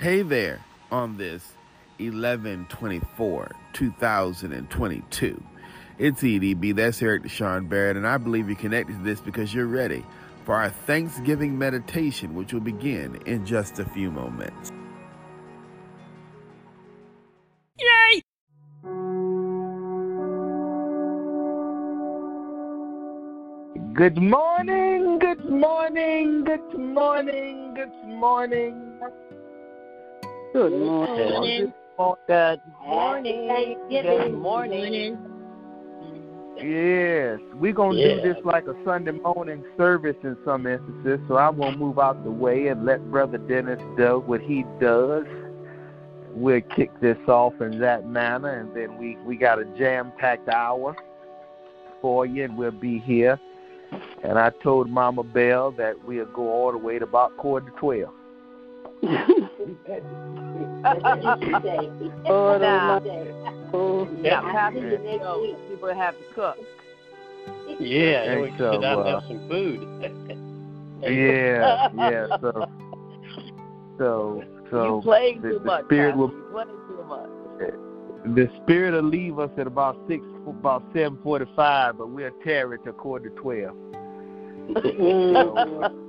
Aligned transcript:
Hey 0.00 0.22
there 0.22 0.60
on 0.92 1.16
this 1.16 1.42
1124 1.98 3.50
2022. 3.72 5.44
It's 5.98 6.22
EDB, 6.22 6.76
that's 6.76 7.02
Eric 7.02 7.24
Deshaun 7.24 7.68
Barrett, 7.68 7.96
and 7.96 8.06
I 8.06 8.16
believe 8.16 8.46
you're 8.48 8.56
connected 8.56 8.96
to 8.96 9.02
this 9.02 9.20
because 9.20 9.52
you're 9.52 9.66
ready 9.66 10.06
for 10.44 10.54
our 10.54 10.70
Thanksgiving 10.70 11.58
meditation, 11.58 12.36
which 12.36 12.52
will 12.52 12.60
begin 12.60 13.16
in 13.26 13.44
just 13.44 13.80
a 13.80 13.84
few 13.86 14.12
moments. 14.12 14.70
Yay! 17.80 18.22
Good 23.94 24.18
morning, 24.22 25.18
good 25.18 25.44
morning, 25.50 26.44
good 26.44 26.78
morning, 26.78 27.74
good 27.74 28.04
morning. 28.06 29.00
Good 30.58 30.72
morning. 30.72 31.72
Good 31.96 32.60
morning. 32.76 33.76
Good 33.88 34.32
morning. 34.32 35.16
Yes, 36.56 37.38
we're 37.60 37.72
going 37.72 37.96
to 37.96 38.02
Yeah. 38.02 38.14
do 38.16 38.34
this 38.34 38.44
like 38.44 38.66
a 38.66 38.74
Sunday 38.84 39.12
morning 39.12 39.64
service 39.76 40.16
in 40.24 40.36
some 40.44 40.66
instances, 40.66 41.20
so 41.28 41.36
I'm 41.36 41.58
going 41.58 41.74
to 41.74 41.78
move 41.78 42.00
out 42.00 42.24
the 42.24 42.32
way 42.32 42.66
and 42.66 42.84
let 42.84 43.08
Brother 43.08 43.38
Dennis 43.38 43.78
do 43.96 44.18
what 44.26 44.40
he 44.40 44.64
does. 44.80 45.26
We'll 46.34 46.60
kick 46.74 46.90
this 47.00 47.18
off 47.28 47.60
in 47.60 47.78
that 47.78 48.08
manner, 48.08 48.50
and 48.58 48.74
then 48.74 48.98
we, 48.98 49.16
we 49.24 49.36
got 49.36 49.60
a 49.60 49.64
jam 49.78 50.10
packed 50.18 50.48
hour 50.48 50.96
for 52.02 52.26
you, 52.26 52.42
and 52.42 52.58
we'll 52.58 52.72
be 52.72 52.98
here. 52.98 53.38
And 54.24 54.36
I 54.36 54.50
told 54.64 54.90
Mama 54.90 55.22
Bell 55.22 55.70
that 55.78 56.04
we'll 56.04 56.26
go 56.26 56.50
all 56.50 56.72
the 56.72 56.78
way 56.78 56.98
to 56.98 57.04
about 57.04 57.36
quarter 57.36 57.70
to 57.70 57.76
12. 57.76 58.12
Oh, 62.30 62.58
Nah. 62.60 63.00
oh, 63.72 64.08
Yeah, 64.22 64.40
Pastor, 64.40 64.80
you 65.04 65.18
know, 65.18 65.56
people 65.68 65.94
have 65.94 66.14
to 66.14 66.24
cook. 66.34 66.56
yeah, 67.80 68.22
and 68.32 68.40
we 68.42 68.48
And 68.48 68.58
so, 68.58 68.72
sit 68.72 68.84
uh, 68.84 69.04
have 69.04 69.22
some 69.28 69.48
food. 69.48 70.44
Yeah, 71.00 71.88
yeah. 71.94 72.26
So, 72.40 72.66
so, 73.98 74.42
so 74.68 74.84
you 74.96 75.00
playing 75.04 75.40
the- 75.42 75.50
too 75.50 75.58
the 75.60 75.64
much. 75.64 75.84
spirit 75.84 76.16
will- 76.16 76.32
You 76.32 76.48
playing 76.50 76.68
too 76.88 77.04
much. 77.06 78.34
the 78.34 78.50
spirit 78.64 78.94
will 78.94 79.08
leave 79.08 79.38
us 79.38 79.50
at 79.58 79.68
about 79.68 79.96
six, 80.08 80.24
about 80.48 80.82
seven 80.92 81.16
forty-five, 81.22 81.98
but 81.98 82.08
we'll 82.08 82.32
tarry 82.42 82.80
to 82.80 82.92
quarter 82.92 83.28
to 83.28 83.36
twelve. 83.36 83.76
So, 84.82 86.07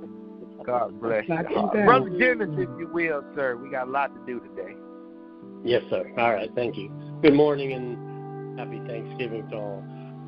God 0.64 1.00
bless 1.00 1.24
you, 1.28 1.70
brother 1.84 2.10
Dennis, 2.10 2.50
if 2.52 2.68
you 2.78 2.88
will, 2.92 3.22
sir. 3.34 3.56
We 3.56 3.70
got 3.70 3.88
a 3.88 3.90
lot 3.90 4.14
to 4.14 4.20
do 4.26 4.40
today. 4.40 4.74
yes, 5.64 5.82
sir. 5.90 6.10
All 6.18 6.32
right, 6.32 6.50
thank 6.54 6.76
you. 6.76 6.90
Good 7.22 7.34
morning 7.34 7.72
and 7.72 8.58
happy 8.58 8.80
Thanksgiving 8.86 9.48
to 9.50 9.56
all. 9.56 9.84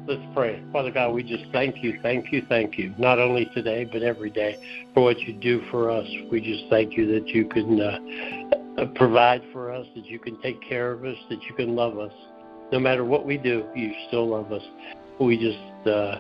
Let's 0.07 0.23
pray. 0.35 0.63
Father 0.73 0.91
God, 0.91 1.13
we 1.13 1.23
just 1.23 1.45
thank 1.53 1.83
you, 1.83 1.99
thank 2.03 2.33
you, 2.33 2.43
thank 2.49 2.77
you. 2.77 2.93
Not 2.99 3.21
only 3.21 3.49
today, 3.55 3.85
but 3.85 4.03
every 4.03 4.31
day 4.31 4.57
for 4.95 5.05
what 5.05 5.21
you 5.21 5.33
do 5.33 5.63
for 5.71 5.91
us. 5.91 6.07
We 6.31 6.41
just 6.41 6.65
thank 6.71 6.97
you 6.97 7.07
that 7.13 7.29
you 7.29 7.47
can 7.47 7.81
uh, 7.81 8.83
uh, 8.83 8.87
provide 8.97 9.43
for 9.53 9.71
us, 9.71 9.87
that 9.95 10.07
you 10.07 10.19
can 10.19 10.41
take 10.43 10.61
care 10.61 10.91
of 10.91 11.05
us, 11.05 11.17
that 11.31 11.41
you 11.45 11.55
can 11.55 11.77
love 11.77 11.99
us. 11.99 12.13
No 12.73 12.81
matter 12.81 13.05
what 13.05 13.25
we 13.25 13.37
do, 13.37 13.65
you 13.77 13.93
still 14.09 14.29
love 14.29 14.51
us. 14.51 14.63
We 15.21 15.37
just 15.37 15.87
uh, 15.87 16.19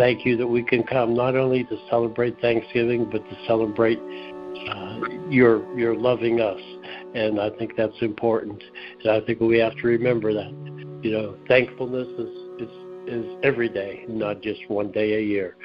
thank 0.00 0.24
you 0.24 0.34
that 0.34 0.46
we 0.46 0.62
can 0.62 0.82
come 0.82 1.14
not 1.14 1.36
only 1.36 1.62
to 1.64 1.76
celebrate 1.90 2.40
Thanksgiving, 2.40 3.04
but 3.12 3.18
to 3.18 3.36
celebrate 3.46 3.98
uh, 3.98 4.98
your 5.28 5.78
your 5.78 5.94
loving 5.94 6.40
us. 6.40 6.60
And 7.14 7.38
I 7.38 7.50
think 7.50 7.76
that's 7.76 8.00
important. 8.00 8.62
And 9.04 9.12
I 9.12 9.20
think 9.20 9.40
we 9.40 9.58
have 9.58 9.76
to 9.76 9.86
remember 9.86 10.32
that. 10.32 10.50
You 11.02 11.12
know, 11.12 11.36
thankfulness 11.48 12.08
is 12.18 12.66
is, 12.66 12.70
is 13.08 13.36
every 13.42 13.68
day, 13.68 14.06
not 14.08 14.40
just 14.40 14.60
one 14.68 14.90
day 14.90 15.18
a 15.18 15.20
year. 15.20 15.56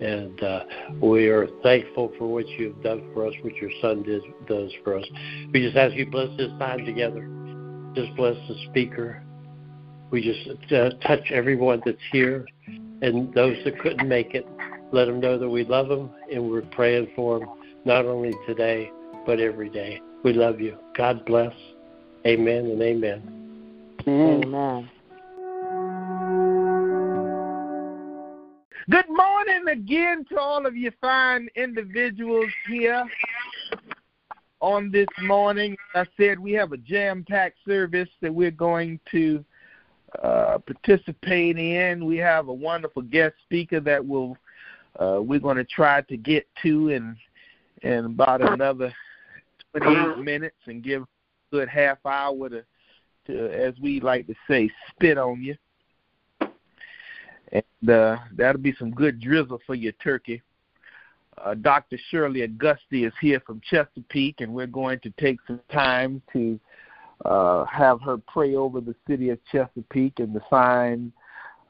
And 0.00 0.42
uh, 0.42 0.64
we 1.00 1.28
are 1.28 1.46
thankful 1.62 2.12
for 2.18 2.26
what 2.26 2.48
you've 2.48 2.82
done 2.82 3.08
for 3.14 3.28
us, 3.28 3.34
what 3.42 3.54
your 3.56 3.70
son 3.80 4.02
did, 4.02 4.22
does 4.48 4.72
for 4.82 4.98
us. 4.98 5.04
We 5.52 5.60
just 5.60 5.76
ask 5.76 5.94
you 5.94 6.10
bless 6.10 6.36
this 6.36 6.50
time 6.58 6.84
together. 6.84 7.28
Just 7.94 8.16
bless 8.16 8.34
the 8.48 8.56
speaker. 8.70 9.22
We 10.10 10.20
just 10.20 10.72
uh, 10.72 10.90
touch 11.06 11.30
everyone 11.30 11.80
that's 11.84 11.96
here 12.10 12.44
and 13.04 13.34
those 13.34 13.56
that 13.64 13.78
couldn't 13.80 14.08
make 14.08 14.34
it. 14.34 14.46
Let 14.90 15.04
them 15.06 15.20
know 15.20 15.38
that 15.38 15.48
we 15.48 15.64
love 15.64 15.88
them 15.88 16.10
and 16.32 16.50
we're 16.50 16.62
praying 16.62 17.08
for 17.14 17.40
them, 17.40 17.50
not 17.84 18.06
only 18.06 18.32
today, 18.46 18.90
but 19.26 19.40
every 19.40 19.68
day. 19.68 20.00
We 20.22 20.32
love 20.32 20.58
you. 20.58 20.78
God 20.96 21.26
bless. 21.26 21.52
Amen 22.26 22.64
and 22.64 22.80
amen. 22.80 24.00
Amen. 24.08 24.90
Good 28.90 29.08
morning 29.08 29.68
again 29.70 30.24
to 30.30 30.38
all 30.38 30.64
of 30.64 30.74
you 30.74 30.90
fine 30.98 31.48
individuals 31.56 32.50
here 32.68 33.04
on 34.60 34.90
this 34.90 35.08
morning. 35.22 35.76
I 35.94 36.06
said 36.16 36.38
we 36.38 36.52
have 36.52 36.72
a 36.72 36.78
jam-packed 36.78 37.58
service 37.66 38.08
that 38.22 38.34
we're 38.34 38.50
going 38.50 38.98
to 39.10 39.44
uh, 40.22 40.58
participate 40.58 41.58
in. 41.58 42.04
We 42.04 42.16
have 42.18 42.48
a 42.48 42.54
wonderful 42.54 43.02
guest 43.02 43.34
speaker 43.44 43.80
that 43.80 44.04
will 44.04 44.36
uh, 44.98 45.20
we're 45.20 45.40
going 45.40 45.56
to 45.56 45.64
try 45.64 46.02
to 46.02 46.16
get 46.16 46.46
to 46.62 46.90
in 46.90 47.16
in 47.82 48.04
about 48.04 48.40
another 48.40 48.92
28 49.76 50.18
minutes 50.18 50.56
and 50.66 50.82
give 50.82 51.02
a 51.02 51.06
good 51.50 51.68
half 51.68 51.98
hour 52.06 52.48
to, 52.48 52.64
to 53.26 53.48
as 53.50 53.74
we 53.80 54.00
like 54.00 54.26
to 54.28 54.34
say, 54.48 54.70
spit 54.90 55.18
on 55.18 55.42
you 55.42 55.56
and 57.54 57.90
uh, 57.90 58.16
that'll 58.36 58.60
be 58.60 58.74
some 58.78 58.90
good 58.90 59.20
drizzle 59.20 59.60
for 59.66 59.74
your 59.74 59.92
turkey. 59.92 60.42
Uh, 61.38 61.54
Dr. 61.54 61.98
Shirley 62.10 62.42
Augusti 62.42 63.04
is 63.04 63.12
here 63.20 63.40
from 63.40 63.60
Chesapeake, 63.68 64.40
and 64.40 64.52
we're 64.52 64.66
going 64.66 65.00
to 65.00 65.10
take 65.18 65.38
some 65.46 65.60
time 65.72 66.22
to 66.32 66.58
uh, 67.24 67.64
have 67.66 68.00
her 68.02 68.18
pray 68.18 68.56
over 68.56 68.80
the 68.80 68.94
city 69.06 69.30
of 69.30 69.38
Chesapeake 69.50 70.18
and 70.18 70.34
the 70.34 70.42
fine 70.50 71.12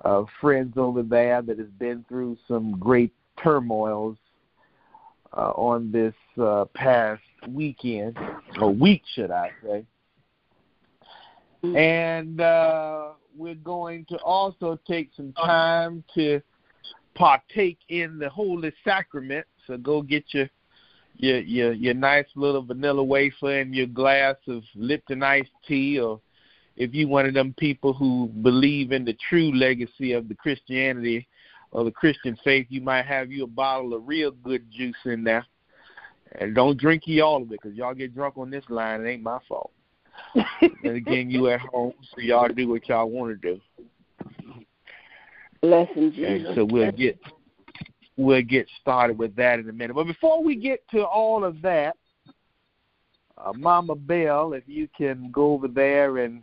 uh, 0.05 0.25
friends 0.41 0.75
over 0.77 1.03
there 1.03 1.43
that 1.43 1.59
has 1.59 1.69
been 1.79 2.05
through 2.09 2.37
some 2.47 2.79
great 2.79 3.13
turmoils 3.43 4.17
uh, 5.37 5.51
on 5.57 5.91
this 5.91 6.15
uh, 6.41 6.65
past 6.75 7.23
weekend, 7.49 8.17
or 8.61 8.73
week, 8.73 9.03
should 9.15 9.31
I 9.31 9.51
say. 9.63 9.85
And 11.63 12.41
uh, 12.41 13.13
we're 13.37 13.55
going 13.55 14.05
to 14.11 14.17
also 14.19 14.79
take 14.87 15.11
some 15.17 15.33
time 15.33 16.05
to 16.15 16.41
partake 17.15 17.79
in 17.89 18.19
the 18.19 18.29
holy 18.29 18.73
sacrament. 18.85 19.47
So 19.67 19.77
go 19.79 20.03
get 20.03 20.25
your 20.33 20.49
your 21.17 21.41
your, 21.41 21.73
your 21.73 21.95
nice 21.95 22.27
little 22.35 22.63
vanilla 22.63 23.03
wafer 23.03 23.61
and 23.61 23.75
your 23.75 23.87
glass 23.87 24.37
of 24.49 24.63
Lipton 24.75 25.23
iced 25.23 25.51
tea, 25.67 26.01
or 26.01 26.21
if 26.77 26.95
you 26.95 27.09
one 27.09 27.27
of 27.27 27.35
them 27.35 27.55
people 27.59 27.93
who 27.93 28.29
believe 28.43 28.93
in 28.93 29.05
the 29.05 29.17
true 29.29 29.55
legacy 29.55 30.13
of 30.13 30.29
the 30.29 30.35
Christianity 30.35 31.29
or 31.71 31.85
the 31.85 31.91
Christian 31.91 32.37
faith, 32.45 32.67
you 32.69 32.81
might 32.81 33.05
have 33.05 33.31
you 33.31 33.45
a 33.45 33.49
bottle 33.49 33.95
of 33.95 34.07
real 34.07 34.31
good 34.31 34.71
juice 34.71 34.97
in 35.05 35.25
there. 35.25 35.47
And 36.41 36.55
don't 36.55 36.79
drink 36.79 37.03
you 37.07 37.23
all 37.23 37.43
of 37.43 37.53
it, 37.53 37.61
because 37.63 37.77
y'all 37.77 37.95
get 37.95 38.15
drunk 38.15 38.37
on 38.39 38.51
this 38.51 38.65
line. 38.69 39.05
It 39.05 39.09
ain't 39.09 39.23
my 39.23 39.39
fault. 39.49 39.71
and 40.35 40.97
again, 40.97 41.31
you 41.31 41.49
at 41.49 41.61
home, 41.61 41.93
so 42.15 42.21
y'all 42.21 42.49
do 42.49 42.69
what 42.69 42.89
y'all 42.89 43.09
want 43.09 43.41
to 43.41 43.55
do. 43.55 43.61
Blessing 45.61 46.05
And 46.05 46.15
Jesus. 46.15 46.55
so 46.55 46.65
we'll 46.65 46.93
get 46.93 47.19
we'll 48.17 48.43
get 48.43 48.67
started 48.81 49.19
with 49.19 49.35
that 49.37 49.59
in 49.59 49.69
a 49.69 49.73
minute. 49.73 49.95
But 49.95 50.07
before 50.07 50.43
we 50.43 50.57
get 50.57 50.87
to 50.91 51.05
all 51.05 51.45
of 51.45 51.61
that, 51.63 51.97
uh, 53.37 53.53
Mama 53.55 53.95
Bell, 53.95 54.53
if 54.53 54.65
you 54.67 54.89
can 54.97 55.31
go 55.33 55.53
over 55.53 55.69
there 55.69 56.19
and 56.19 56.43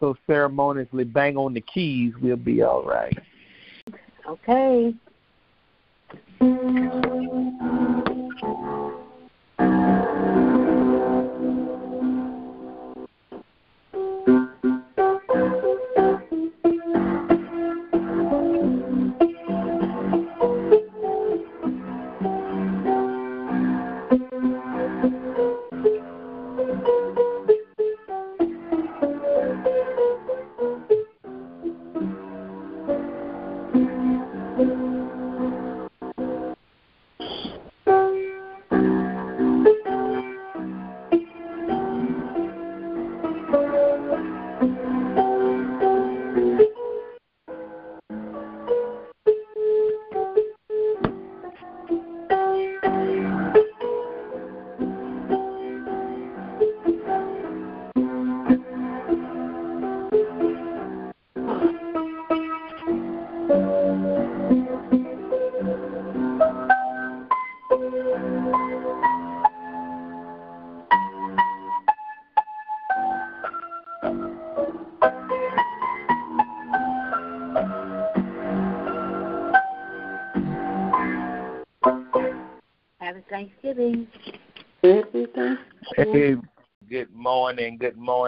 so 0.00 0.16
ceremoniously 0.26 1.04
bang 1.04 1.36
on 1.36 1.54
the 1.54 1.60
keys, 1.60 2.12
we'll 2.20 2.36
be 2.36 2.62
all 2.62 2.84
right. 2.84 3.16
Okay. 4.28 4.94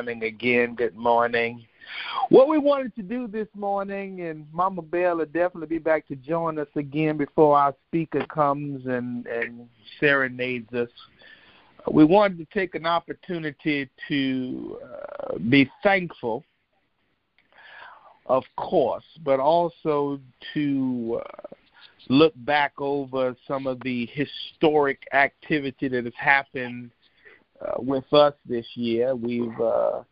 Morning 0.06 0.22
again. 0.22 0.76
Good 0.76 0.94
morning. 0.94 1.66
What 2.28 2.46
we 2.48 2.58
wanted 2.58 2.94
to 2.94 3.02
do 3.02 3.26
this 3.26 3.48
morning, 3.56 4.20
and 4.20 4.46
Mama 4.52 4.82
Bell 4.82 5.16
will 5.16 5.24
definitely 5.26 5.66
be 5.66 5.78
back 5.78 6.06
to 6.06 6.14
join 6.14 6.60
us 6.60 6.68
again 6.76 7.16
before 7.16 7.58
our 7.58 7.74
speaker 7.88 8.24
comes 8.26 8.86
and, 8.86 9.26
and 9.26 9.68
serenades 9.98 10.72
us. 10.72 10.88
We 11.90 12.04
wanted 12.04 12.38
to 12.38 12.46
take 12.54 12.76
an 12.76 12.86
opportunity 12.86 13.90
to 14.06 14.78
uh, 14.84 15.38
be 15.50 15.68
thankful, 15.82 16.44
of 18.26 18.44
course, 18.56 19.04
but 19.24 19.40
also 19.40 20.20
to 20.54 21.20
uh, 21.20 21.54
look 22.08 22.32
back 22.44 22.74
over 22.78 23.34
some 23.48 23.66
of 23.66 23.80
the 23.80 24.08
historic 24.12 25.02
activity 25.12 25.88
that 25.88 26.04
has 26.04 26.14
happened 26.16 26.92
uh, 27.60 27.74
with 27.78 28.10
us 28.12 28.34
this 28.48 28.66
year. 28.74 29.14
We've 29.14 29.60
uh, 29.60 30.02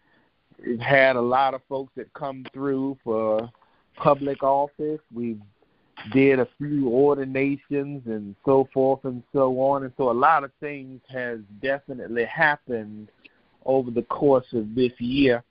we've 0.65 0.81
had 0.81 1.17
a 1.17 1.21
lot 1.21 1.55
of 1.55 1.63
folks 1.69 1.93
that 1.97 2.13
come 2.15 2.45
through 2.53 2.99
for 3.05 3.51
public 3.97 4.43
office. 4.43 5.01
We've 5.13 5.41
did 6.13 6.41
a 6.41 6.49
few 6.59 6.89
ordinations 6.89 8.03
and 8.07 8.35
so 8.45 8.69
forth 8.75 9.05
and 9.05 9.23
so 9.33 9.61
on, 9.61 9.85
and 9.85 9.93
so 9.97 10.11
a 10.11 10.13
lot 10.13 10.45
of 10.45 10.51
things 10.61 11.01
has 11.09 11.39
definitely 11.63 12.25
happened 12.25 13.09
over 13.65 13.91
the 13.91 14.03
course 14.03 14.47
of 14.53 14.75
this 14.75 14.93
year. 14.99 15.43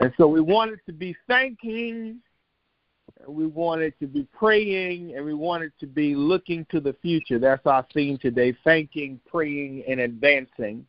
And 0.00 0.12
so 0.16 0.26
we 0.26 0.40
wanted 0.40 0.80
to 0.86 0.92
be 0.92 1.16
thanking 1.26 2.20
we 3.26 3.46
wanted 3.46 3.94
to 4.00 4.06
be 4.06 4.26
praying 4.36 5.14
and 5.16 5.24
we 5.24 5.34
wanted 5.34 5.72
to 5.80 5.86
be 5.86 6.14
looking 6.14 6.66
to 6.70 6.80
the 6.80 6.94
future. 7.02 7.38
That's 7.38 7.66
our 7.66 7.86
theme 7.92 8.18
today 8.18 8.56
thanking, 8.64 9.20
praying, 9.26 9.84
and 9.88 10.00
advancing. 10.00 10.86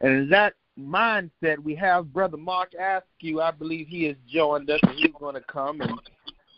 And 0.00 0.12
in 0.12 0.28
that 0.30 0.54
mindset, 0.78 1.58
we 1.58 1.74
have 1.76 2.12
Brother 2.12 2.36
Mark 2.36 2.72
Askew. 2.74 3.40
I 3.40 3.50
believe 3.50 3.86
he 3.88 4.04
has 4.04 4.16
joined 4.28 4.70
us 4.70 4.80
and 4.82 4.98
he's 4.98 5.12
going 5.18 5.34
to 5.34 5.40
come 5.42 5.80
and 5.80 5.98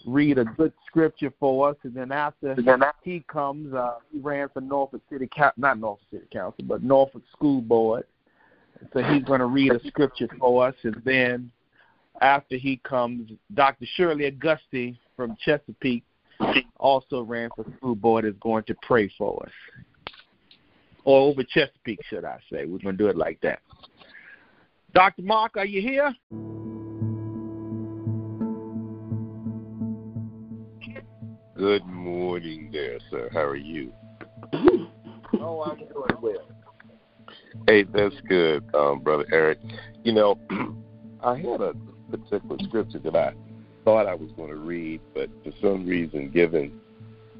read 0.06 0.38
a 0.38 0.44
good 0.44 0.72
scripture 0.86 1.32
for 1.38 1.70
us. 1.70 1.76
And 1.82 1.94
then 1.94 2.12
after 2.12 2.56
he 3.02 3.20
comes, 3.28 3.74
uh, 3.74 3.96
he 4.10 4.20
ran 4.20 4.48
for 4.48 4.60
Norfolk 4.60 5.02
City, 5.10 5.28
not 5.56 5.78
Norfolk 5.78 6.06
City 6.10 6.26
Council, 6.32 6.64
but 6.66 6.82
Norfolk 6.82 7.22
School 7.32 7.60
Board. 7.60 8.04
So 8.92 9.02
he's 9.02 9.24
going 9.24 9.40
to 9.40 9.46
read 9.46 9.72
a 9.72 9.86
scripture 9.88 10.28
for 10.38 10.66
us. 10.66 10.74
And 10.82 11.00
then 11.04 11.50
after 12.20 12.56
he 12.56 12.78
comes, 12.78 13.30
Dr. 13.54 13.86
Shirley 13.94 14.26
Auguste 14.26 14.98
from 15.16 15.36
Chesapeake, 15.44 16.04
also 16.78 17.22
ran 17.22 17.50
for 17.54 17.64
school 17.76 17.94
board, 17.94 18.24
is 18.24 18.34
going 18.40 18.64
to 18.64 18.74
pray 18.82 19.10
for 19.16 19.42
us. 19.44 19.52
Or 21.04 21.28
over 21.28 21.42
Chesapeake, 21.42 22.00
should 22.08 22.24
I 22.24 22.38
say. 22.50 22.66
We're 22.66 22.78
going 22.78 22.96
to 22.96 23.04
do 23.04 23.06
it 23.06 23.16
like 23.16 23.40
that. 23.42 23.60
Dr. 24.92 25.22
Mark, 25.22 25.56
are 25.56 25.66
you 25.66 25.80
here? 25.80 26.14
Good 31.56 31.86
morning 31.86 32.70
there, 32.72 32.98
sir. 33.10 33.30
How 33.32 33.44
are 33.44 33.56
you? 33.56 33.92
Oh, 35.38 35.62
I'm 35.62 35.76
doing 35.76 36.20
well. 36.22 36.48
Hey, 37.66 37.82
that's 37.82 38.14
good, 38.28 38.64
um, 38.74 39.00
Brother 39.00 39.26
Eric. 39.32 39.58
You 40.02 40.12
know, 40.12 40.38
I 41.22 41.36
had 41.36 41.60
a 41.60 41.74
particular 42.10 42.56
scripture 42.64 42.98
that 43.00 43.16
I 43.16 43.32
thought 43.84 44.06
I 44.06 44.14
was 44.14 44.30
going 44.36 44.50
to 44.50 44.56
read, 44.56 45.00
but 45.14 45.30
for 45.44 45.52
some 45.60 45.86
reason, 45.86 46.30
given 46.30 46.80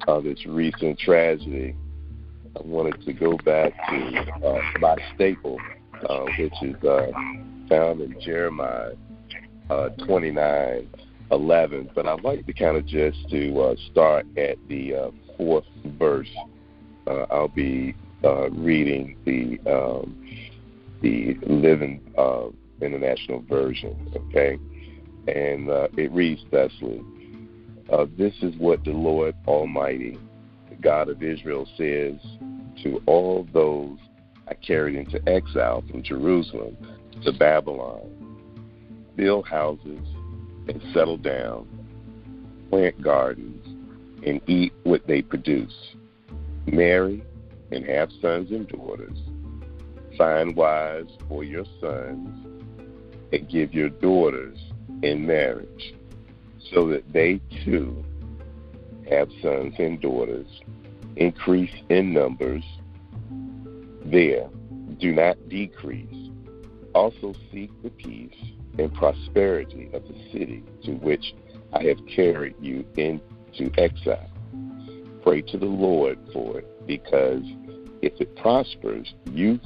uh, 0.07 0.21
this 0.21 0.45
recent 0.45 0.99
tragedy, 0.99 1.75
I 2.55 2.61
wanted 2.65 3.03
to 3.05 3.13
go 3.13 3.37
back 3.37 3.73
to 3.89 4.45
uh, 4.45 4.61
my 4.79 4.95
staple, 5.15 5.57
uh, 6.09 6.25
which 6.37 6.53
is 6.61 6.83
uh, 6.83 7.07
found 7.69 8.01
in 8.01 8.15
Jeremiah 8.21 8.93
uh, 9.69 9.89
29 10.05 10.89
11. 11.31 11.89
But 11.93 12.07
I'd 12.07 12.23
like 12.23 12.45
to 12.45 12.53
kind 12.53 12.77
of 12.77 12.85
just 12.85 13.17
to 13.29 13.59
uh, 13.59 13.75
start 13.91 14.25
at 14.37 14.57
the 14.69 14.95
uh, 14.95 15.11
fourth 15.37 15.65
verse. 15.97 16.29
Uh, 17.05 17.25
I'll 17.29 17.47
be 17.47 17.95
uh, 18.23 18.49
reading 18.51 19.17
the 19.25 19.59
um, 19.71 20.25
the 21.01 21.37
Living 21.45 22.01
uh, 22.17 22.47
International 22.81 23.41
Version, 23.41 24.11
okay? 24.15 24.57
And 25.27 25.69
uh, 25.69 25.87
it 25.97 26.11
reads 26.11 26.41
thusly 26.51 27.01
uh, 27.91 28.05
This 28.17 28.33
is 28.41 28.55
what 28.57 28.83
the 28.83 28.91
Lord 28.91 29.35
Almighty, 29.47 30.17
the 30.69 30.75
God 30.75 31.09
of 31.09 31.21
Israel, 31.21 31.67
says 31.77 32.15
to 32.83 33.01
all 33.05 33.47
those 33.53 33.97
I 34.47 34.53
carried 34.53 34.95
into 34.95 35.27
exile 35.27 35.83
from 35.89 36.03
Jerusalem 36.03 36.77
to 37.23 37.33
Babylon. 37.33 38.13
Build 39.15 39.47
houses 39.47 39.99
and 40.69 40.81
settle 40.93 41.17
down, 41.17 41.67
plant 42.69 43.01
gardens, 43.01 43.65
and 44.25 44.41
eat 44.47 44.73
what 44.83 45.05
they 45.07 45.21
produce, 45.21 45.73
marry 46.65 47.23
and 47.71 47.85
have 47.85 48.09
sons 48.21 48.51
and 48.51 48.67
daughters, 48.67 49.17
find 50.17 50.55
wives 50.55 51.11
for 51.27 51.43
your 51.43 51.65
sons 51.81 52.56
and 53.31 53.49
give 53.49 53.73
your 53.73 53.89
daughters 53.89 54.57
in 55.03 55.25
marriage, 55.25 55.93
so 56.71 56.87
that 56.87 57.11
they 57.13 57.39
too 57.63 58.03
have 59.09 59.29
sons 59.41 59.75
and 59.79 60.01
daughters, 60.01 60.47
increase 61.15 61.73
in 61.89 62.13
numbers 62.13 62.63
there, 64.05 64.49
do 64.99 65.13
not 65.13 65.37
decrease. 65.49 66.31
Also 66.93 67.33
seek 67.51 67.71
the 67.83 67.89
peace 67.89 68.35
and 68.77 68.93
prosperity 68.93 69.89
of 69.93 70.07
the 70.07 70.15
city 70.31 70.63
to 70.83 70.91
which 70.93 71.33
I 71.73 71.83
have 71.83 72.05
carried 72.07 72.55
you 72.61 72.85
into 72.95 73.71
exile. 73.77 74.29
Pray 75.23 75.41
to 75.41 75.57
the 75.57 75.65
Lord 75.65 76.17
for 76.31 76.59
it, 76.59 76.87
because 76.87 77.43
if 78.01 78.19
it 78.21 78.35
prospers, 78.37 79.13
you 79.31 79.59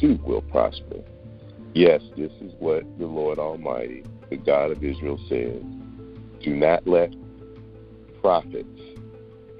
too 0.00 0.18
will 0.24 0.42
prosper. 0.42 1.04
Yes, 1.74 2.02
this 2.16 2.30
is 2.40 2.52
what 2.60 2.84
the 3.00 3.06
Lord 3.06 3.40
Almighty, 3.40 4.04
the 4.30 4.36
God 4.36 4.70
of 4.70 4.84
Israel, 4.84 5.18
says. 5.28 5.60
Do 6.40 6.54
not 6.54 6.86
let 6.86 7.12
prophets 8.20 8.80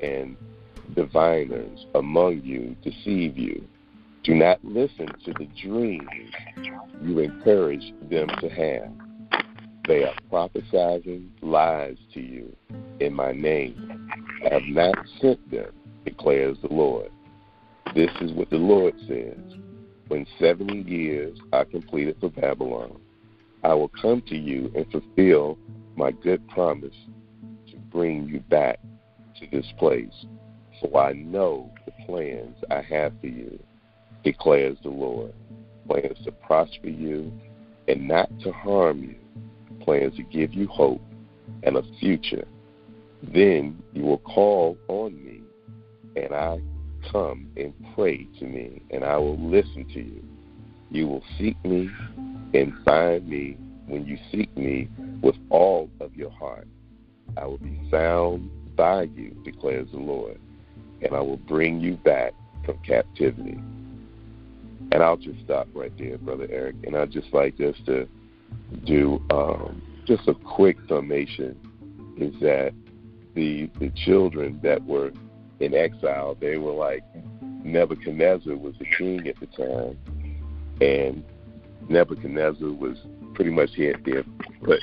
and 0.00 0.36
diviners 0.94 1.86
among 1.96 2.42
you 2.44 2.76
deceive 2.84 3.36
you. 3.36 3.66
Do 4.22 4.32
not 4.32 4.64
listen 4.64 5.08
to 5.24 5.32
the 5.32 5.48
dreams 5.60 6.08
you 7.02 7.18
encourage 7.18 7.92
them 8.08 8.28
to 8.40 8.48
have. 8.48 9.44
They 9.88 10.04
are 10.04 10.14
prophesying 10.30 11.32
lies 11.42 11.96
to 12.14 12.20
you 12.20 12.54
in 13.00 13.12
my 13.12 13.32
name. 13.32 14.08
I 14.48 14.54
have 14.54 14.62
not 14.68 14.94
sent 15.20 15.50
them, 15.50 15.72
declares 16.04 16.58
the 16.62 16.72
Lord. 16.72 17.10
This 17.96 18.10
is 18.20 18.30
what 18.32 18.50
the 18.50 18.56
Lord 18.56 18.94
says 19.08 19.36
when 20.08 20.26
70 20.38 20.82
years 20.82 21.38
are 21.52 21.64
completed 21.64 22.16
for 22.20 22.30
Babylon, 22.30 23.00
I 23.62 23.74
will 23.74 23.88
come 23.88 24.22
to 24.28 24.36
you 24.36 24.70
and 24.74 24.90
fulfill 24.90 25.58
my 25.96 26.10
good 26.10 26.46
promise 26.48 26.94
to 27.70 27.76
bring 27.90 28.28
you 28.28 28.40
back 28.40 28.78
to 29.40 29.46
this 29.50 29.66
place. 29.78 30.26
For 30.80 31.00
I 31.00 31.12
know 31.12 31.72
the 31.86 31.92
plans 32.04 32.56
I 32.70 32.82
have 32.82 33.12
for 33.20 33.28
you, 33.28 33.58
declares 34.22 34.76
the 34.82 34.90
Lord. 34.90 35.32
Plans 35.86 36.18
to 36.24 36.32
prosper 36.32 36.88
you 36.88 37.32
and 37.88 38.08
not 38.08 38.28
to 38.40 38.52
harm 38.52 39.02
you, 39.02 39.16
plans 39.80 40.16
to 40.16 40.22
give 40.24 40.52
you 40.52 40.66
hope 40.66 41.02
and 41.62 41.76
a 41.76 41.82
future. 42.00 42.46
Then 43.22 43.82
you 43.92 44.02
will 44.02 44.18
call 44.18 44.76
on 44.88 45.14
me, 45.24 45.40
and 46.16 46.34
I 46.34 46.60
come 47.14 47.48
and 47.56 47.72
pray 47.94 48.26
to 48.40 48.44
me, 48.44 48.82
and 48.90 49.04
I 49.04 49.16
will 49.16 49.38
listen 49.38 49.86
to 49.94 50.00
you. 50.00 50.24
You 50.90 51.06
will 51.06 51.22
seek 51.38 51.56
me 51.64 51.88
and 52.52 52.72
find 52.84 53.28
me 53.28 53.56
when 53.86 54.04
you 54.04 54.18
seek 54.32 54.54
me 54.56 54.88
with 55.22 55.36
all 55.48 55.88
of 56.00 56.16
your 56.16 56.30
heart. 56.30 56.66
I 57.36 57.46
will 57.46 57.58
be 57.58 57.80
found 57.88 58.50
by 58.74 59.02
you, 59.02 59.30
declares 59.44 59.86
the 59.92 59.98
Lord, 59.98 60.40
and 61.02 61.14
I 61.14 61.20
will 61.20 61.36
bring 61.36 61.80
you 61.80 61.94
back 61.98 62.32
from 62.66 62.78
captivity. 62.78 63.58
And 64.90 64.96
I'll 65.02 65.16
just 65.16 65.38
stop 65.44 65.68
right 65.72 65.96
there, 65.96 66.18
Brother 66.18 66.48
Eric. 66.50 66.76
And 66.84 66.96
I'd 66.96 67.12
just 67.12 67.32
like 67.32 67.60
us 67.60 67.76
to 67.86 68.08
do 68.84 69.22
um, 69.30 69.82
just 70.04 70.26
a 70.26 70.34
quick 70.34 70.78
summation 70.88 71.56
is 72.18 72.34
that 72.40 72.72
the 73.34 73.68
the 73.80 73.90
children 74.04 74.60
that 74.62 74.84
were 74.84 75.12
in 75.64 75.74
exile, 75.74 76.36
they 76.40 76.56
were 76.56 76.72
like 76.72 77.02
Nebuchadnezzar 77.64 78.56
was 78.56 78.74
the 78.78 78.86
king 78.96 79.26
at 79.26 79.36
the 79.40 79.46
time, 79.46 79.98
and 80.80 81.24
Nebuchadnezzar 81.88 82.70
was 82.70 82.98
pretty 83.34 83.50
much 83.50 83.70
had 83.76 84.04
their 84.04 84.24
put 84.62 84.80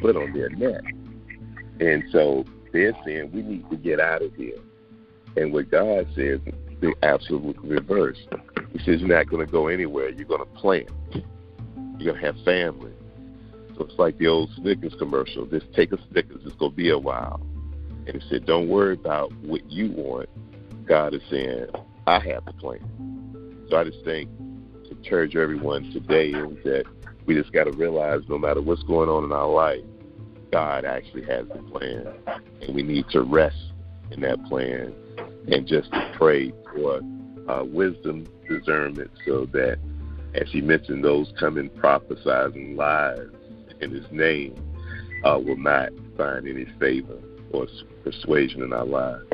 foot 0.00 0.16
on 0.16 0.32
their 0.32 0.50
neck, 0.50 0.82
and 1.80 2.02
so 2.10 2.44
they're 2.72 2.96
saying 3.04 3.30
we 3.32 3.42
need 3.42 3.68
to 3.70 3.76
get 3.76 4.00
out 4.00 4.22
of 4.22 4.34
here. 4.34 4.58
And 5.36 5.52
what 5.52 5.70
God 5.70 6.06
says, 6.14 6.40
the 6.80 6.94
absolute 7.02 7.56
reverse. 7.62 8.18
He 8.72 8.78
says 8.78 9.00
you're 9.00 9.08
not 9.08 9.28
going 9.28 9.44
to 9.46 9.50
go 9.50 9.68
anywhere. 9.68 10.10
You're 10.10 10.26
going 10.26 10.40
to 10.40 10.60
plant. 10.60 10.90
You're 11.12 12.12
going 12.12 12.20
to 12.20 12.26
have 12.26 12.36
family. 12.44 12.92
So 13.76 13.84
it's 13.84 13.98
like 13.98 14.18
the 14.18 14.26
old 14.26 14.50
Snickers 14.56 14.94
commercial. 14.98 15.46
Just 15.46 15.72
take 15.74 15.92
a 15.92 15.98
Snickers. 16.10 16.42
It's 16.44 16.56
going 16.56 16.72
to 16.72 16.76
be 16.76 16.90
a 16.90 16.98
while. 16.98 17.40
And 18.06 18.20
he 18.20 18.28
said, 18.28 18.46
don't 18.46 18.68
worry 18.68 18.94
about 18.94 19.32
what 19.42 19.68
you 19.70 19.90
want. 19.92 20.28
God 20.86 21.14
is 21.14 21.22
saying, 21.30 21.66
I 22.06 22.18
have 22.18 22.44
the 22.44 22.52
plan. 22.54 23.66
So 23.70 23.76
I 23.76 23.84
just 23.84 24.04
think 24.04 24.28
to 24.84 24.90
encourage 24.90 25.36
everyone 25.36 25.90
today 25.92 26.30
is 26.30 26.64
that 26.64 26.84
we 27.26 27.34
just 27.34 27.52
got 27.52 27.64
to 27.64 27.72
realize 27.72 28.20
no 28.28 28.38
matter 28.38 28.60
what's 28.60 28.82
going 28.82 29.08
on 29.08 29.24
in 29.24 29.32
our 29.32 29.48
life, 29.48 29.84
God 30.50 30.84
actually 30.84 31.24
has 31.26 31.46
the 31.48 31.62
plan. 31.70 32.12
And 32.60 32.74
we 32.74 32.82
need 32.82 33.06
to 33.10 33.22
rest 33.22 33.56
in 34.10 34.20
that 34.22 34.44
plan 34.44 34.92
and 35.48 35.66
just 35.66 35.90
pray 36.14 36.52
for 36.74 37.00
uh, 37.48 37.64
wisdom, 37.64 38.26
discernment, 38.48 39.10
so 39.24 39.46
that, 39.52 39.78
as 40.34 40.48
he 40.50 40.60
mentioned, 40.60 41.04
those 41.04 41.32
coming 41.38 41.70
prophesizing 41.70 42.76
lies 42.76 43.28
in 43.80 43.90
his 43.90 44.04
name 44.10 44.54
uh, 45.24 45.38
will 45.38 45.56
not 45.56 45.90
find 46.16 46.46
any 46.46 46.66
favor 46.78 47.18
or 47.52 47.66
persuasion 48.02 48.62
in 48.62 48.72
our 48.72 48.84
lives. 48.84 49.24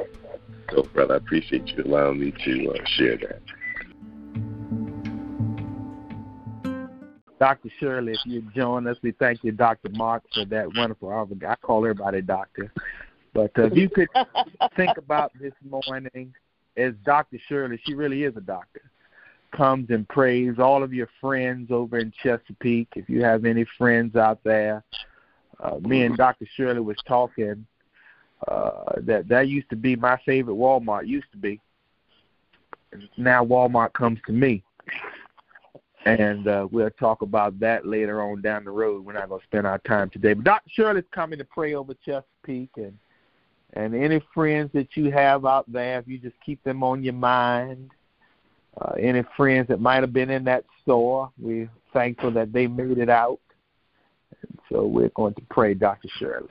So, 0.71 0.83
brother, 0.95 1.15
I 1.15 1.17
appreciate 1.19 1.67
you 1.69 1.83
allowing 1.85 2.21
me 2.21 2.33
to 2.45 2.71
uh, 2.71 2.85
share 2.97 3.17
that. 3.17 3.43
Dr. 7.39 7.71
Shirley, 7.79 8.13
if 8.13 8.21
you 8.25 8.43
join 8.55 8.87
us, 8.87 8.97
we 9.03 9.13
thank 9.13 9.45
you, 9.45 9.53
Dr. 9.53 9.91
Mark, 9.91 10.25
for 10.35 10.45
that 10.47 10.75
wonderful. 10.75 11.11
I 11.11 11.55
call 11.57 11.85
everybody 11.85 12.21
doctor. 12.21 12.73
But 13.33 13.53
uh, 13.57 13.65
if 13.65 13.77
you 13.77 13.89
could 13.89 14.09
think 14.77 14.99
about 14.99 15.33
this 15.41 15.53
morning 15.69 16.35
as 16.77 16.95
Dr. 17.05 17.39
Shirley, 17.49 17.81
she 17.85 17.95
really 17.95 18.25
is 18.25 18.37
a 18.37 18.41
doctor, 18.41 18.83
comes 19.53 19.91
and 19.91 20.09
prays 20.09 20.59
all 20.59 20.83
of 20.83 20.93
your 20.93 21.09
friends 21.21 21.71
over 21.71 21.99
in 21.99 22.13
Chesapeake. 22.23 22.89
If 22.97 23.09
you 23.09 23.23
have 23.23 23.45
any 23.45 23.65
friends 23.77 24.17
out 24.17 24.43
there, 24.43 24.83
uh, 25.61 25.79
me 25.81 26.03
and 26.03 26.17
Dr. 26.17 26.47
Shirley 26.57 26.81
was 26.81 26.97
talking 27.07 27.67
uh, 28.47 28.93
that 28.99 29.29
that 29.29 29.49
used 29.49 29.69
to 29.71 29.77
be 29.77 29.97
my 29.97 30.19
favorite 30.25 30.55
Walmart. 30.55 31.07
Used 31.07 31.31
to 31.33 31.39
be. 31.39 31.61
Now 33.17 33.45
Walmart 33.45 33.93
comes 33.93 34.19
to 34.27 34.33
me, 34.33 34.63
and 36.05 36.47
uh, 36.47 36.69
we'll 36.71 36.91
talk 36.91 37.23
about 37.23 37.59
that 37.61 37.87
later 37.87 38.23
on 38.23 38.41
down 38.41 38.65
the 38.65 38.71
road. 38.71 39.05
We're 39.05 39.15
not 39.15 39.29
going 39.29 39.41
to 39.41 39.47
spend 39.47 39.67
our 39.67 39.79
time 39.79 40.11
today. 40.11 40.35
But 40.35 40.45
Dr. 40.45 40.71
Shirley's 40.71 41.05
coming 41.11 41.39
to 41.39 41.45
pray 41.45 41.75
over 41.75 41.95
Chesapeake 42.05 42.71
and 42.77 42.97
and 43.75 43.95
any 43.95 44.23
friends 44.33 44.71
that 44.73 44.97
you 44.97 45.11
have 45.11 45.45
out 45.45 45.71
there, 45.71 45.99
if 45.99 46.09
you 46.09 46.19
just 46.19 46.37
keep 46.45 46.63
them 46.65 46.83
on 46.83 47.03
your 47.03 47.15
mind. 47.15 47.91
Uh, 48.81 48.93
any 48.99 49.23
friends 49.37 49.67
that 49.69 49.81
might 49.81 50.03
have 50.03 50.13
been 50.13 50.31
in 50.31 50.45
that 50.45 50.65
store, 50.83 51.31
we're 51.39 51.69
thankful 51.93 52.31
that 52.31 52.53
they 52.53 52.67
made 52.67 52.99
it 52.99 53.11
out. 53.11 53.41
And 54.41 54.59
so 54.71 54.87
we're 54.87 55.11
going 55.11 55.35
to 55.35 55.43
pray, 55.51 55.75
Dr. 55.75 56.09
Shirley. 56.19 56.49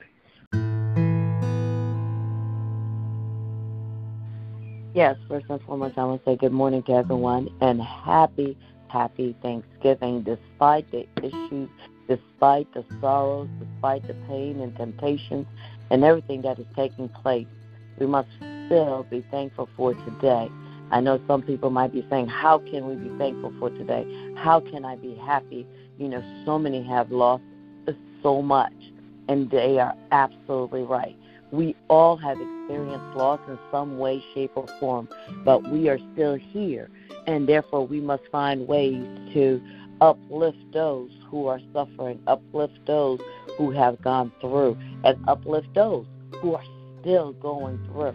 Yes, 4.98 5.16
first 5.28 5.46
and 5.48 5.62
foremost, 5.62 5.96
I 5.96 6.02
want 6.02 6.24
to 6.24 6.30
say 6.32 6.36
good 6.36 6.50
morning 6.50 6.82
to 6.82 6.92
everyone 6.92 7.48
and 7.60 7.80
happy, 7.80 8.58
happy 8.88 9.36
Thanksgiving 9.42 10.24
despite 10.24 10.90
the 10.90 11.06
issues, 11.22 11.70
despite 12.08 12.66
the 12.74 12.84
sorrows, 13.00 13.48
despite 13.60 14.04
the 14.08 14.14
pain 14.26 14.58
and 14.58 14.76
temptations 14.76 15.46
and 15.92 16.02
everything 16.02 16.42
that 16.42 16.58
is 16.58 16.66
taking 16.74 17.08
place. 17.10 17.46
We 18.00 18.06
must 18.06 18.26
still 18.66 19.06
be 19.08 19.24
thankful 19.30 19.68
for 19.76 19.94
today. 19.94 20.50
I 20.90 20.98
know 20.98 21.20
some 21.28 21.42
people 21.42 21.70
might 21.70 21.92
be 21.92 22.04
saying, 22.10 22.26
How 22.26 22.58
can 22.58 22.88
we 22.88 22.96
be 22.96 23.16
thankful 23.18 23.54
for 23.60 23.70
today? 23.70 24.04
How 24.36 24.58
can 24.58 24.84
I 24.84 24.96
be 24.96 25.14
happy? 25.14 25.64
You 25.98 26.08
know, 26.08 26.42
so 26.44 26.58
many 26.58 26.82
have 26.82 27.12
lost 27.12 27.44
so 28.20 28.42
much, 28.42 28.74
and 29.28 29.48
they 29.48 29.78
are 29.78 29.94
absolutely 30.10 30.82
right. 30.82 31.14
We 31.50 31.74
all 31.88 32.16
have 32.18 32.38
experienced 32.40 33.16
loss 33.16 33.40
in 33.48 33.58
some 33.70 33.98
way, 33.98 34.22
shape, 34.34 34.52
or 34.54 34.66
form, 34.78 35.08
but 35.44 35.68
we 35.70 35.88
are 35.88 35.98
still 36.12 36.34
here, 36.34 36.90
and 37.26 37.48
therefore 37.48 37.86
we 37.86 38.00
must 38.00 38.24
find 38.30 38.68
ways 38.68 39.06
to 39.32 39.60
uplift 40.00 40.58
those 40.72 41.10
who 41.30 41.46
are 41.46 41.60
suffering, 41.72 42.20
uplift 42.26 42.78
those 42.86 43.20
who 43.56 43.70
have 43.70 44.00
gone 44.02 44.30
through, 44.40 44.76
and 45.04 45.18
uplift 45.26 45.72
those 45.74 46.06
who 46.40 46.54
are 46.54 46.64
still 47.00 47.32
going 47.34 47.78
through. 47.92 48.14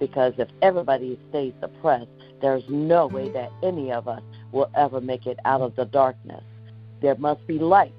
Because 0.00 0.34
if 0.38 0.48
everybody 0.60 1.18
stays 1.30 1.52
suppressed, 1.60 2.08
there's 2.40 2.64
no 2.68 3.06
way 3.06 3.28
that 3.30 3.52
any 3.62 3.92
of 3.92 4.08
us 4.08 4.22
will 4.50 4.68
ever 4.74 5.00
make 5.00 5.26
it 5.26 5.38
out 5.44 5.60
of 5.60 5.76
the 5.76 5.84
darkness. 5.84 6.42
There 7.00 7.14
must 7.14 7.46
be 7.46 7.58
light 7.58 7.94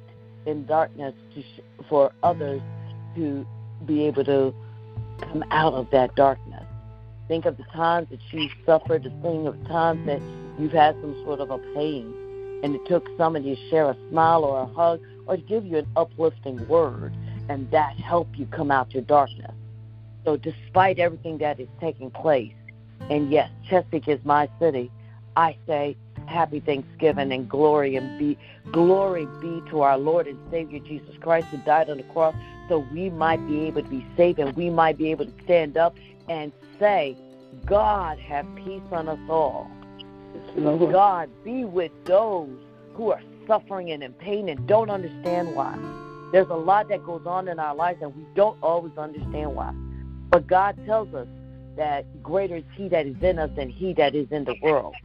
in 0.45 0.65
darkness 0.65 1.13
sh- 1.35 1.61
for 1.87 2.11
others 2.21 2.61
to 3.15 3.45
be 3.85 4.05
able 4.05 4.25
to 4.25 4.53
come 5.19 5.43
out 5.51 5.73
of 5.73 5.89
that 5.91 6.15
darkness. 6.15 6.63
Think 7.27 7.45
of 7.45 7.57
the 7.57 7.63
times 7.65 8.09
that 8.09 8.19
you've 8.31 8.51
suffered, 8.65 9.03
the 9.03 9.09
think 9.21 9.47
of 9.47 9.67
times 9.67 10.05
that 10.05 10.21
you've 10.59 10.71
had 10.71 10.95
some 11.01 11.15
sort 11.23 11.39
of 11.39 11.49
a 11.49 11.57
pain, 11.73 12.13
and 12.63 12.75
it 12.75 12.85
took 12.85 13.07
somebody 13.17 13.55
to 13.55 13.69
share 13.69 13.89
a 13.89 13.97
smile 14.09 14.43
or 14.43 14.61
a 14.61 14.65
hug 14.65 15.01
or 15.25 15.37
to 15.37 15.41
give 15.43 15.65
you 15.65 15.77
an 15.77 15.87
uplifting 15.95 16.67
word, 16.67 17.13
and 17.49 17.69
that 17.71 17.95
helped 17.97 18.35
you 18.37 18.45
come 18.47 18.71
out 18.71 18.93
your 18.93 19.03
darkness. 19.03 19.51
So, 20.25 20.37
despite 20.37 20.99
everything 20.99 21.37
that 21.39 21.59
is 21.59 21.67
taking 21.79 22.11
place, 22.11 22.53
and 23.09 23.31
yes, 23.31 23.49
Chesapeake 23.67 24.07
is 24.07 24.19
my 24.23 24.49
city, 24.59 24.91
I 25.35 25.57
say 25.67 25.97
happy 26.27 26.59
Thanksgiving 26.59 27.31
and 27.31 27.49
glory 27.49 27.95
and 27.95 28.17
be 28.19 28.37
glory 28.71 29.25
be 29.41 29.61
to 29.69 29.81
our 29.81 29.97
Lord 29.97 30.27
and 30.27 30.39
Savior 30.51 30.79
Jesus 30.79 31.15
Christ 31.19 31.47
who 31.47 31.57
died 31.57 31.89
on 31.89 31.97
the 31.97 32.03
cross 32.03 32.35
so 32.69 32.79
we 32.93 33.09
might 33.09 33.45
be 33.47 33.61
able 33.61 33.83
to 33.83 33.89
be 33.89 34.05
saved 34.15 34.39
and 34.39 34.55
we 34.55 34.69
might 34.69 34.97
be 34.97 35.11
able 35.11 35.25
to 35.25 35.33
stand 35.43 35.77
up 35.77 35.95
and 36.29 36.51
say, 36.79 37.15
God 37.65 38.19
have 38.19 38.47
peace 38.55 38.81
on 38.91 39.07
us 39.07 39.19
all. 39.29 39.69
God 40.55 41.29
be 41.43 41.65
with 41.65 41.91
those 42.05 42.49
who 42.93 43.11
are 43.11 43.21
suffering 43.47 43.91
and 43.91 44.03
in 44.03 44.13
pain 44.13 44.49
and 44.49 44.65
don't 44.67 44.89
understand 44.89 45.55
why. 45.55 45.77
There's 46.31 46.49
a 46.49 46.55
lot 46.55 46.89
that 46.89 47.05
goes 47.05 47.25
on 47.25 47.47
in 47.47 47.59
our 47.59 47.75
lives 47.75 48.01
and 48.01 48.15
we 48.15 48.25
don't 48.33 48.57
always 48.63 48.97
understand 48.97 49.55
why. 49.55 49.71
But 50.29 50.47
God 50.47 50.77
tells 50.85 51.13
us 51.13 51.27
that 51.75 52.05
greater 52.23 52.57
is 52.57 52.63
He 52.75 52.89
that 52.89 53.05
is 53.05 53.15
in 53.21 53.39
us 53.39 53.49
than 53.55 53.69
He 53.69 53.93
that 53.93 54.15
is 54.15 54.27
in 54.31 54.45
the 54.45 54.55
world. 54.61 54.95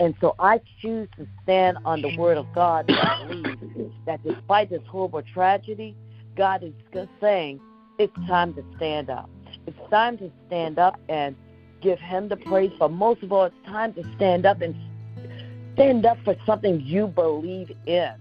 And 0.00 0.14
so 0.20 0.34
I 0.38 0.60
choose 0.80 1.08
to 1.16 1.26
stand 1.42 1.78
on 1.84 2.02
the 2.02 2.16
Word 2.16 2.36
of 2.36 2.46
God 2.54 2.88
and 2.88 3.42
believe 3.42 3.92
that 4.06 4.22
despite 4.24 4.70
this 4.70 4.82
horrible 4.88 5.22
tragedy, 5.22 5.96
God 6.36 6.62
is 6.62 6.72
saying 7.20 7.60
it's 7.98 8.14
time 8.26 8.54
to 8.54 8.64
stand 8.76 9.10
up. 9.10 9.28
It's 9.66 9.90
time 9.90 10.18
to 10.18 10.30
stand 10.46 10.78
up 10.78 10.98
and 11.08 11.34
give 11.80 11.98
Him 11.98 12.28
the 12.28 12.36
praise, 12.36 12.72
but 12.78 12.92
most 12.92 13.22
of 13.22 13.32
all, 13.32 13.44
it's 13.44 13.66
time 13.66 13.94
to 13.94 14.04
stand 14.16 14.46
up 14.46 14.60
and 14.60 14.74
stand 15.74 16.06
up 16.06 16.18
for 16.24 16.36
something 16.44 16.80
you 16.80 17.06
believe 17.06 17.70
in. 17.86 18.12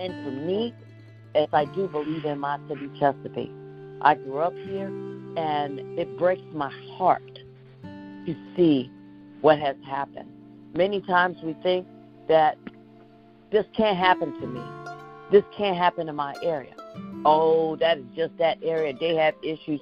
And 0.00 0.12
for 0.24 0.30
me, 0.30 0.74
as 1.34 1.48
I 1.52 1.64
do 1.66 1.88
believe 1.88 2.24
in 2.24 2.40
my 2.40 2.58
city, 2.68 2.90
Chesapeake, 2.98 3.50
I 4.00 4.14
grew 4.14 4.38
up 4.38 4.54
here, 4.66 4.90
and 5.36 5.98
it 5.98 6.18
breaks 6.18 6.42
my 6.52 6.72
heart 6.96 7.22
to 7.82 8.34
see 8.56 8.90
what 9.40 9.58
has 9.58 9.76
happened. 9.84 10.28
Many 10.74 11.00
times 11.02 11.36
we 11.42 11.54
think 11.62 11.86
that 12.28 12.56
this 13.50 13.66
can't 13.76 13.98
happen 13.98 14.38
to 14.40 14.46
me. 14.46 14.60
This 15.30 15.44
can't 15.56 15.76
happen 15.76 16.08
in 16.08 16.16
my 16.16 16.34
area. 16.42 16.74
Oh, 17.24 17.76
that 17.76 17.98
is 17.98 18.04
just 18.16 18.36
that 18.38 18.58
area. 18.62 18.94
They 18.98 19.14
have 19.16 19.34
issues, 19.42 19.80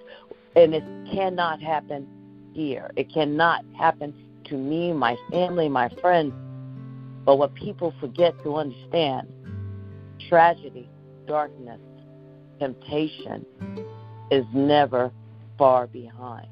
and 0.57 0.75
it 0.75 0.85
cannot 1.13 1.61
happen 1.61 2.07
here. 2.53 2.91
It 2.97 3.13
cannot 3.13 3.65
happen 3.79 4.15
to 4.47 4.57
me, 4.57 4.93
my 4.93 5.17
family, 5.31 5.69
my 5.69 5.89
friends. 6.01 6.33
But 7.25 7.37
what 7.37 7.55
people 7.55 7.95
forget 8.01 8.35
to 8.43 8.57
understand 8.57 9.29
tragedy, 10.29 10.89
darkness, 11.27 11.81
temptation 12.59 13.47
is 14.31 14.45
never 14.53 15.13
far 15.61 15.87
behind. 15.87 16.49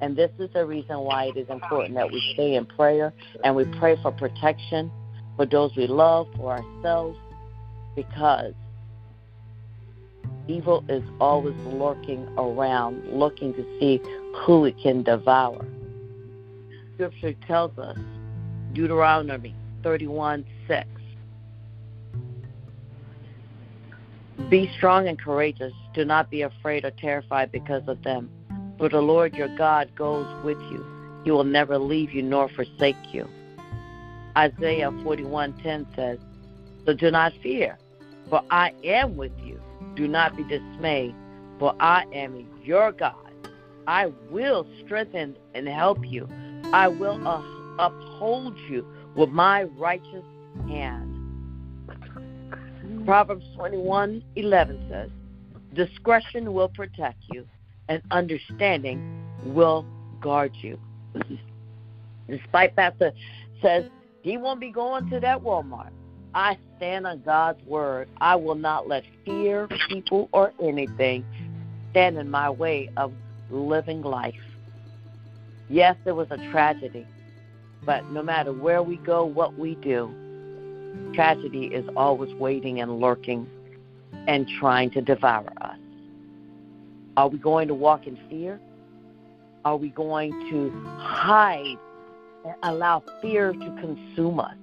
And 0.00 0.16
this 0.16 0.30
is 0.38 0.48
the 0.54 0.64
reason 0.64 1.00
why 1.00 1.24
it 1.24 1.36
is 1.36 1.50
important 1.50 1.94
that 1.96 2.10
we 2.10 2.18
stay 2.32 2.54
in 2.54 2.64
prayer 2.64 3.12
and 3.44 3.54
we 3.54 3.66
pray 3.78 4.00
for 4.02 4.10
protection 4.10 4.90
for 5.36 5.44
those 5.44 5.70
we 5.76 5.86
love, 5.86 6.28
for 6.34 6.52
ourselves, 6.52 7.18
because 7.94 8.54
evil 10.48 10.82
is 10.88 11.02
always 11.20 11.54
lurking 11.66 12.26
around, 12.38 13.04
looking 13.12 13.52
to 13.52 13.62
see 13.78 14.00
who 14.46 14.64
it 14.64 14.76
can 14.82 15.02
devour. 15.02 15.62
scripture 16.94 17.34
tells 17.46 17.76
us, 17.78 17.98
Deuteronomy 18.72 19.54
31 19.82 20.46
6. 20.66 20.88
Be 24.48 24.70
strong 24.78 25.06
and 25.06 25.20
courageous. 25.20 25.74
Do 25.92 26.06
not 26.06 26.30
be 26.30 26.42
afraid 26.42 26.86
or 26.86 26.92
terrified 26.92 27.52
because 27.52 27.82
of 27.86 28.02
them. 28.02 28.30
For 28.78 28.88
the 28.88 29.00
Lord 29.00 29.34
your 29.34 29.48
God 29.56 29.90
goes 29.96 30.26
with 30.44 30.60
you. 30.70 30.86
He 31.24 31.32
will 31.32 31.44
never 31.44 31.78
leave 31.78 32.12
you 32.12 32.22
nor 32.22 32.48
forsake 32.48 33.12
you. 33.12 33.28
Isaiah 34.36 34.92
41:10 35.02 35.84
says, 35.96 36.20
"So 36.86 36.94
do 36.94 37.10
not 37.10 37.32
fear, 37.42 37.76
for 38.30 38.40
I 38.50 38.72
am 38.84 39.16
with 39.16 39.36
you. 39.44 39.60
Do 39.96 40.06
not 40.06 40.36
be 40.36 40.44
dismayed, 40.44 41.14
for 41.58 41.74
I 41.80 42.04
am 42.12 42.46
your 42.62 42.92
God. 42.92 43.32
I 43.88 44.12
will 44.30 44.64
strengthen 44.84 45.36
and 45.54 45.66
help 45.66 46.06
you. 46.06 46.28
I 46.72 46.86
will 46.86 47.18
uh, 47.26 47.42
uphold 47.80 48.56
you 48.70 48.86
with 49.16 49.30
my 49.30 49.64
righteous 49.64 50.24
hand." 50.68 51.16
Proverbs 53.04 53.44
21:11 53.56 54.88
says, 54.88 55.10
"Discretion 55.74 56.52
will 56.52 56.68
protect 56.68 57.24
you, 57.28 57.44
and 57.88 58.02
understanding 58.10 59.00
will 59.44 59.84
guard 60.20 60.52
you." 60.56 60.78
Despite 62.28 62.76
Pastor 62.76 63.12
says 63.62 63.88
he 64.22 64.36
won't 64.36 64.60
be 64.60 64.70
going 64.70 65.08
to 65.10 65.20
that 65.20 65.42
Walmart. 65.42 65.90
I 66.34 66.58
stand 66.76 67.06
on 67.06 67.22
God's 67.22 67.64
word. 67.64 68.08
I 68.20 68.36
will 68.36 68.54
not 68.54 68.86
let 68.86 69.04
fear, 69.24 69.66
people, 69.88 70.28
or 70.32 70.52
anything 70.62 71.24
stand 71.90 72.18
in 72.18 72.30
my 72.30 72.50
way 72.50 72.90
of 72.96 73.12
living 73.50 74.02
life. 74.02 74.34
Yes, 75.70 75.96
there 76.04 76.14
was 76.14 76.28
a 76.30 76.36
tragedy, 76.50 77.06
but 77.84 78.10
no 78.10 78.22
matter 78.22 78.52
where 78.52 78.82
we 78.82 78.96
go, 78.98 79.24
what 79.24 79.58
we 79.58 79.74
do, 79.76 80.10
tragedy 81.14 81.66
is 81.66 81.88
always 81.96 82.32
waiting 82.34 82.80
and 82.80 83.00
lurking 83.00 83.46
and 84.26 84.46
trying 84.60 84.90
to 84.90 85.00
devour 85.00 85.52
us. 85.60 85.78
Are 87.18 87.26
we 87.26 87.36
going 87.36 87.66
to 87.66 87.74
walk 87.74 88.06
in 88.06 88.16
fear? 88.30 88.60
Are 89.64 89.76
we 89.76 89.88
going 89.88 90.30
to 90.50 90.70
hide 91.00 91.76
and 92.44 92.54
allow 92.62 93.02
fear 93.20 93.52
to 93.52 93.58
consume 93.58 94.38
us? 94.38 94.54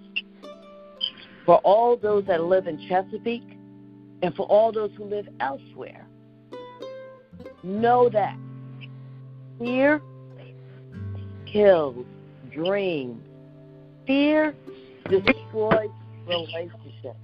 For 1.45 1.57
all 1.65 1.97
those 1.97 2.24
that 2.27 2.41
live 2.45 2.65
in 2.67 2.79
Chesapeake 2.88 3.57
and 4.21 4.33
for 4.35 4.45
all 4.45 4.71
those 4.71 4.91
who 4.95 5.03
live 5.03 5.27
elsewhere, 5.41 6.07
know 7.62 8.07
that 8.07 8.38
fear 9.59 10.01
kills 11.45 12.05
dreams. 12.53 13.21
Fear 14.07 14.55
destroys 15.09 15.89
relationships. 16.25 17.20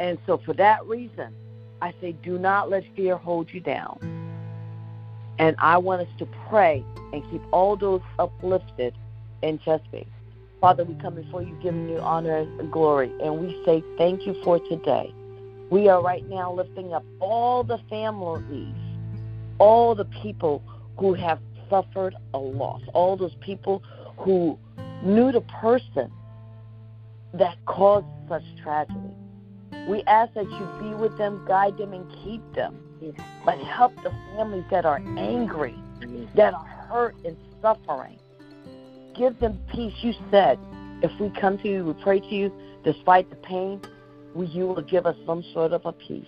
And 0.00 0.18
so, 0.26 0.38
for 0.38 0.54
that 0.54 0.84
reason, 0.86 1.32
I 1.80 1.94
say 2.00 2.16
do 2.24 2.36
not 2.36 2.68
let 2.68 2.82
fear 2.96 3.16
hold 3.16 3.54
you 3.54 3.60
down. 3.60 4.23
And 5.38 5.56
I 5.58 5.78
want 5.78 6.02
us 6.02 6.08
to 6.18 6.28
pray 6.48 6.84
and 7.12 7.22
keep 7.30 7.42
all 7.52 7.76
those 7.76 8.02
uplifted 8.18 8.94
in 9.42 9.58
Chesapeake. 9.58 10.08
Father, 10.60 10.84
we 10.84 10.94
come 10.94 11.14
before 11.14 11.42
you 11.42 11.54
giving 11.62 11.88
you 11.88 11.98
honor 11.98 12.38
and 12.38 12.72
glory, 12.72 13.12
and 13.22 13.38
we 13.38 13.60
say 13.66 13.82
thank 13.98 14.26
you 14.26 14.34
for 14.42 14.58
today. 14.60 15.12
We 15.70 15.88
are 15.88 16.02
right 16.02 16.26
now 16.28 16.52
lifting 16.52 16.92
up 16.92 17.04
all 17.20 17.64
the 17.64 17.78
families, 17.90 18.74
all 19.58 19.94
the 19.94 20.06
people 20.22 20.62
who 20.98 21.14
have 21.14 21.38
suffered 21.68 22.14
a 22.32 22.38
loss, 22.38 22.80
all 22.94 23.16
those 23.16 23.34
people 23.40 23.82
who 24.16 24.58
knew 25.02 25.32
the 25.32 25.40
person 25.42 26.10
that 27.34 27.56
caused 27.66 28.06
such 28.28 28.44
tragedy. 28.62 28.98
We 29.88 30.02
ask 30.04 30.32
that 30.34 30.44
you 30.44 30.68
be 30.80 30.94
with 30.94 31.18
them, 31.18 31.44
guide 31.46 31.76
them, 31.76 31.92
and 31.92 32.10
keep 32.24 32.40
them. 32.54 32.78
But 33.44 33.58
help 33.58 33.94
the 34.02 34.12
families 34.34 34.64
that 34.70 34.84
are 34.84 35.00
angry, 35.16 35.74
that 36.34 36.54
are 36.54 36.66
hurt 36.88 37.16
and 37.24 37.36
suffering. 37.60 38.18
Give 39.14 39.38
them 39.38 39.58
peace. 39.72 39.94
You 40.00 40.14
said, 40.30 40.58
if 41.02 41.10
we 41.20 41.30
come 41.30 41.58
to 41.58 41.68
you, 41.68 41.84
we 41.84 41.92
pray 42.02 42.20
to 42.20 42.34
you, 42.34 42.52
despite 42.84 43.30
the 43.30 43.36
pain, 43.36 43.80
you 44.36 44.66
will 44.66 44.82
give 44.82 45.06
us 45.06 45.16
some 45.26 45.44
sort 45.52 45.72
of 45.72 45.84
a 45.84 45.92
peace. 45.92 46.26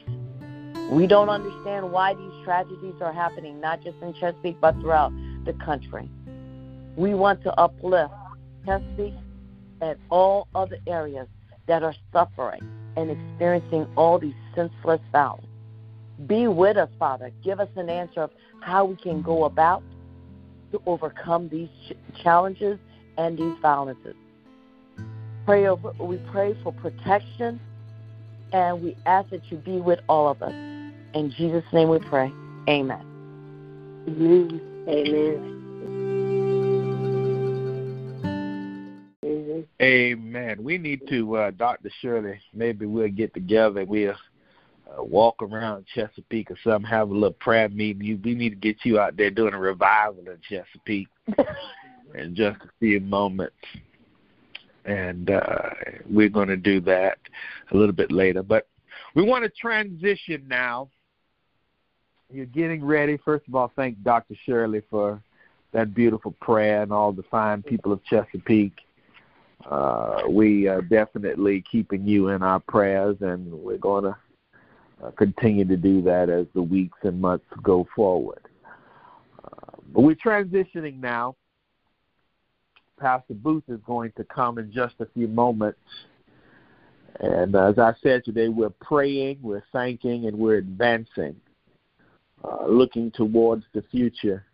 We 0.91 1.07
don't 1.07 1.29
understand 1.29 1.91
why 1.91 2.15
these 2.15 2.45
tragedies 2.45 2.95
are 3.01 3.13
happening, 3.13 3.61
not 3.61 3.83
just 3.83 3.97
in 4.03 4.15
Chesapeake, 4.15 4.61
but 4.61 4.79
throughout 4.81 5.13
the 5.45 5.53
country. 5.55 6.09
We 6.97 7.15
want 7.15 7.43
to 7.43 7.59
uplift 7.59 8.15
Chesapeake 8.65 9.15
and 9.81 9.99
all 10.11 10.47
other 10.55 10.79
areas 10.87 11.27
that 11.67 11.83
are 11.83 11.95
suffering 12.13 12.63
and 12.97 13.11
experiencing 13.11 13.87
all 13.97 14.19
these 14.19 14.35
senseless 14.55 15.01
violence. 15.11 15.46
Be 16.27 16.49
with 16.49 16.77
us, 16.77 16.89
Father. 16.99 17.31
Give 17.45 17.61
us 17.61 17.69
an 17.77 17.91
answer 17.91 18.23
of 18.23 18.31
how 18.61 18.87
we 18.87 18.97
can 18.97 19.21
go 19.21 19.45
about 19.45 19.83
to 20.73 20.81
overcome 20.87 21.49
these 21.49 21.69
ch- 21.89 22.23
challenges 22.23 22.79
and 23.19 23.39
these 23.39 23.55
violences. 23.61 24.15
Pray 25.45 25.67
over, 25.67 25.93
we 26.01 26.17
pray 26.33 26.57
for 26.63 26.73
protection, 26.73 27.61
and 28.53 28.83
we 28.83 28.97
ask 29.07 29.31
that 29.31 29.43
you 29.51 29.59
be 29.59 29.81
with 29.81 30.01
all 30.09 30.29
of 30.29 30.43
us. 30.43 30.53
In 31.15 31.33
Jesus' 31.37 31.65
name 31.73 31.91
we 31.91 31.99
pray. 31.99 32.33
Amen. 32.69 33.05
Amen. 34.09 34.61
Amen. 34.89 35.53
Amen. 39.83 40.63
We 40.63 40.79
need 40.79 41.09
to, 41.09 41.37
uh, 41.37 41.51
Dr. 41.51 41.91
Shirley, 42.01 42.41
maybe 42.55 42.87
we'll 42.87 43.09
get 43.09 43.35
together. 43.35 43.85
We'll 43.85 44.15
uh, 44.87 45.03
walk 45.03 45.43
around 45.43 45.87
Chesapeake 45.95 46.51
or 46.51 46.59
something, 46.63 46.89
have 46.89 47.11
a 47.11 47.15
little 47.15 47.33
prayer 47.33 47.69
meeting. 47.69 48.05
You, 48.05 48.21
we 48.23 48.35
need 48.35 48.51
to 48.51 48.57
get 48.57 48.85
you 48.85 48.99
out 48.99 49.17
there 49.17 49.31
doing 49.31 49.55
a 49.55 49.59
revival 49.59 50.25
in 50.27 50.39
Chesapeake 50.49 51.09
in 52.15 52.35
just 52.35 52.61
a 52.63 52.71
few 52.79 53.01
moments. 53.01 53.57
And 54.85 55.31
uh, 55.31 55.71
we're 56.09 56.29
going 56.29 56.49
to 56.49 56.57
do 56.57 56.81
that 56.83 57.19
a 57.73 57.77
little 57.77 57.95
bit 57.95 58.13
later. 58.13 58.43
But 58.43 58.69
we 59.15 59.25
want 59.25 59.45
to 59.45 59.51
transition 59.51 60.47
now. 60.49 60.89
You're 62.31 62.47
getting 62.47 62.85
ready. 62.85 63.17
First 63.25 63.49
of 63.49 63.55
all, 63.55 63.73
thank 63.75 64.03
Dr. 64.03 64.35
Shirley 64.45 64.83
for 64.89 65.21
that 65.73 65.95
beautiful 65.95 66.35
prayer 66.41 66.83
and 66.83 66.93
all 66.93 67.13
the 67.13 67.25
fine 67.25 67.63
people 67.63 67.93
of 67.93 68.05
Chesapeake. 68.05 68.79
Uh, 69.69 70.23
we 70.29 70.69
are 70.69 70.83
definitely 70.83 71.65
keeping 71.71 72.07
you 72.07 72.29
in 72.29 72.43
our 72.43 72.61
prayers, 72.61 73.17
and 73.21 73.51
we're 73.53 73.79
going 73.79 74.05
to 74.05 74.17
uh, 75.03 75.11
continue 75.13 75.65
to 75.65 75.77
do 75.77 76.01
that 76.03 76.29
as 76.31 76.47
the 76.55 76.63
weeks 76.63 76.99
and 77.03 77.21
months 77.21 77.45
go 77.63 77.87
forward. 77.95 78.41
Uh, 79.45 79.77
but 79.93 80.03
we're 80.03 80.17
transitioning 80.17 81.01
now. 81.01 81.37
Pastor 82.99 83.35
Booth 83.35 83.65
is 83.69 83.81
going 83.87 84.13
to 84.17 84.25
come 84.25 84.59
in 84.59 84.73
just 84.73 84.95
a 85.01 85.07
few 85.15 85.29
moments. 85.29 85.79
And 87.21 87.55
as 87.55 87.79
I 87.79 87.93
said 88.03 88.25
today, 88.25 88.49
we're 88.49 88.71
praying, 88.71 89.39
we're 89.43 89.65
thanking, 89.73 90.27
and 90.27 90.39
we're 90.39 90.57
advancing, 90.57 91.37
uh, 92.45 92.67
looking 92.67 93.11
towards 93.11 93.65
the 93.75 93.83
future. 93.91 94.47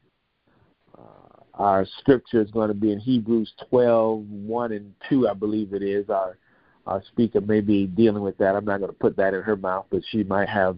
Uh, 0.97 1.43
our 1.55 1.87
scripture 1.99 2.41
is 2.41 2.51
going 2.51 2.69
to 2.69 2.75
be 2.75 2.93
in 2.93 2.99
Hebrews 2.99 3.53
12, 3.71 4.29
1 4.29 4.73
and 4.73 4.93
2, 5.09 5.29
I 5.29 5.35
believe 5.35 5.73
it 5.73 5.83
is. 5.83 6.09
Our 6.09 6.37
our 6.87 7.03
speaker 7.05 7.41
may 7.41 7.61
be 7.61 7.87
dealing 7.87 8.23
with 8.23 8.37
that. 8.39 8.57
I'm 8.57 8.65
not 8.65 8.79
going 8.79 8.91
to 8.91 8.99
put 8.99 9.17
that 9.17 9.35
in 9.35 9.43
her 9.43 9.57
mouth, 9.57 9.87
but 9.91 10.03
she 10.11 10.25
might 10.25 10.49
have 10.49 10.77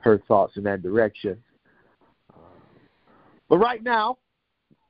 her 0.00 0.18
thoughts 0.26 0.56
in 0.56 0.64
that 0.64 0.82
direction. 0.82 1.42
Uh, 2.32 2.38
but 3.48 3.58
right 3.58 3.82
now, 3.82 4.18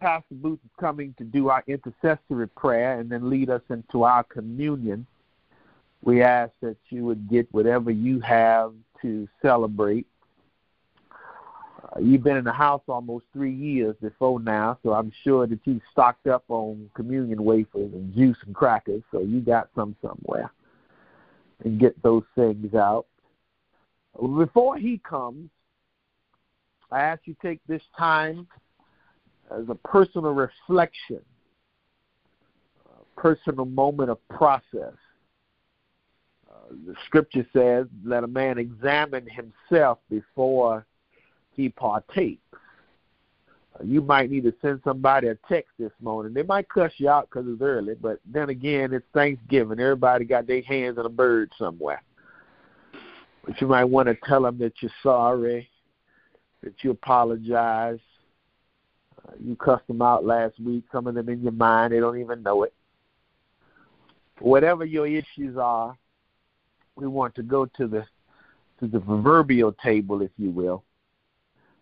Pastor 0.00 0.34
Booth 0.34 0.58
is 0.64 0.70
coming 0.78 1.14
to 1.18 1.24
do 1.24 1.48
our 1.48 1.64
intercessory 1.66 2.48
prayer 2.48 3.00
and 3.00 3.08
then 3.08 3.30
lead 3.30 3.50
us 3.50 3.62
into 3.70 4.02
our 4.02 4.24
communion. 4.24 5.06
We 6.02 6.22
ask 6.22 6.52
that 6.60 6.76
you 6.90 7.04
would 7.04 7.30
get 7.30 7.48
whatever 7.52 7.90
you 7.90 8.20
have 8.20 8.72
to 9.02 9.28
celebrate. 9.40 10.06
You've 12.00 12.24
been 12.24 12.36
in 12.36 12.44
the 12.44 12.52
house 12.52 12.82
almost 12.88 13.24
three 13.32 13.54
years 13.54 13.94
before 14.02 14.40
now, 14.40 14.78
so 14.82 14.92
I'm 14.94 15.12
sure 15.22 15.46
that 15.46 15.60
you've 15.64 15.82
stocked 15.92 16.26
up 16.26 16.44
on 16.48 16.90
communion 16.94 17.44
wafers 17.44 17.92
and 17.92 18.12
juice 18.14 18.36
and 18.46 18.54
crackers, 18.54 19.02
so 19.12 19.20
you 19.20 19.40
got 19.40 19.68
some 19.74 19.94
somewhere. 20.02 20.50
And 21.64 21.78
get 21.78 22.00
those 22.02 22.24
things 22.34 22.74
out. 22.74 23.06
Before 24.36 24.76
he 24.76 25.00
comes, 25.08 25.50
I 26.90 27.00
ask 27.00 27.22
you 27.26 27.36
take 27.40 27.60
this 27.68 27.82
time 27.96 28.48
as 29.50 29.64
a 29.68 29.74
personal 29.74 30.32
reflection, 30.32 31.20
a 32.86 33.20
personal 33.20 33.66
moment 33.66 34.10
of 34.10 34.18
process. 34.28 34.94
Uh, 36.50 36.74
the 36.86 36.94
scripture 37.06 37.46
says, 37.52 37.86
let 38.04 38.24
a 38.24 38.28
man 38.28 38.58
examine 38.58 39.28
himself 39.28 39.98
before 40.10 40.86
he 41.54 41.68
partakes. 41.68 42.40
you 43.82 44.00
might 44.00 44.30
need 44.30 44.44
to 44.44 44.54
send 44.62 44.80
somebody 44.84 45.28
a 45.28 45.34
text 45.48 45.70
this 45.78 45.92
morning. 46.00 46.34
They 46.34 46.42
might 46.42 46.68
cuss 46.68 46.92
you 46.96 47.08
out 47.08 47.28
because 47.28 47.46
it's 47.48 47.62
early, 47.62 47.94
but 47.94 48.20
then 48.24 48.50
again, 48.50 48.92
it's 48.92 49.06
Thanksgiving. 49.12 49.80
Everybody 49.80 50.24
got 50.24 50.46
their 50.46 50.62
hands 50.62 50.98
on 50.98 51.06
a 51.06 51.10
bird 51.10 51.50
somewhere. 51.58 52.02
But 53.44 53.60
you 53.60 53.66
might 53.66 53.84
want 53.84 54.08
to 54.08 54.16
tell 54.26 54.42
them 54.42 54.58
that 54.58 54.74
you're 54.80 54.90
sorry, 55.02 55.68
that 56.62 56.74
you 56.82 56.90
apologize. 56.92 57.98
Uh, 59.26 59.32
you 59.38 59.56
cussed 59.56 59.86
them 59.86 60.02
out 60.02 60.24
last 60.24 60.58
week. 60.60 60.84
Some 60.90 61.06
of 61.06 61.14
them 61.14 61.28
in 61.28 61.42
your 61.42 61.52
mind, 61.52 61.92
they 61.92 62.00
don't 62.00 62.18
even 62.18 62.42
know 62.42 62.62
it. 62.62 62.72
Whatever 64.40 64.84
your 64.84 65.06
issues 65.06 65.56
are, 65.56 65.96
we 66.96 67.06
want 67.06 67.34
to 67.34 67.42
go 67.42 67.66
to 67.66 67.86
the 67.86 68.04
to 68.80 68.88
the 68.88 69.00
proverbial 69.00 69.72
table, 69.72 70.20
if 70.22 70.30
you 70.36 70.50
will, 70.50 70.82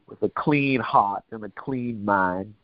with 0.09 0.23
a 0.23 0.29
clean 0.29 0.81
heart 0.81 1.25
and 1.31 1.45
a 1.45 1.51
clean 1.51 2.05
mind. 2.05 2.55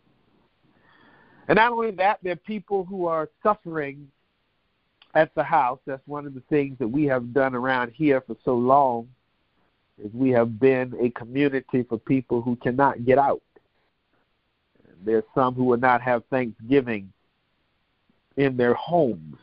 And 1.48 1.56
not 1.56 1.72
only 1.72 1.92
that, 1.92 2.18
there 2.22 2.32
are 2.32 2.36
people 2.36 2.84
who 2.84 3.06
are 3.06 3.28
suffering 3.42 4.08
at 5.14 5.34
the 5.34 5.42
house. 5.42 5.80
That's 5.86 6.06
one 6.06 6.26
of 6.26 6.34
the 6.34 6.42
things 6.50 6.78
that 6.78 6.88
we 6.88 7.04
have 7.04 7.32
done 7.32 7.54
around 7.54 7.92
here 7.92 8.20
for 8.20 8.36
so 8.44 8.54
long 8.54 9.08
is 10.02 10.12
we 10.12 10.30
have 10.30 10.60
been 10.60 10.94
a 11.00 11.10
community 11.10 11.82
for 11.82 11.98
people 11.98 12.42
who 12.42 12.56
cannot 12.56 13.04
get 13.04 13.18
out. 13.18 13.42
There's 15.04 15.24
some 15.34 15.54
who 15.54 15.64
will 15.64 15.78
not 15.78 16.02
have 16.02 16.24
Thanksgiving 16.26 17.12
in 18.36 18.56
their 18.56 18.74
homes, 18.74 19.36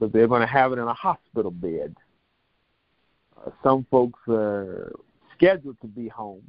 but 0.00 0.12
they're 0.12 0.28
going 0.28 0.40
to 0.40 0.46
have 0.46 0.72
it 0.72 0.78
in 0.78 0.86
a 0.86 0.94
hospital 0.94 1.50
bed. 1.50 1.94
Uh, 3.36 3.50
some 3.62 3.86
folks 3.90 4.20
are 4.28 4.92
scheduled 5.36 5.80
to 5.80 5.86
be 5.86 6.08
home. 6.08 6.42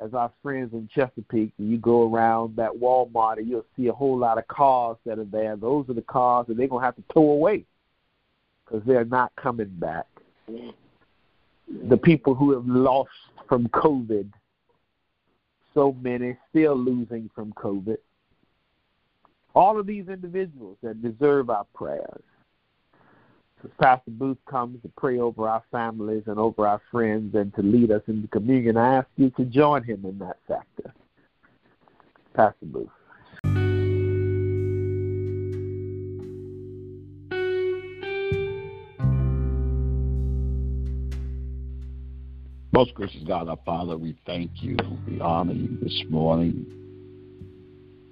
As 0.00 0.14
our 0.14 0.30
friends 0.42 0.72
in 0.74 0.88
Chesapeake, 0.94 1.52
you 1.58 1.76
go 1.76 2.12
around 2.12 2.54
that 2.56 2.70
Walmart 2.70 3.38
and 3.38 3.48
you'll 3.48 3.66
see 3.76 3.88
a 3.88 3.92
whole 3.92 4.16
lot 4.16 4.38
of 4.38 4.46
cars 4.46 4.96
that 5.04 5.18
are 5.18 5.24
there. 5.24 5.56
Those 5.56 5.88
are 5.88 5.94
the 5.94 6.02
cars 6.02 6.46
that 6.46 6.56
they're 6.56 6.68
going 6.68 6.82
to 6.82 6.86
have 6.86 6.96
to 6.96 7.02
tow 7.12 7.30
away 7.30 7.64
because 8.64 8.86
they're 8.86 9.04
not 9.04 9.32
coming 9.34 9.74
back. 9.80 10.06
The 11.88 11.96
people 11.96 12.34
who 12.34 12.52
have 12.52 12.66
lost 12.66 13.10
from 13.48 13.68
COVID, 13.68 14.30
so 15.74 15.96
many 16.00 16.36
still 16.50 16.76
losing 16.76 17.28
from 17.34 17.52
COVID. 17.54 17.98
All 19.54 19.80
of 19.80 19.86
these 19.86 20.08
individuals 20.08 20.76
that 20.82 21.02
deserve 21.02 21.50
our 21.50 21.66
prayers. 21.74 22.22
As 23.64 23.70
Pastor 23.80 24.10
Booth 24.12 24.38
comes 24.48 24.80
to 24.82 24.90
pray 24.96 25.18
over 25.18 25.48
our 25.48 25.64
families 25.72 26.22
and 26.26 26.38
over 26.38 26.66
our 26.66 26.80
friends 26.92 27.34
and 27.34 27.52
to 27.54 27.62
lead 27.62 27.90
us 27.90 28.02
into 28.06 28.28
communion, 28.28 28.76
I 28.76 28.98
ask 28.98 29.08
you 29.16 29.30
to 29.30 29.44
join 29.44 29.82
him 29.82 30.04
in 30.04 30.18
that 30.20 30.36
factor. 30.46 30.94
Pastor 32.34 32.66
Booth. 32.66 32.88
Most 42.72 42.94
gracious 42.94 43.24
God, 43.26 43.48
our 43.48 43.58
Father, 43.66 43.96
we 43.96 44.16
thank 44.24 44.52
you. 44.62 44.76
We 45.08 45.20
honor 45.20 45.54
you 45.54 45.76
this 45.82 46.00
morning 46.08 46.64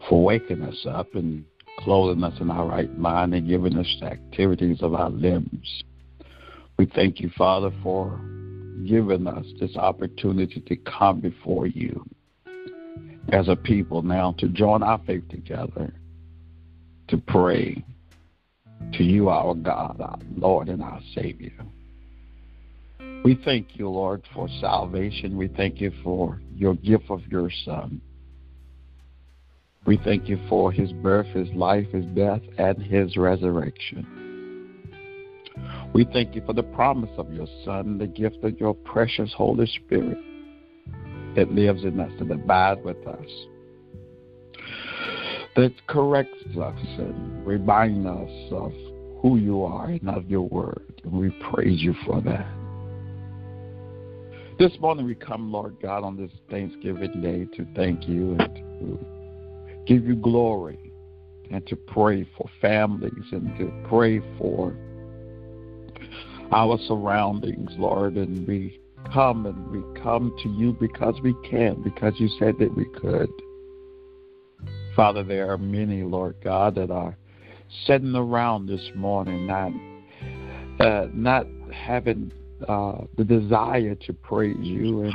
for 0.08 0.24
waking 0.24 0.62
us 0.62 0.86
up 0.90 1.14
and 1.14 1.44
clothing 1.86 2.24
us 2.24 2.34
in 2.40 2.50
our 2.50 2.66
right 2.66 2.98
mind 2.98 3.32
and 3.32 3.48
giving 3.48 3.78
us 3.78 3.86
the 4.00 4.06
activities 4.06 4.78
of 4.82 4.92
our 4.92 5.08
limbs. 5.08 5.84
We 6.78 6.86
thank 6.86 7.20
you, 7.20 7.30
Father, 7.38 7.70
for 7.80 8.18
giving 8.84 9.28
us 9.28 9.46
this 9.60 9.76
opportunity 9.76 10.60
to 10.60 10.76
come 10.78 11.20
before 11.20 11.68
you 11.68 12.04
as 13.32 13.46
a 13.46 13.54
people 13.54 14.02
now 14.02 14.34
to 14.38 14.48
join 14.48 14.82
our 14.82 15.00
faith 15.06 15.28
together, 15.28 15.94
to 17.06 17.18
pray 17.18 17.84
to 18.94 19.04
you, 19.04 19.28
our 19.28 19.54
God, 19.54 20.00
our 20.00 20.18
Lord, 20.36 20.68
and 20.68 20.82
our 20.82 21.00
Savior. 21.14 21.64
We 23.24 23.40
thank 23.44 23.76
you, 23.78 23.88
Lord, 23.88 24.24
for 24.34 24.48
salvation. 24.60 25.36
We 25.36 25.46
thank 25.46 25.80
you 25.80 25.92
for 26.02 26.40
your 26.52 26.74
gift 26.74 27.04
of 27.10 27.24
your 27.28 27.48
Son. 27.64 28.00
We 29.86 29.98
thank 29.98 30.28
you 30.28 30.38
for 30.48 30.72
his 30.72 30.92
birth, 30.92 31.26
his 31.26 31.48
life, 31.54 31.86
his 31.92 32.04
death, 32.06 32.42
and 32.58 32.82
his 32.82 33.16
resurrection. 33.16 34.04
We 35.94 36.04
thank 36.12 36.34
you 36.34 36.42
for 36.44 36.52
the 36.52 36.64
promise 36.64 37.10
of 37.16 37.32
your 37.32 37.46
Son, 37.64 37.98
the 37.98 38.08
gift 38.08 38.42
of 38.42 38.58
your 38.58 38.74
precious 38.74 39.32
Holy 39.32 39.66
Spirit 39.66 40.18
that 41.36 41.52
lives 41.52 41.84
in 41.84 42.00
us 42.00 42.10
and 42.18 42.30
abides 42.32 42.80
with 42.84 43.06
us, 43.06 43.28
that 45.54 45.72
corrects 45.86 46.56
us 46.60 46.80
and 46.98 47.46
reminds 47.46 48.06
us 48.06 48.52
of 48.52 48.72
who 49.22 49.36
you 49.36 49.62
are 49.62 49.86
and 49.86 50.10
of 50.10 50.28
your 50.28 50.48
word. 50.48 51.00
And 51.04 51.12
we 51.12 51.30
praise 51.52 51.80
you 51.80 51.94
for 52.04 52.20
that. 52.22 52.46
This 54.58 54.72
morning 54.80 55.06
we 55.06 55.14
come, 55.14 55.52
Lord 55.52 55.76
God, 55.80 56.02
on 56.02 56.16
this 56.16 56.32
Thanksgiving 56.50 57.20
Day 57.20 57.44
to 57.56 57.66
thank 57.74 58.08
you 58.08 58.36
and 58.38 58.54
to 58.56 59.15
give 59.86 60.06
you 60.06 60.16
glory 60.16 60.78
and 61.50 61.66
to 61.66 61.76
pray 61.76 62.26
for 62.36 62.48
families 62.60 63.24
and 63.32 63.56
to 63.58 63.72
pray 63.88 64.20
for 64.38 64.76
our 66.52 66.78
surroundings, 66.86 67.70
Lord. 67.78 68.16
And 68.16 68.46
we 68.46 68.80
come 69.12 69.46
and 69.46 69.70
we 69.70 70.00
come 70.00 70.34
to 70.42 70.48
you 70.48 70.72
because 70.72 71.14
we 71.22 71.34
can, 71.48 71.82
because 71.82 72.14
you 72.18 72.28
said 72.38 72.54
that 72.58 72.74
we 72.76 72.84
could. 73.00 73.30
Father, 74.94 75.22
there 75.22 75.50
are 75.50 75.58
many, 75.58 76.02
Lord 76.02 76.36
God, 76.42 76.74
that 76.76 76.90
are 76.90 77.16
sitting 77.86 78.14
around 78.14 78.66
this 78.66 78.90
morning, 78.94 79.46
not 79.46 79.72
uh, 80.80 81.08
not 81.12 81.46
having 81.72 82.32
uh, 82.68 83.04
the 83.16 83.24
desire 83.24 83.94
to 83.94 84.12
praise 84.12 84.56
you, 84.60 85.02
and 85.02 85.14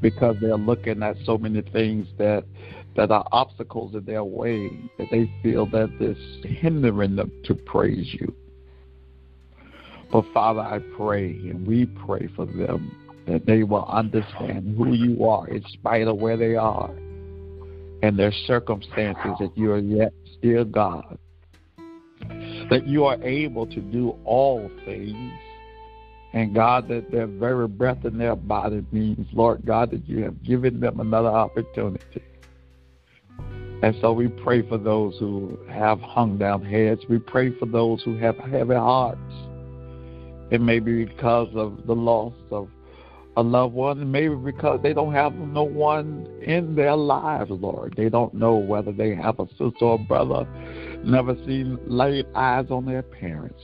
because 0.00 0.36
they're 0.40 0.56
looking 0.56 1.02
at 1.02 1.16
so 1.24 1.38
many 1.38 1.62
things 1.62 2.06
that 2.18 2.44
that 2.98 3.12
are 3.12 3.28
obstacles 3.30 3.94
in 3.94 4.04
their 4.06 4.24
way 4.24 4.68
that 4.98 5.06
they 5.12 5.30
feel 5.40 5.66
that 5.66 5.88
is 6.00 6.18
hindering 6.44 7.14
them 7.14 7.30
to 7.44 7.54
praise 7.54 8.12
you. 8.18 8.34
But 10.10 10.24
Father, 10.34 10.62
I 10.62 10.80
pray 10.96 11.26
and 11.30 11.64
we 11.64 11.86
pray 11.86 12.28
for 12.34 12.44
them 12.44 13.22
that 13.28 13.46
they 13.46 13.62
will 13.62 13.84
understand 13.84 14.76
who 14.76 14.94
you 14.94 15.24
are 15.26 15.46
in 15.46 15.62
spite 15.74 16.08
of 16.08 16.16
where 16.16 16.36
they 16.36 16.56
are 16.56 16.90
and 18.02 18.18
their 18.18 18.32
circumstances, 18.48 19.30
that 19.38 19.52
you 19.54 19.70
are 19.70 19.78
yet 19.78 20.12
still 20.36 20.64
God. 20.64 21.18
That 22.68 22.82
you 22.84 23.04
are 23.04 23.22
able 23.22 23.68
to 23.68 23.80
do 23.80 24.18
all 24.24 24.68
things. 24.84 25.32
And 26.32 26.52
God, 26.52 26.88
that 26.88 27.12
their 27.12 27.28
very 27.28 27.68
breath 27.68 28.04
in 28.04 28.18
their 28.18 28.34
body 28.34 28.84
means, 28.90 29.28
Lord 29.32 29.64
God, 29.64 29.92
that 29.92 30.08
you 30.08 30.24
have 30.24 30.42
given 30.42 30.80
them 30.80 30.98
another 30.98 31.28
opportunity 31.28 32.22
and 33.82 33.94
so 34.00 34.12
we 34.12 34.28
pray 34.28 34.66
for 34.68 34.76
those 34.76 35.16
who 35.18 35.58
have 35.70 36.00
hung 36.00 36.36
down 36.36 36.64
heads. 36.64 37.00
We 37.08 37.18
pray 37.18 37.56
for 37.58 37.66
those 37.66 38.02
who 38.02 38.16
have 38.18 38.36
heavy 38.36 38.74
hearts. 38.74 39.20
It 40.50 40.60
may 40.60 40.80
be 40.80 41.04
because 41.04 41.48
of 41.54 41.86
the 41.86 41.94
loss 41.94 42.32
of 42.50 42.68
a 43.36 43.42
loved 43.42 43.74
one, 43.74 44.10
maybe 44.10 44.34
because 44.34 44.80
they 44.82 44.92
don't 44.92 45.12
have 45.12 45.32
no 45.32 45.62
one 45.62 46.26
in 46.42 46.74
their 46.74 46.96
lives, 46.96 47.50
Lord. 47.50 47.94
They 47.96 48.08
don't 48.08 48.34
know 48.34 48.56
whether 48.56 48.90
they 48.90 49.14
have 49.14 49.38
a 49.38 49.46
sister 49.50 49.76
or 49.84 49.98
brother, 49.98 50.44
never 51.04 51.36
seen 51.46 51.78
laid 51.86 52.26
eyes 52.34 52.66
on 52.70 52.84
their 52.84 53.02
parents. 53.02 53.62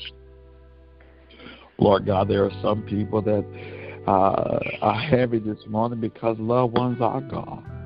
Lord 1.79 2.07
God, 2.07 2.29
there 2.29 2.45
are 2.45 2.53
some 2.63 2.83
people 2.83 3.21
that 3.23 3.45
uh, 4.07 4.61
are 4.81 5.01
heavy 5.01 5.41
this 5.41 5.59
morning 5.67 6.01
because 6.01 6.37
loved 6.39 6.79
ones 6.79 6.99
are 7.01 7.21
gone. 7.23 7.84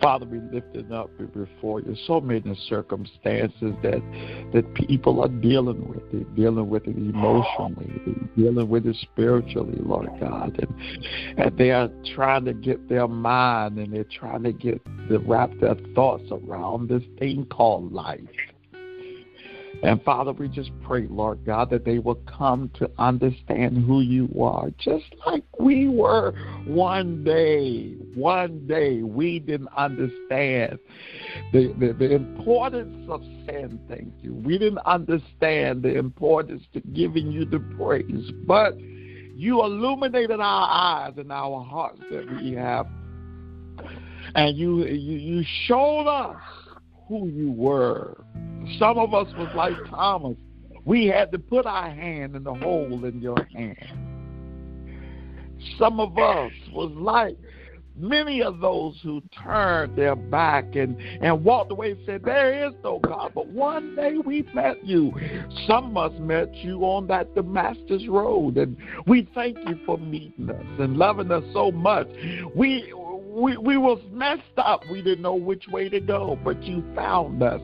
Father, 0.00 0.24
we 0.24 0.40
lifted 0.40 0.90
up 0.92 1.10
before 1.34 1.80
you 1.80 1.94
so 2.06 2.20
many 2.20 2.58
circumstances 2.68 3.74
that 3.82 4.02
that 4.52 4.74
people 4.74 5.20
are 5.20 5.28
dealing 5.28 5.88
with. 5.88 6.00
They're 6.10 6.34
dealing 6.34 6.70
with 6.70 6.86
it 6.86 6.96
emotionally. 6.96 8.00
They're 8.06 8.44
dealing 8.50 8.68
with 8.68 8.86
it 8.86 8.96
spiritually, 9.02 9.78
Lord 9.78 10.08
God. 10.18 10.58
And, 10.58 11.38
and 11.38 11.58
they 11.58 11.70
are 11.70 11.90
trying 12.14 12.46
to 12.46 12.54
get 12.54 12.88
their 12.88 13.08
mind 13.08 13.78
and 13.78 13.92
they're 13.92 14.04
trying 14.04 14.42
to 14.44 14.52
get 14.52 14.82
to 15.08 15.18
wrap 15.18 15.50
their 15.60 15.76
thoughts 15.94 16.24
around 16.30 16.88
this 16.88 17.02
thing 17.18 17.44
called 17.46 17.92
life. 17.92 18.20
And 19.82 20.02
Father, 20.02 20.32
we 20.32 20.48
just 20.48 20.70
pray, 20.82 21.06
Lord 21.08 21.44
God, 21.46 21.70
that 21.70 21.84
they 21.84 21.98
will 21.98 22.20
come 22.26 22.70
to 22.74 22.90
understand 22.98 23.78
who 23.86 24.02
you 24.02 24.28
are, 24.40 24.70
just 24.78 25.06
like 25.26 25.44
we 25.58 25.88
were 25.88 26.34
one 26.66 27.24
day. 27.24 27.94
One 28.14 28.66
day 28.66 29.02
we 29.02 29.38
didn't 29.38 29.70
understand 29.76 30.78
the, 31.52 31.74
the, 31.78 31.92
the 31.92 32.14
importance 32.14 33.08
of 33.08 33.22
sin, 33.46 33.80
thank 33.88 34.12
you. 34.20 34.34
We 34.34 34.58
didn't 34.58 34.80
understand 34.86 35.82
the 35.82 35.96
importance 35.96 36.62
to 36.74 36.80
giving 36.80 37.30
you 37.30 37.44
the 37.44 37.60
praise. 37.76 38.30
But 38.46 38.78
you 39.34 39.62
illuminated 39.62 40.40
our 40.40 40.68
eyes 40.68 41.14
and 41.16 41.32
our 41.32 41.64
hearts 41.64 42.00
that 42.10 42.28
we 42.42 42.52
have 42.52 42.86
And 44.34 44.56
you, 44.56 44.84
you, 44.84 45.16
you 45.16 45.44
showed 45.66 46.06
us 46.06 46.36
who 47.08 47.28
you 47.28 47.50
were. 47.52 48.24
Some 48.78 48.98
of 48.98 49.14
us 49.14 49.26
was 49.36 49.48
like 49.54 49.74
Thomas. 49.88 50.36
We 50.84 51.06
had 51.06 51.32
to 51.32 51.38
put 51.38 51.66
our 51.66 51.90
hand 51.90 52.36
in 52.36 52.44
the 52.44 52.54
hole 52.54 53.04
in 53.04 53.20
your 53.20 53.42
hand. 53.54 53.98
Some 55.78 56.00
of 56.00 56.16
us 56.18 56.52
was 56.72 56.90
like 56.94 57.36
many 58.00 58.42
of 58.42 58.60
those 58.60 58.98
who 59.02 59.22
turned 59.42 59.96
their 59.96 60.16
back 60.16 60.76
and, 60.76 60.96
and 61.20 61.44
walked 61.44 61.72
away 61.72 61.96
said, 62.06 62.22
There 62.24 62.66
is 62.66 62.74
no 62.82 62.98
God. 62.98 63.32
But 63.34 63.48
one 63.48 63.94
day 63.96 64.18
we 64.24 64.42
met 64.54 64.84
you. 64.84 65.12
Some 65.66 65.96
of 65.96 66.12
us 66.12 66.20
met 66.20 66.54
you 66.56 66.80
on 66.80 67.06
that 67.08 67.34
Damascus 67.34 68.06
road. 68.08 68.56
And 68.56 68.76
we 69.06 69.28
thank 69.34 69.58
you 69.68 69.78
for 69.86 69.98
meeting 69.98 70.50
us 70.50 70.64
and 70.78 70.96
loving 70.96 71.30
us 71.30 71.44
so 71.52 71.70
much. 71.70 72.08
We 72.54 72.92
we, 73.30 73.56
we 73.56 73.76
was 73.76 74.00
messed 74.10 74.42
up. 74.58 74.82
We 74.90 75.02
didn't 75.02 75.22
know 75.22 75.36
which 75.36 75.68
way 75.68 75.88
to 75.88 76.00
go, 76.00 76.36
but 76.42 76.62
you 76.64 76.82
found 76.96 77.42
us. 77.42 77.60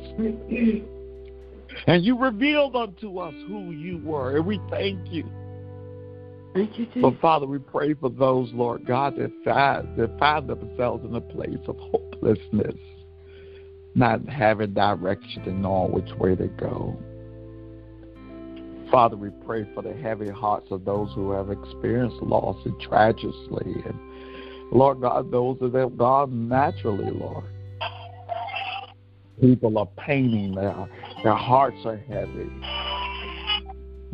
and 1.87 2.05
you 2.05 2.18
revealed 2.18 2.77
unto 2.77 3.18
us 3.18 3.35
who 3.49 3.72
you 3.72 3.99
were. 4.05 4.37
And 4.37 4.46
we 4.46 4.61
thank 4.70 5.12
you. 5.12 5.29
Thank 6.57 6.79
you, 6.79 6.87
Jesus. 6.87 7.03
But 7.03 7.21
Father, 7.21 7.47
we 7.47 7.59
pray 7.59 7.92
for 7.92 8.09
those, 8.09 8.51
Lord 8.55 8.87
God, 8.87 9.16
that 9.16 9.31
find, 9.45 9.95
that 9.99 10.19
find 10.19 10.49
themselves 10.49 11.05
in 11.05 11.14
a 11.14 11.21
place 11.21 11.59
of 11.69 11.77
hopelessness, 11.77 12.81
not 13.95 14.27
having 14.27 14.73
direction 14.73 15.42
and 15.45 15.61
knowing 15.61 15.92
which 15.92 16.11
way 16.19 16.35
to 16.35 16.47
go. 16.47 16.97
Father, 18.90 19.16
we 19.16 19.29
pray 19.45 19.69
for 19.75 19.83
the 19.83 19.92
heavy 19.92 20.31
hearts 20.31 20.69
of 20.71 20.87
those 20.87 21.12
who 21.14 21.33
have 21.33 21.51
experienced 21.51 22.16
loss 22.23 22.57
and 22.64 22.81
tragically, 22.81 23.75
and 23.85 23.99
Lord 24.73 25.03
God, 25.03 25.31
those 25.31 25.59
that 25.61 25.75
have 25.75 25.99
gone 25.99 26.49
naturally, 26.49 27.11
Lord. 27.11 27.45
People 29.42 29.77
are 29.77 29.88
paining, 29.99 30.55
their, 30.55 30.88
their 31.23 31.35
hearts 31.35 31.77
are 31.85 31.99
heavy. 31.99 32.49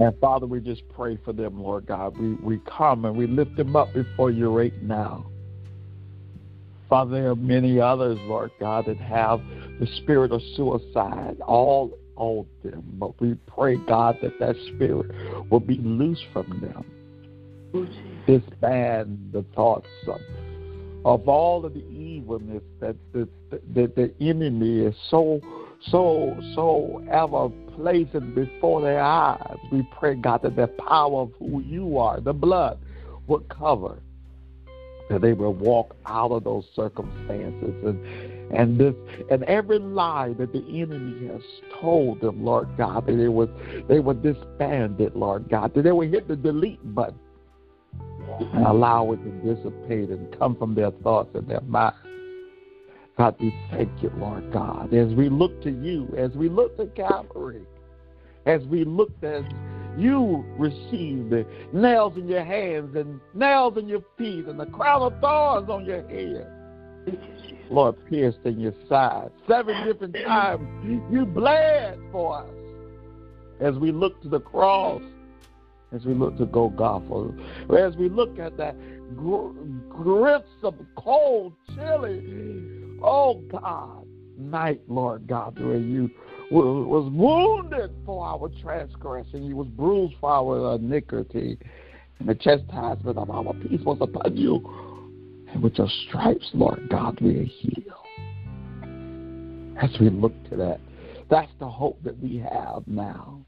And 0.02 0.18
Father, 0.18 0.46
we 0.46 0.58
just 0.58 0.82
pray 0.88 1.16
for 1.24 1.32
them, 1.32 1.62
Lord 1.62 1.86
God. 1.86 2.18
We, 2.18 2.34
we 2.34 2.60
come 2.66 3.04
and 3.04 3.16
we 3.16 3.28
lift 3.28 3.54
them 3.54 3.76
up 3.76 3.94
before 3.94 4.32
you 4.32 4.50
right 4.50 4.74
now. 4.82 5.26
Father, 6.88 7.22
there 7.22 7.30
are 7.30 7.36
many 7.36 7.78
others, 7.78 8.18
Lord 8.22 8.50
God, 8.58 8.86
that 8.86 8.96
have 8.96 9.40
the 9.78 9.86
spirit 9.98 10.32
of 10.32 10.42
suicide 10.56 11.36
all 11.46 11.96
on 12.16 12.44
them. 12.64 12.82
But 12.94 13.20
we 13.20 13.34
pray, 13.46 13.76
God, 13.76 14.18
that 14.22 14.40
that 14.40 14.56
spirit 14.74 15.06
will 15.48 15.60
be 15.60 15.76
loose 15.76 16.20
from 16.32 16.60
them. 16.60 17.86
Disband 18.26 19.30
the 19.32 19.44
thoughts 19.54 19.86
of, 20.08 20.20
of 21.04 21.28
all 21.28 21.64
of 21.64 21.74
the 21.74 21.88
evilness 21.88 22.64
that 22.80 22.96
the, 23.12 23.28
that 23.52 23.94
the 23.94 24.12
enemy 24.20 24.80
is 24.80 24.96
so 25.10 25.40
so 25.90 26.36
so 26.54 27.02
ever 27.10 27.48
placing 27.76 28.35
before 28.35 28.80
their 28.82 29.00
eyes. 29.00 29.56
We 29.70 29.87
pray, 29.98 30.14
God, 30.14 30.42
that 30.42 30.56
the 30.56 30.68
power 30.68 31.22
of 31.22 31.32
who 31.38 31.61
you 31.62 31.98
are, 31.98 32.20
the 32.20 32.32
blood, 32.32 32.78
would 33.26 33.48
cover. 33.48 33.98
That 35.11 35.20
they 35.20 35.32
will 35.32 35.54
walk 35.54 35.96
out 36.06 36.30
of 36.30 36.44
those 36.44 36.64
circumstances 36.74 37.74
and 37.85 38.32
and 38.52 38.78
this 38.78 38.94
and 39.30 39.42
every 39.44 39.78
lie 39.78 40.35
that 40.38 40.52
the 40.52 40.64
enemy 40.68 41.28
has 41.28 41.40
told 41.80 42.20
them, 42.20 42.44
Lord 42.44 42.68
God, 42.76 43.06
that 43.06 43.16
they 43.16 43.28
would 43.28 43.50
they 43.88 43.98
would 43.98 44.22
disband 44.22 45.00
it, 45.00 45.16
Lord 45.16 45.48
God, 45.48 45.74
that 45.74 45.82
they 45.82 45.92
would 45.92 46.11
hit 46.11 46.28
the 46.28 46.37
delete 46.37 46.94
button 46.94 47.18
and 48.38 48.66
allow 48.66 49.12
it 49.12 49.16
to 49.24 49.54
dissipate 49.54 50.11
and 50.11 50.38
come 50.38 50.56
from 50.56 50.74
their 50.74 50.90
thoughts 50.90 51.30
and 51.35 51.48
their 51.48 51.61
minds. 51.62 51.96
God, 53.18 53.37
we 53.40 53.55
thank 53.70 54.03
you, 54.03 54.11
Lord 54.16 54.53
God, 54.53 54.94
as 54.94 55.12
we 55.14 55.29
look 55.29 55.61
to 55.62 55.70
you, 55.70 56.12
as 56.16 56.31
we 56.33 56.48
look 56.48 56.77
to 56.79 56.87
Calvary, 56.87 57.66
as 58.46 58.62
we 58.64 58.85
look 58.85 59.12
as 59.22 59.44
you 59.98 60.44
received 60.59 61.31
the 61.31 61.46
nails 61.75 62.16
in 62.16 62.27
your 62.27 62.44
hands 62.44 62.96
and 62.96 63.20
nails 63.35 63.77
in 63.77 63.87
your 63.87 64.03
feet 64.16 64.46
and 64.46 64.59
the 64.59 64.66
crown 64.66 65.03
of 65.03 65.20
thorns 65.20 65.68
on 65.68 65.85
your 65.85 66.09
head. 66.09 66.51
Lord, 67.70 67.96
pierced 68.09 68.38
in 68.44 68.61
your 68.61 68.75
side. 68.88 69.31
Seven 69.46 69.87
different 69.87 70.16
times 70.25 70.62
you 71.11 71.27
bled 71.27 71.98
for 72.11 72.38
us. 72.38 72.48
As 73.61 73.75
we 73.77 73.92
look 73.92 74.20
to 74.22 74.29
the 74.29 74.40
cross, 74.40 75.03
as 75.92 76.07
we 76.07 76.14
look 76.14 76.38
to 76.38 76.46
Golgotha, 76.46 77.35
as 77.77 77.94
we 77.96 78.09
look 78.09 78.38
at 78.38 78.57
that 78.57 78.75
gr- 79.14 79.51
grips 79.90 80.48
of 80.62 80.75
cold, 80.96 81.53
chilly, 81.75 82.82
oh 83.02 83.42
God, 83.50 84.06
night, 84.38 84.80
Lord 84.88 85.26
God, 85.26 85.58
where 85.58 85.76
you 85.76 86.10
was 86.50 87.10
wounded 87.12 87.90
for 88.04 88.26
our 88.26 88.50
transgression, 88.60 89.44
you 89.44 89.56
was 89.56 89.68
bruised 89.68 90.14
for 90.20 90.30
our 90.30 90.74
iniquity, 90.74 91.58
and 92.18 92.28
the 92.28 92.34
chastisement 92.34 93.16
of 93.16 93.30
our 93.30 93.54
peace 93.54 93.80
was 93.84 93.98
upon 94.00 94.36
you. 94.36 94.60
And 95.50 95.62
with 95.62 95.76
your 95.78 95.88
stripes, 96.06 96.50
Lord 96.52 96.88
God, 96.90 97.20
we 97.20 97.38
are 97.38 97.44
healed. 97.44 97.92
As 99.82 99.90
we 99.98 100.10
look 100.10 100.32
to 100.50 100.56
that, 100.56 100.80
that's 101.30 101.52
the 101.58 101.68
hope 101.68 102.02
that 102.04 102.18
we 102.18 102.36
have 102.38 102.86
now. 102.86 103.44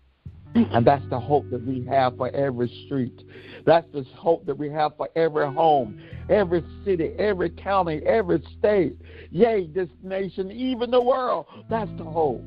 And 0.54 0.86
that's 0.86 1.04
the 1.10 1.18
hope 1.18 1.50
that 1.50 1.66
we 1.66 1.84
have 1.86 2.16
for 2.16 2.28
every 2.30 2.68
street. 2.86 3.24
That's 3.66 3.86
the 3.92 4.04
hope 4.14 4.46
that 4.46 4.56
we 4.56 4.70
have 4.70 4.96
for 4.96 5.08
every 5.16 5.52
home, 5.52 6.00
every 6.30 6.64
city, 6.84 7.10
every 7.18 7.50
county, 7.50 8.00
every 8.06 8.42
state. 8.58 8.96
Yea, 9.30 9.66
this 9.66 9.88
nation, 10.02 10.52
even 10.52 10.92
the 10.92 11.02
world. 11.02 11.46
That's 11.68 11.90
the 11.98 12.04
hope. 12.04 12.44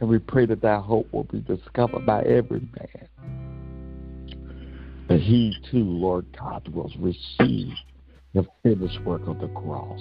And 0.00 0.10
we 0.10 0.18
pray 0.18 0.46
that 0.46 0.60
that 0.60 0.82
hope 0.82 1.10
will 1.12 1.24
be 1.24 1.40
discovered 1.40 2.04
by 2.04 2.22
every 2.22 2.60
man. 2.60 3.08
That 5.08 5.20
he 5.20 5.54
too, 5.70 5.84
Lord 5.84 6.26
God, 6.38 6.68
will 6.68 6.92
receive 6.98 7.72
the 8.34 8.46
finished 8.62 9.00
work 9.04 9.26
of 9.26 9.40
the 9.40 9.48
cross. 9.48 10.00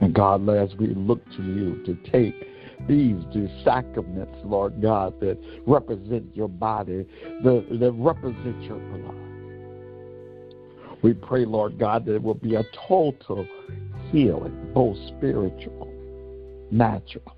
And 0.00 0.14
God, 0.14 0.48
as 0.48 0.74
we 0.78 0.94
look 0.94 1.24
to 1.32 1.42
you 1.42 1.82
to 1.84 1.94
take 2.10 2.34
these 2.86 3.22
the 3.32 3.50
sacraments, 3.64 4.38
Lord 4.44 4.80
God, 4.80 5.18
that 5.20 5.38
represent 5.66 6.34
your 6.34 6.48
body, 6.48 7.06
the, 7.42 7.66
that 7.80 7.92
represent 7.92 8.62
your 8.62 8.78
blood. 8.78 9.14
We 11.02 11.14
pray, 11.14 11.44
Lord 11.44 11.78
God, 11.78 12.06
that 12.06 12.14
it 12.14 12.22
will 12.22 12.34
be 12.34 12.56
a 12.56 12.64
total 12.88 13.46
healing, 14.10 14.70
both 14.74 14.96
spiritual, 15.16 15.88
natural. 16.70 17.34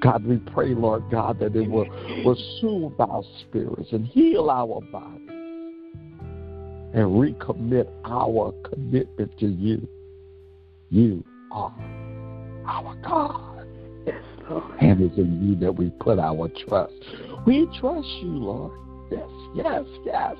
God, 0.00 0.24
we 0.24 0.36
pray, 0.36 0.74
Lord 0.74 1.04
God, 1.10 1.40
that 1.40 1.56
it 1.56 1.68
will, 1.68 1.88
will 2.24 2.38
soothe 2.60 2.98
our 3.00 3.22
spirits 3.40 3.88
and 3.92 4.06
heal 4.06 4.48
our 4.48 4.80
bodies 4.92 5.28
and 6.94 7.04
recommit 7.04 7.88
our 8.04 8.54
commitment 8.70 9.36
to 9.38 9.46
you. 9.46 9.86
You 10.90 11.24
are 11.50 11.74
our 12.66 12.96
God. 13.02 13.57
Yes, 14.08 14.22
Lord. 14.48 14.80
And 14.80 15.00
it's 15.02 15.18
in 15.18 15.46
you 15.46 15.56
that 15.56 15.72
we 15.72 15.90
put 15.90 16.18
our 16.18 16.48
trust. 16.66 16.94
We 17.46 17.66
trust 17.78 18.08
you, 18.22 18.30
Lord. 18.30 18.72
Yes, 19.10 19.28
yes, 19.54 19.84
yes. 20.04 20.36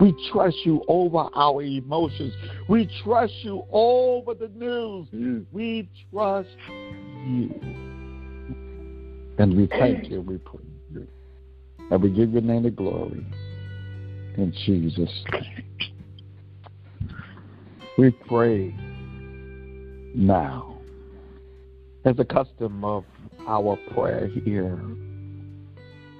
We 0.00 0.14
trust 0.30 0.56
you 0.64 0.82
over 0.88 1.28
our 1.34 1.62
emotions. 1.62 2.34
We 2.68 2.88
trust 3.04 3.32
you 3.42 3.64
over 3.72 4.34
the 4.34 4.48
news. 4.48 5.08
We 5.52 5.88
trust 6.10 6.48
you. 7.26 7.54
And 9.38 9.56
we 9.56 9.66
thank 9.66 10.10
you. 10.10 10.20
We 10.22 10.38
praise 10.38 10.64
you. 10.92 11.06
And 11.90 12.02
we 12.02 12.10
give 12.10 12.32
your 12.32 12.42
name 12.42 12.62
the 12.64 12.70
glory. 12.70 13.26
In 14.36 14.52
Jesus' 14.64 15.10
name. 15.32 15.64
We 17.98 18.10
pray 18.10 18.74
now 20.14 20.75
as 22.06 22.18
a 22.20 22.24
custom 22.24 22.84
of 22.84 23.04
our 23.48 23.76
prayer 23.92 24.28
here, 24.28 24.80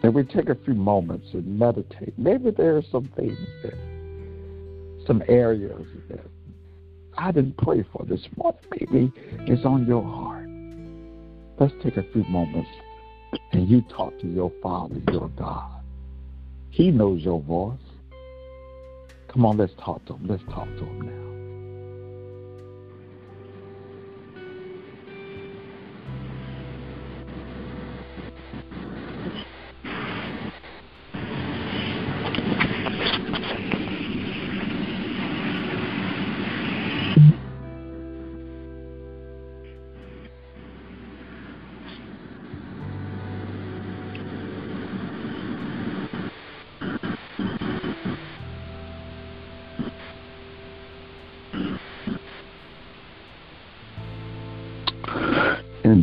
that 0.03 0.11
we 0.11 0.25
take 0.25 0.49
a 0.49 0.57
few 0.65 0.75
moments 0.75 1.29
and 1.33 1.59
meditate. 1.59 2.13
Maybe 2.19 2.51
there 2.51 2.77
are 2.77 2.83
some 2.91 3.09
things 3.17 3.39
that, 3.63 3.75
some 5.07 5.23
areas 5.29 5.87
that 6.11 6.27
I 7.17 7.31
didn't 7.31 7.57
pray 7.59 7.85
for 7.93 8.05
this 8.05 8.21
morning. 8.37 8.61
Maybe 8.73 9.13
it's 9.51 9.65
on 9.65 9.87
your 9.87 10.03
heart. 10.03 10.49
Let's 11.59 11.73
take 11.83 11.97
a 11.97 12.13
few 12.13 12.25
moments 12.25 12.69
and 13.53 13.69
you 13.69 13.83
talk 13.83 14.19
to 14.21 14.27
your 14.27 14.53
Father, 14.63 14.97
your 15.13 15.29
God. 15.31 15.81
He 16.71 16.91
knows 16.91 17.23
your 17.23 17.41
voice. 17.41 17.79
Come 19.29 19.47
on, 19.47 19.57
let's 19.57 19.73
talk 19.83 20.05
to 20.07 20.15
him. 20.15 20.27
Let's 20.27 20.43
talk 20.45 20.67
to 20.67 20.85
him 20.85 21.01
now. 21.07 21.26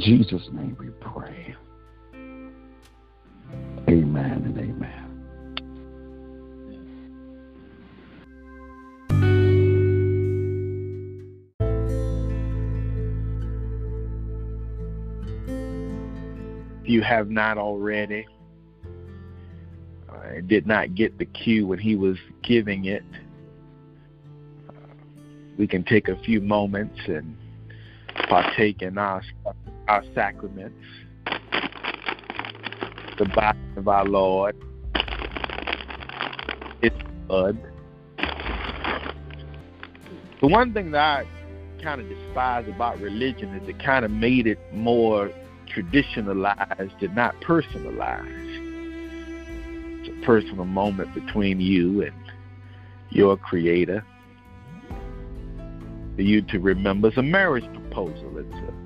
Jesus' 0.03 0.49
name 0.51 0.75
we 0.77 0.89
pray. 0.99 1.55
Amen 3.87 4.43
and 4.43 4.57
amen. 4.57 5.09
If 16.83 16.89
you 16.89 17.01
have 17.01 17.29
not 17.29 17.57
already, 17.57 18.25
uh, 20.09 20.41
did 20.47 20.67
not 20.67 20.95
get 20.95 21.17
the 21.17 21.25
cue 21.25 21.65
when 21.65 21.79
he 21.79 21.95
was 21.95 22.17
giving 22.41 22.85
it, 22.85 23.05
we 25.57 25.65
can 25.65 25.85
take 25.85 26.09
a 26.09 26.17
few 26.23 26.41
moments 26.41 26.99
and 27.07 27.37
partake 28.27 28.81
in 28.81 28.97
our 28.97 29.21
our 29.87 30.03
sacraments, 30.13 30.75
the 33.17 33.25
body 33.35 33.59
of 33.75 33.87
our 33.87 34.05
Lord, 34.05 34.55
His 36.81 36.91
blood. 37.27 37.57
The 40.41 40.47
one 40.47 40.73
thing 40.73 40.91
that 40.91 41.01
I 41.19 41.81
kind 41.81 42.01
of 42.01 42.09
despise 42.09 42.67
about 42.67 42.99
religion 42.99 43.53
is 43.55 43.67
it 43.67 43.79
kind 43.83 44.05
of 44.05 44.11
made 44.11 44.47
it 44.47 44.59
more 44.73 45.31
traditionalized 45.67 47.01
and 47.01 47.15
not 47.15 47.39
personalized. 47.41 48.29
It's 50.01 50.09
a 50.09 50.25
personal 50.25 50.65
moment 50.65 51.13
between 51.13 51.59
you 51.59 52.01
and 52.01 52.15
your 53.09 53.37
creator. 53.37 54.05
For 56.15 56.21
you 56.21 56.41
to 56.43 56.59
remember 56.59 57.07
it's 57.07 57.17
a 57.17 57.23
marriage 57.23 57.65
proposal. 57.73 58.37
It's 58.37 58.53
a 58.53 58.82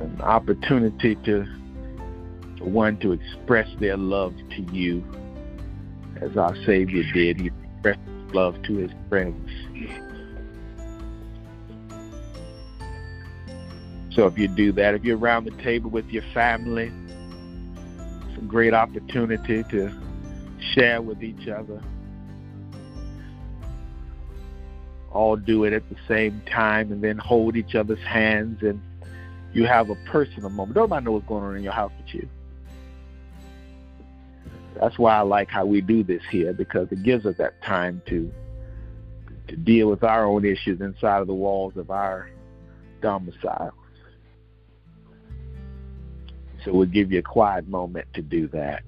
an 0.00 0.20
opportunity 0.20 1.16
to 1.24 1.44
one 2.60 2.98
to 2.98 3.12
express 3.12 3.68
their 3.78 3.96
love 3.96 4.34
to 4.50 4.62
you 4.72 5.04
as 6.20 6.36
our 6.36 6.54
Savior 6.64 7.04
did. 7.12 7.40
He 7.40 7.50
expressed 7.74 8.00
love 8.32 8.60
to 8.62 8.76
his 8.76 8.90
friends. 9.08 9.50
So 14.12 14.26
if 14.26 14.36
you 14.36 14.48
do 14.48 14.72
that, 14.72 14.94
if 14.94 15.04
you're 15.04 15.16
around 15.16 15.44
the 15.44 15.62
table 15.62 15.90
with 15.90 16.06
your 16.10 16.24
family, 16.34 16.92
it's 18.28 18.38
a 18.38 18.44
great 18.46 18.74
opportunity 18.74 19.62
to 19.70 19.92
share 20.74 21.00
with 21.00 21.22
each 21.22 21.46
other. 21.46 21.80
All 25.12 25.36
do 25.36 25.64
it 25.64 25.72
at 25.72 25.88
the 25.88 25.96
same 26.06 26.42
time 26.50 26.90
and 26.92 27.02
then 27.02 27.16
hold 27.18 27.56
each 27.56 27.74
other's 27.74 28.02
hands 28.02 28.62
and 28.62 28.80
you 29.58 29.66
have 29.66 29.90
a 29.90 29.96
personal 30.06 30.50
moment. 30.50 30.76
Nobody 30.76 31.04
know 31.04 31.12
what's 31.12 31.26
going 31.26 31.42
on 31.42 31.56
in 31.56 31.64
your 31.64 31.72
house 31.72 31.90
with 31.98 32.14
you. 32.14 32.28
That's 34.80 34.96
why 34.96 35.16
I 35.16 35.22
like 35.22 35.48
how 35.48 35.66
we 35.66 35.80
do 35.80 36.04
this 36.04 36.22
here 36.30 36.52
because 36.52 36.86
it 36.92 37.02
gives 37.02 37.26
us 37.26 37.34
that 37.38 37.60
time 37.62 38.00
to 38.06 38.30
to 39.48 39.56
deal 39.56 39.88
with 39.88 40.04
our 40.04 40.26
own 40.26 40.44
issues 40.44 40.80
inside 40.80 41.20
of 41.20 41.26
the 41.26 41.34
walls 41.34 41.76
of 41.76 41.90
our 41.90 42.30
domicile. 43.00 43.74
So 46.64 46.72
we'll 46.72 46.86
give 46.86 47.10
you 47.10 47.18
a 47.18 47.22
quiet 47.22 47.66
moment 47.66 48.06
to 48.14 48.22
do 48.22 48.46
that. 48.48 48.84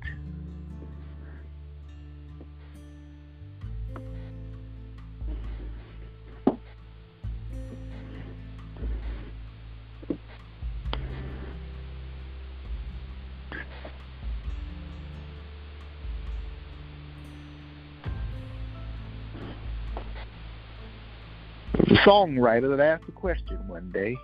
Songwriter 22.04 22.76
that 22.76 22.82
asked 22.82 23.06
the 23.06 23.12
question 23.12 23.58
one 23.68 23.90
day, 23.92 24.16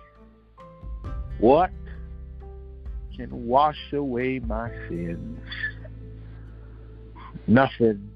What 1.39 1.71
can 3.17 3.47
wash 3.47 3.77
away 3.93 4.39
my 4.39 4.69
sins. 4.87 5.39
Nothing 7.47 8.09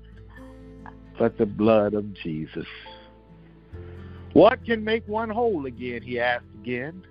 but 1.18 1.38
the 1.38 1.46
blood 1.46 1.94
of 1.94 2.14
Jesus. 2.14 2.68
What 4.34 4.64
can 4.64 4.84
make 4.84 5.08
one 5.08 5.30
whole 5.30 5.66
again? 5.66 6.04
He 6.04 6.20
asked 6.20 6.46
again. 6.62 7.04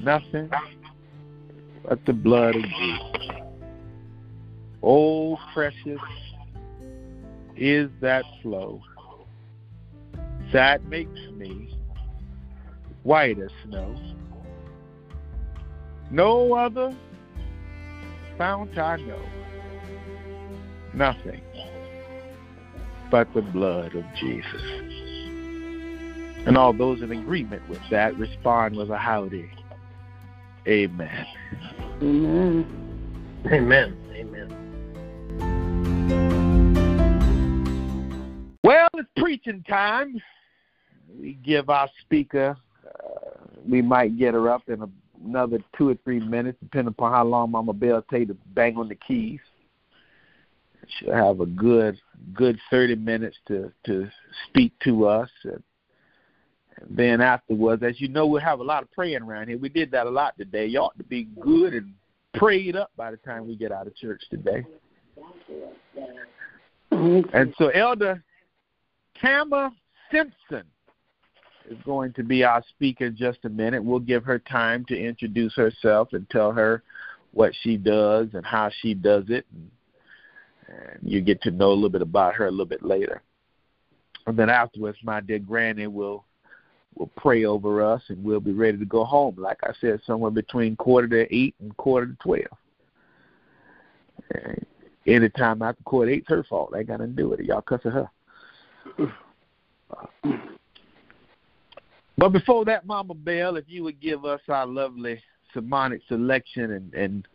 Nothing 0.00 0.50
but 1.88 2.04
the 2.04 2.12
blood 2.12 2.54
of 2.54 2.62
Jesus. 2.62 3.30
Oh, 4.82 5.38
precious 5.52 6.00
is 7.56 7.90
that 8.00 8.24
flow 8.42 8.80
that 10.52 10.84
makes 10.86 11.18
me 11.36 11.74
white 13.02 13.38
as 13.38 13.50
snow. 13.64 13.94
No 16.10 16.54
other 16.54 16.94
fount 18.36 18.76
I 18.78 18.96
know. 18.96 19.22
Nothing 20.92 21.40
but 23.10 23.32
the 23.34 23.42
blood 23.42 23.94
of 23.94 24.04
Jesus. 24.18 24.62
And 26.46 26.56
all 26.56 26.72
those 26.72 27.02
in 27.02 27.12
agreement 27.12 27.68
with 27.68 27.82
that 27.90 28.16
respond 28.18 28.76
with 28.76 28.90
a 28.90 28.96
howdy. 28.96 29.50
Amen. 30.66 31.26
Amen. 32.02 32.64
Amen. 33.46 33.96
Amen. 34.12 34.56
Well, 38.62 38.88
it's 38.94 39.08
preaching 39.16 39.64
time. 39.68 40.20
We 41.18 41.34
give 41.44 41.70
our 41.70 41.88
speaker, 42.00 42.56
uh, 42.86 43.30
we 43.68 43.82
might 43.82 44.18
get 44.18 44.34
her 44.34 44.50
up 44.50 44.68
in 44.68 44.82
a 44.82 44.88
another 45.24 45.58
two 45.76 45.90
or 45.90 45.94
three 46.04 46.20
minutes, 46.20 46.58
depending 46.62 46.88
upon 46.88 47.12
how 47.12 47.24
long 47.24 47.50
Mama 47.50 47.72
Bell 47.72 48.04
take 48.10 48.28
to 48.28 48.36
bang 48.54 48.76
on 48.76 48.88
the 48.88 48.94
keys. 48.94 49.40
She'll 50.98 51.14
have 51.14 51.40
a 51.40 51.46
good 51.46 51.98
good 52.34 52.58
thirty 52.70 52.96
minutes 52.96 53.36
to 53.46 53.72
to 53.86 54.10
speak 54.48 54.72
to 54.84 55.06
us, 55.06 55.30
and, 55.44 55.62
and 56.76 56.96
then 56.96 57.20
afterwards, 57.20 57.82
as 57.82 58.00
you 58.00 58.08
know, 58.08 58.26
we'll 58.26 58.40
have 58.40 58.60
a 58.60 58.64
lot 58.64 58.82
of 58.82 58.90
praying 58.90 59.22
around 59.22 59.48
here. 59.48 59.58
We 59.58 59.68
did 59.68 59.90
that 59.92 60.06
a 60.06 60.10
lot 60.10 60.36
today. 60.36 60.66
You 60.66 60.80
ought 60.80 60.98
to 60.98 61.04
be 61.04 61.24
good 61.40 61.74
and 61.74 61.92
prayed 62.34 62.76
up 62.76 62.90
by 62.96 63.10
the 63.10 63.18
time 63.18 63.46
we 63.46 63.56
get 63.56 63.72
out 63.72 63.86
of 63.86 63.94
church 63.96 64.22
today. 64.30 64.64
And 66.90 67.54
so, 67.56 67.68
Elder 67.68 68.24
Tamma 69.22 69.70
Simpson 70.10 70.64
is 71.68 71.78
going 71.84 72.12
to 72.14 72.22
be 72.22 72.44
our 72.44 72.62
speaker 72.70 73.06
in 73.06 73.16
just 73.16 73.38
a 73.44 73.48
minute. 73.48 73.82
We'll 73.82 73.98
give 73.98 74.24
her 74.24 74.38
time 74.38 74.84
to 74.86 74.96
introduce 74.96 75.54
herself 75.54 76.12
and 76.12 76.28
tell 76.30 76.52
her 76.52 76.82
what 77.32 77.52
she 77.62 77.76
does 77.76 78.28
and 78.34 78.44
how 78.44 78.70
she 78.80 78.94
does 78.94 79.24
it. 79.28 79.46
And, 79.52 79.70
you 81.02 81.20
get 81.20 81.42
to 81.42 81.50
know 81.50 81.70
a 81.70 81.74
little 81.74 81.90
bit 81.90 82.02
about 82.02 82.34
her 82.34 82.46
a 82.46 82.50
little 82.50 82.66
bit 82.66 82.82
later. 82.82 83.22
And 84.26 84.38
then 84.38 84.50
afterwards, 84.50 84.98
my 85.02 85.20
dear 85.20 85.38
granny 85.38 85.86
will 85.86 86.24
will 86.96 87.10
pray 87.16 87.44
over 87.44 87.82
us, 87.82 88.02
and 88.08 88.22
we'll 88.22 88.40
be 88.40 88.52
ready 88.52 88.76
to 88.76 88.84
go 88.84 89.04
home. 89.04 89.36
Like 89.38 89.58
I 89.62 89.72
said, 89.80 90.00
somewhere 90.06 90.30
between 90.30 90.76
quarter 90.76 91.08
to 91.08 91.34
eight 91.34 91.54
and 91.60 91.76
quarter 91.76 92.08
to 92.08 92.16
twelve. 92.22 92.44
And 94.32 94.66
anytime 95.06 95.62
after 95.62 95.82
quarter 95.84 96.10
eight's 96.10 96.28
her 96.28 96.44
fault. 96.44 96.74
I 96.74 96.82
got 96.82 97.00
nothing 97.00 97.16
to 97.16 97.22
do 97.22 97.28
with 97.28 97.40
it. 97.40 97.46
Y'all 97.46 97.62
cussing 97.62 97.92
her. 97.92 98.10
But 102.20 102.34
before 102.34 102.66
that, 102.66 102.84
Mama 102.84 103.14
Bell, 103.14 103.56
if 103.56 103.64
you 103.66 103.82
would 103.84 103.98
give 103.98 104.26
us 104.26 104.42
our 104.46 104.66
lovely 104.66 105.22
sermonic 105.54 106.02
selection 106.06 106.72
and 106.72 106.92
and 106.92 107.28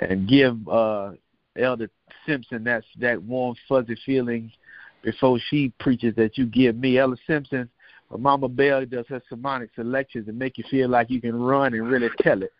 and 0.00 0.28
give 0.28 0.68
uh, 0.68 1.12
Elder 1.56 1.88
Simpson 2.26 2.64
that 2.64 2.82
that 2.98 3.22
warm 3.22 3.54
fuzzy 3.68 3.96
feeling 4.04 4.50
before 5.02 5.38
she 5.50 5.72
preaches 5.78 6.16
that 6.16 6.36
you 6.36 6.46
give 6.46 6.74
me, 6.74 6.98
Elder 6.98 7.16
Simpson. 7.28 7.70
Or 8.10 8.18
Mama 8.18 8.48
Bell 8.48 8.84
does 8.84 9.06
her 9.06 9.22
sermonic 9.28 9.70
selections 9.76 10.26
and 10.26 10.36
make 10.36 10.58
you 10.58 10.64
feel 10.68 10.88
like 10.88 11.10
you 11.10 11.20
can 11.20 11.40
run 11.40 11.72
and 11.72 11.88
really 11.88 12.10
tell 12.20 12.42
it. 12.42 12.52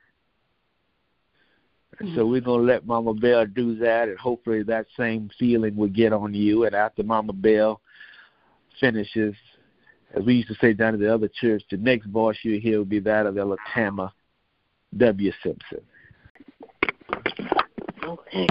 So 2.14 2.24
we're 2.24 2.40
gonna 2.40 2.62
let 2.62 2.86
Mama 2.86 3.14
Bell 3.14 3.46
do 3.46 3.74
that, 3.78 4.08
and 4.08 4.18
hopefully 4.18 4.62
that 4.62 4.86
same 4.96 5.28
feeling 5.40 5.74
will 5.74 5.88
get 5.88 6.12
on 6.12 6.34
you. 6.34 6.66
And 6.66 6.74
after 6.76 7.02
Mama 7.02 7.32
Bell 7.32 7.80
finishes 8.78 9.34
as 10.16 10.24
we 10.24 10.34
used 10.34 10.48
to 10.48 10.54
say 10.54 10.72
down 10.72 10.94
at 10.94 11.00
the 11.00 11.12
other 11.12 11.28
church, 11.28 11.62
the 11.70 11.76
next 11.76 12.06
voice 12.06 12.38
you 12.42 12.60
hear 12.60 12.78
will 12.78 12.84
be 12.84 13.00
that 13.00 13.26
of 13.26 13.36
Elder 13.36 13.56
Tamma 13.74 14.10
W. 14.96 15.32
Simpson. 15.42 15.80
Okay. 18.04 18.48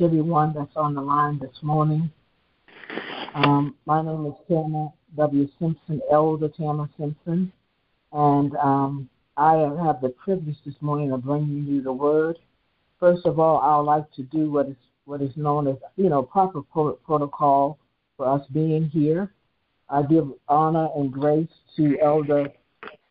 Everyone 0.00 0.54
that's 0.54 0.76
on 0.76 0.94
the 0.94 1.00
line 1.00 1.40
this 1.40 1.56
morning. 1.60 2.08
Um, 3.34 3.74
my 3.84 4.00
name 4.00 4.26
is 4.26 4.34
Tamma 4.48 4.92
W. 5.16 5.48
Simpson, 5.58 6.00
Elder 6.12 6.48
Tamma 6.48 6.88
Simpson, 6.96 7.50
and 8.12 8.56
um, 8.58 9.08
I 9.36 9.54
have 9.84 10.00
the 10.00 10.14
privilege 10.22 10.56
this 10.64 10.76
morning 10.80 11.10
of 11.10 11.24
bringing 11.24 11.64
you 11.64 11.82
the 11.82 11.92
word. 11.92 12.36
First 13.00 13.26
of 13.26 13.40
all, 13.40 13.58
I 13.58 13.76
would 13.76 13.86
like 13.86 14.10
to 14.12 14.22
do 14.22 14.52
what 14.52 14.68
is 14.68 14.76
what 15.04 15.20
is 15.20 15.36
known 15.36 15.66
as 15.66 15.76
you 15.96 16.08
know 16.08 16.22
proper 16.22 16.62
pro- 16.62 16.92
protocol 16.92 17.78
for 18.16 18.28
us 18.28 18.46
being 18.52 18.88
here. 18.90 19.32
I 19.90 20.02
give 20.02 20.28
honor 20.48 20.88
and 20.94 21.12
grace 21.12 21.48
to 21.76 21.98
Elder 22.00 22.48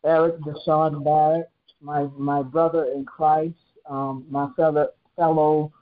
Eric 0.06 0.40
Deshawn 0.40 1.04
Barrett, 1.04 1.50
my 1.82 2.08
my 2.18 2.42
brother 2.44 2.86
in 2.96 3.04
Christ, 3.04 3.56
um, 3.90 4.26
my 4.30 4.48
fellow 4.56 4.88
fellow 5.18 5.74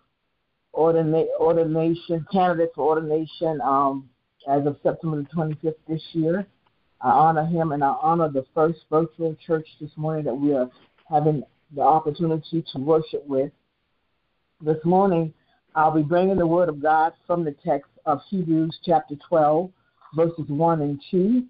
ordina- 0.78 1.28
ordination 1.40 2.26
candidate 2.32 2.72
for 2.76 2.96
ordination 2.96 3.62
um, 3.62 4.10
as 4.48 4.66
of 4.66 4.78
September 4.84 5.22
the 5.22 5.28
25th 5.30 5.76
this 5.88 6.02
year. 6.14 6.46
I 7.02 7.10
honor 7.10 7.46
him 7.46 7.72
and 7.72 7.84
I 7.84 7.96
honor 8.02 8.30
the 8.30 8.46
first 8.54 8.80
virtual 8.90 9.36
church 9.46 9.68
this 9.80 9.92
morning 9.96 10.26
that 10.26 10.34
we 10.34 10.54
are 10.54 10.70
having 11.10 11.44
the 11.76 11.82
opportunity 11.82 12.64
to 12.74 12.80
worship 12.80 13.26
with. 13.28 13.52
This 14.62 14.84
morning, 14.86 15.34
I'll 15.76 15.92
be 15.92 16.04
bringing 16.04 16.38
the 16.38 16.48
Word 16.48 16.70
of 16.70 16.82
God 16.82 17.14
from 17.28 17.44
the 17.44 17.56
text 17.66 17.92
of 18.06 18.22
Hebrews 18.30 18.80
chapter 18.84 19.16
12, 19.28 19.70
verses 20.16 20.46
1 20.48 20.82
and 20.82 21.02
2, 21.12 21.44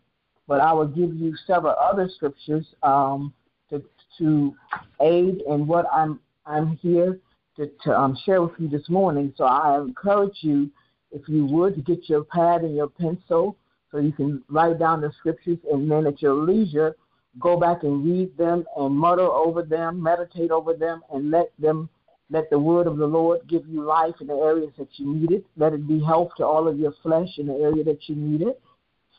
but 0.48 0.60
I 0.60 0.74
will 0.74 0.88
give 0.88 1.14
you 1.14 1.36
several 1.46 1.76
other 1.80 2.10
scriptures 2.14 2.66
um, 2.82 3.34
to, 3.70 3.84
to 4.18 4.56
aid 5.02 5.44
in 5.48 5.68
what 5.68 5.86
I'm, 5.94 6.20
I'm 6.46 6.78
here 6.78 7.20
to, 7.58 7.70
to 7.84 7.98
um, 7.98 8.18
share 8.26 8.42
with 8.42 8.52
you 8.60 8.68
this 8.68 8.90
morning. 8.90 9.34
So 9.38 9.46
I 9.46 9.80
encourage 9.80 10.38
you, 10.42 10.70
if 11.12 11.28
you 11.28 11.46
would, 11.46 11.76
to 11.76 11.82
get 11.82 12.10
your 12.10 12.24
pad 12.24 12.62
and 12.62 12.76
your 12.76 12.90
pencil 12.90 13.58
so 13.92 14.00
you 14.00 14.12
can 14.12 14.44
write 14.50 14.80
down 14.80 15.02
the 15.02 15.12
scriptures 15.18 15.60
and 15.72 15.90
then 15.90 16.06
at 16.08 16.22
your 16.22 16.36
leisure, 16.36 16.96
go 17.40 17.58
back 17.58 17.84
and 17.84 18.04
read 18.06 18.36
them 18.38 18.66
and 18.78 18.96
mutter 18.96 19.22
over 19.22 19.62
them, 19.62 20.02
meditate 20.02 20.52
over 20.52 20.74
them, 20.74 21.02
and 21.14 21.32
let 21.32 21.52
them 21.60 21.90
let 22.32 22.50
the 22.50 22.58
word 22.58 22.88
of 22.88 22.98
the 22.98 23.06
Lord 23.06 23.42
give 23.48 23.68
you 23.68 23.84
life 23.84 24.16
in 24.20 24.28
the 24.28 24.34
areas 24.34 24.72
that 24.80 24.88
you 24.94 25.14
need 25.14 25.32
it. 25.32 25.46
Let 25.58 25.74
it 25.74 25.88
be 25.88 26.04
health 26.04 26.32
to 26.38 26.46
all 26.46 26.68
of 26.68 26.80
your 26.80 26.94
flesh 27.04 27.30
in 27.38 27.48
the 27.48 27.54
area 27.54 27.84
that 27.84 28.10
you 28.10 28.16
need 28.16 28.42
it. 28.42 28.60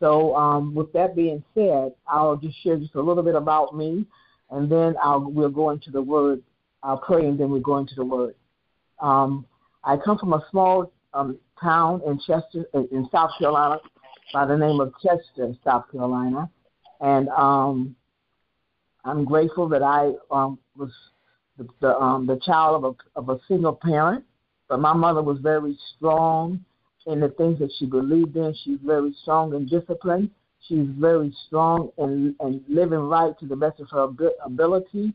So, 0.00 0.34
um, 0.36 0.74
with 0.74 0.92
that 0.92 1.14
being 1.14 1.42
said, 1.54 1.92
I'll 2.06 2.36
just 2.36 2.60
share 2.62 2.76
just 2.76 2.96
a 2.96 3.00
little 3.00 3.22
bit 3.22 3.34
about 3.34 3.76
me, 3.76 4.04
and 4.50 4.70
then 4.70 4.96
I'll, 5.02 5.20
we'll 5.20 5.48
go 5.48 5.70
into 5.70 5.90
the 5.90 6.02
word. 6.02 6.42
I'll 6.82 7.02
and 7.08 7.38
then 7.38 7.50
we'll 7.50 7.60
go 7.60 7.78
into 7.78 7.94
the 7.94 8.04
word. 8.04 8.34
Um, 9.00 9.46
I 9.84 9.96
come 9.96 10.18
from 10.18 10.32
a 10.32 10.44
small 10.50 10.92
um, 11.14 11.38
town 11.60 12.02
in 12.06 12.18
Chester, 12.18 12.64
in 12.74 13.08
South 13.10 13.30
Carolina, 13.38 13.78
by 14.32 14.46
the 14.46 14.56
name 14.56 14.80
of 14.80 14.92
Chester, 15.02 15.54
South 15.64 15.90
Carolina, 15.90 16.50
and 17.00 17.28
um, 17.30 17.96
I'm 19.04 19.24
grateful 19.24 19.68
that 19.68 19.82
I 19.82 20.12
um, 20.30 20.58
was 20.76 20.90
the 21.58 21.68
the, 21.80 21.96
um, 21.96 22.26
the 22.26 22.38
child 22.44 22.84
of 22.84 22.96
a 23.16 23.18
of 23.18 23.28
a 23.28 23.40
single 23.48 23.74
parent, 23.74 24.24
but 24.68 24.80
my 24.80 24.92
mother 24.92 25.22
was 25.22 25.38
very 25.38 25.78
strong 25.96 26.64
in 27.06 27.20
the 27.20 27.28
things 27.30 27.58
that 27.60 27.70
she 27.78 27.86
believed 27.86 28.36
in. 28.36 28.54
She's 28.64 28.80
very 28.84 29.14
strong 29.22 29.54
in 29.54 29.66
discipline. 29.66 30.30
She's 30.68 30.88
very 30.98 31.34
strong 31.46 31.90
in, 31.98 32.34
in 32.40 32.64
living 32.68 32.98
right 32.98 33.38
to 33.38 33.46
the 33.46 33.54
best 33.54 33.80
of 33.80 33.88
her 33.90 34.08
ability. 34.44 35.12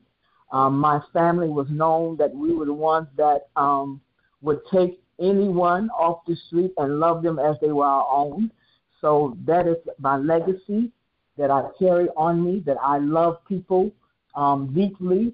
Um, 0.52 0.78
my 0.78 0.99
family 1.14 1.49
was 1.49 1.68
known 1.70 2.18
that 2.18 2.34
we 2.34 2.54
were 2.54 2.66
the 2.66 2.74
ones 2.74 3.08
that 3.18 3.47
um, 3.56 4.02
would 4.41 4.60
take 4.72 4.99
anyone 5.20 5.89
off 5.91 6.26
the 6.28 6.36
street 6.47 6.74
and 6.78 6.99
love 6.99 7.24
them 7.24 7.39
as 7.39 7.56
they 7.62 7.72
were 7.72 7.86
our 7.86 8.08
own. 8.12 8.52
So 8.99 9.38
that 9.45 9.68
is 9.68 9.78
my 9.97 10.18
legacy 10.18 10.91
that 11.38 11.49
I 11.49 11.64
carry 11.80 12.08
on 12.18 12.43
me, 12.43 12.62
that 12.66 12.78
I 12.82 12.97
love 12.97 13.38
people 13.47 13.91
um, 14.36 14.74
deeply, 14.74 15.34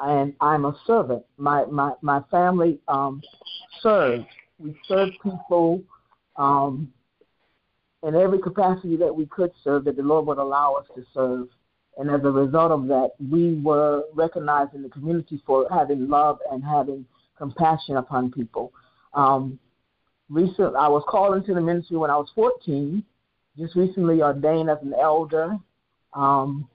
and 0.00 0.34
I'm 0.40 0.64
a 0.64 0.76
servant. 0.86 1.24
My 1.36 1.64
my 1.66 1.92
my 2.02 2.20
family 2.30 2.80
um. 2.88 3.22
We 4.58 4.76
serve 4.88 5.10
people 5.22 5.82
um, 6.36 6.92
in 8.02 8.14
every 8.14 8.40
capacity 8.40 8.96
that 8.96 9.14
we 9.14 9.26
could 9.26 9.52
serve, 9.62 9.84
that 9.84 9.96
the 9.96 10.02
Lord 10.02 10.26
would 10.26 10.38
allow 10.38 10.74
us 10.74 10.86
to 10.96 11.04
serve. 11.14 11.48
And 11.98 12.10
as 12.10 12.20
a 12.24 12.30
result 12.30 12.70
of 12.70 12.86
that, 12.86 13.10
we 13.30 13.54
were 13.60 14.04
recognized 14.14 14.74
in 14.74 14.82
the 14.82 14.88
community 14.88 15.42
for 15.44 15.66
having 15.70 16.08
love 16.08 16.38
and 16.50 16.64
having 16.64 17.04
compassion 17.36 17.96
upon 17.96 18.30
people. 18.30 18.72
Um, 19.14 19.58
recent, 20.28 20.76
I 20.76 20.88
was 20.88 21.02
called 21.08 21.36
into 21.36 21.54
the 21.54 21.60
ministry 21.60 21.96
when 21.96 22.10
I 22.10 22.16
was 22.16 22.30
14. 22.34 23.02
Just 23.58 23.74
recently 23.74 24.22
ordained 24.22 24.70
as 24.70 24.78
an 24.82 24.94
elder. 24.94 25.58
Um, 26.14 26.68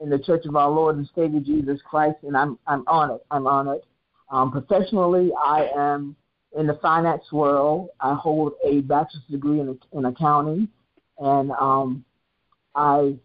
in 0.00 0.10
the 0.10 0.18
Church 0.18 0.44
of 0.46 0.56
Our 0.56 0.70
Lord 0.70 0.96
and 0.96 1.08
Savior 1.14 1.40
Jesus 1.40 1.80
Christ, 1.88 2.18
and 2.22 2.36
I'm 2.36 2.58
I'm 2.66 2.84
honored. 2.86 3.20
I'm 3.30 3.46
honored. 3.46 3.80
Um, 4.30 4.52
professionally, 4.52 5.30
I 5.42 5.68
am 5.76 6.14
in 6.56 6.66
the 6.66 6.78
finance 6.80 7.24
world. 7.32 7.88
I 8.00 8.14
hold 8.14 8.52
a 8.64 8.80
bachelor's 8.82 9.24
degree 9.30 9.60
in, 9.60 9.78
in 9.92 10.04
accounting, 10.04 10.68
and 11.18 11.50
um, 11.52 12.04
I 12.74 13.16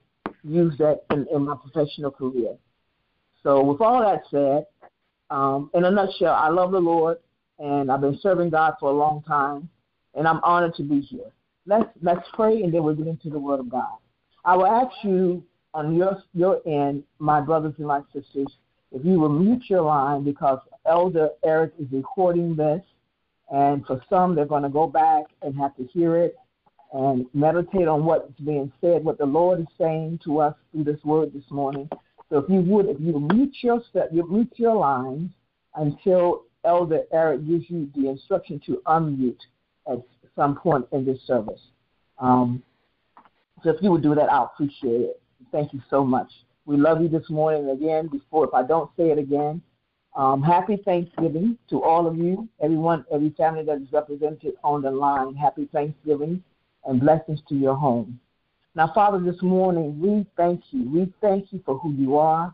use 0.43 0.77
that 0.77 1.03
in, 1.11 1.27
in 1.33 1.45
my 1.45 1.55
professional 1.55 2.11
career. 2.11 2.55
So, 3.41 3.63
with 3.63 3.81
all 3.81 4.01
that 4.01 4.23
said, 4.31 4.65
um, 5.29 5.69
in 5.73 5.85
a 5.85 5.91
nutshell, 5.91 6.33
I 6.33 6.49
love 6.49 6.71
the 6.71 6.79
Lord, 6.79 7.17
and 7.59 7.91
I've 7.91 8.01
been 8.01 8.19
serving 8.21 8.49
God 8.49 8.75
for 8.79 8.89
a 8.89 8.93
long 8.93 9.23
time, 9.23 9.69
and 10.15 10.27
I'm 10.27 10.39
honored 10.43 10.75
to 10.75 10.83
be 10.83 11.01
here. 11.01 11.31
Let's 11.65 11.89
let's 12.01 12.27
pray, 12.33 12.61
and 12.61 12.73
then 12.73 12.83
we'll 12.83 12.95
get 12.95 13.07
into 13.07 13.29
the 13.29 13.39
Word 13.39 13.59
of 13.59 13.69
God. 13.69 13.97
I 14.45 14.55
will 14.55 14.67
ask 14.67 14.91
you 15.03 15.43
on 15.73 15.95
your 15.95 16.21
your 16.33 16.61
end, 16.67 17.03
my 17.19 17.41
brothers 17.41 17.73
and 17.77 17.87
my 17.87 18.01
sisters, 18.13 18.47
if 18.91 19.03
you 19.03 19.19
will 19.19 19.29
mute 19.29 19.63
your 19.67 19.81
line 19.81 20.23
because 20.23 20.59
Elder 20.85 21.29
Eric 21.43 21.73
is 21.79 21.87
recording 21.91 22.55
this, 22.55 22.81
and 23.51 23.85
for 23.85 24.01
some 24.09 24.35
they're 24.35 24.45
going 24.45 24.63
to 24.63 24.69
go 24.69 24.87
back 24.87 25.25
and 25.41 25.57
have 25.57 25.75
to 25.77 25.85
hear 25.85 26.17
it 26.17 26.37
and 26.93 27.25
meditate 27.33 27.87
on 27.87 28.05
what's 28.05 28.39
being 28.39 28.71
said, 28.79 29.03
what 29.03 29.17
the 29.17 29.25
Lord 29.25 29.59
is 29.59 29.65
saying 29.79 30.19
to 30.25 30.39
us 30.39 30.55
through 30.71 30.83
this 30.83 31.03
word 31.03 31.33
this 31.33 31.49
morning. 31.49 31.89
So 32.29 32.37
if 32.37 32.49
you 32.49 32.61
would, 32.61 32.87
if 32.87 32.97
you 32.99 33.19
mute 33.19 33.55
your 33.61 33.81
you 34.11 34.29
mute 34.29 34.53
your 34.55 34.75
lines 34.75 35.31
until 35.75 36.43
Elder 36.63 37.01
Eric 37.11 37.47
gives 37.47 37.65
you 37.69 37.89
the 37.95 38.09
instruction 38.09 38.61
to 38.67 38.81
unmute 38.85 39.39
at 39.91 39.97
some 40.35 40.55
point 40.55 40.85
in 40.91 41.03
this 41.03 41.19
service. 41.25 41.59
Um, 42.19 42.63
so 43.63 43.71
if 43.71 43.81
you 43.81 43.91
would 43.91 44.03
do 44.03 44.15
that, 44.15 44.31
I'll 44.31 44.51
appreciate 44.53 45.01
it. 45.01 45.21
Thank 45.51 45.73
you 45.73 45.81
so 45.89 46.03
much. 46.03 46.31
We 46.65 46.77
love 46.77 47.01
you 47.01 47.09
this 47.09 47.29
morning 47.29 47.69
again. 47.69 48.07
Before, 48.07 48.45
if 48.45 48.53
I 48.53 48.63
don't 48.63 48.89
say 48.95 49.09
it 49.09 49.17
again, 49.17 49.61
um, 50.15 50.43
happy 50.43 50.77
Thanksgiving 50.77 51.57
to 51.69 51.81
all 51.81 52.07
of 52.07 52.17
you, 52.17 52.47
everyone, 52.61 53.03
every 53.11 53.31
family 53.31 53.63
that 53.65 53.81
is 53.81 53.91
represented 53.91 54.53
on 54.63 54.83
the 54.83 54.91
line. 54.91 55.35
Happy 55.35 55.67
Thanksgiving 55.73 56.43
and 56.85 56.99
blessings 56.99 57.39
to 57.49 57.55
your 57.55 57.75
home. 57.75 58.19
Now, 58.75 58.91
Father, 58.93 59.19
this 59.19 59.41
morning 59.41 59.99
we 59.99 60.25
thank 60.35 60.61
you. 60.71 60.89
We 60.89 61.13
thank 61.21 61.53
you 61.53 61.61
for 61.65 61.77
who 61.77 61.93
you 61.93 62.17
are. 62.17 62.53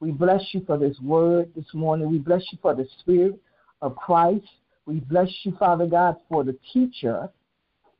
We 0.00 0.10
bless 0.10 0.42
you 0.52 0.62
for 0.66 0.78
this 0.78 0.98
word 1.00 1.52
this 1.54 1.72
morning. 1.74 2.10
We 2.10 2.18
bless 2.18 2.42
you 2.50 2.58
for 2.60 2.74
the 2.74 2.86
Spirit 3.00 3.38
of 3.82 3.94
Christ. 3.96 4.46
We 4.86 5.00
bless 5.00 5.28
you, 5.44 5.54
Father 5.58 5.86
God, 5.86 6.16
for 6.28 6.42
the 6.42 6.58
teacher, 6.72 7.28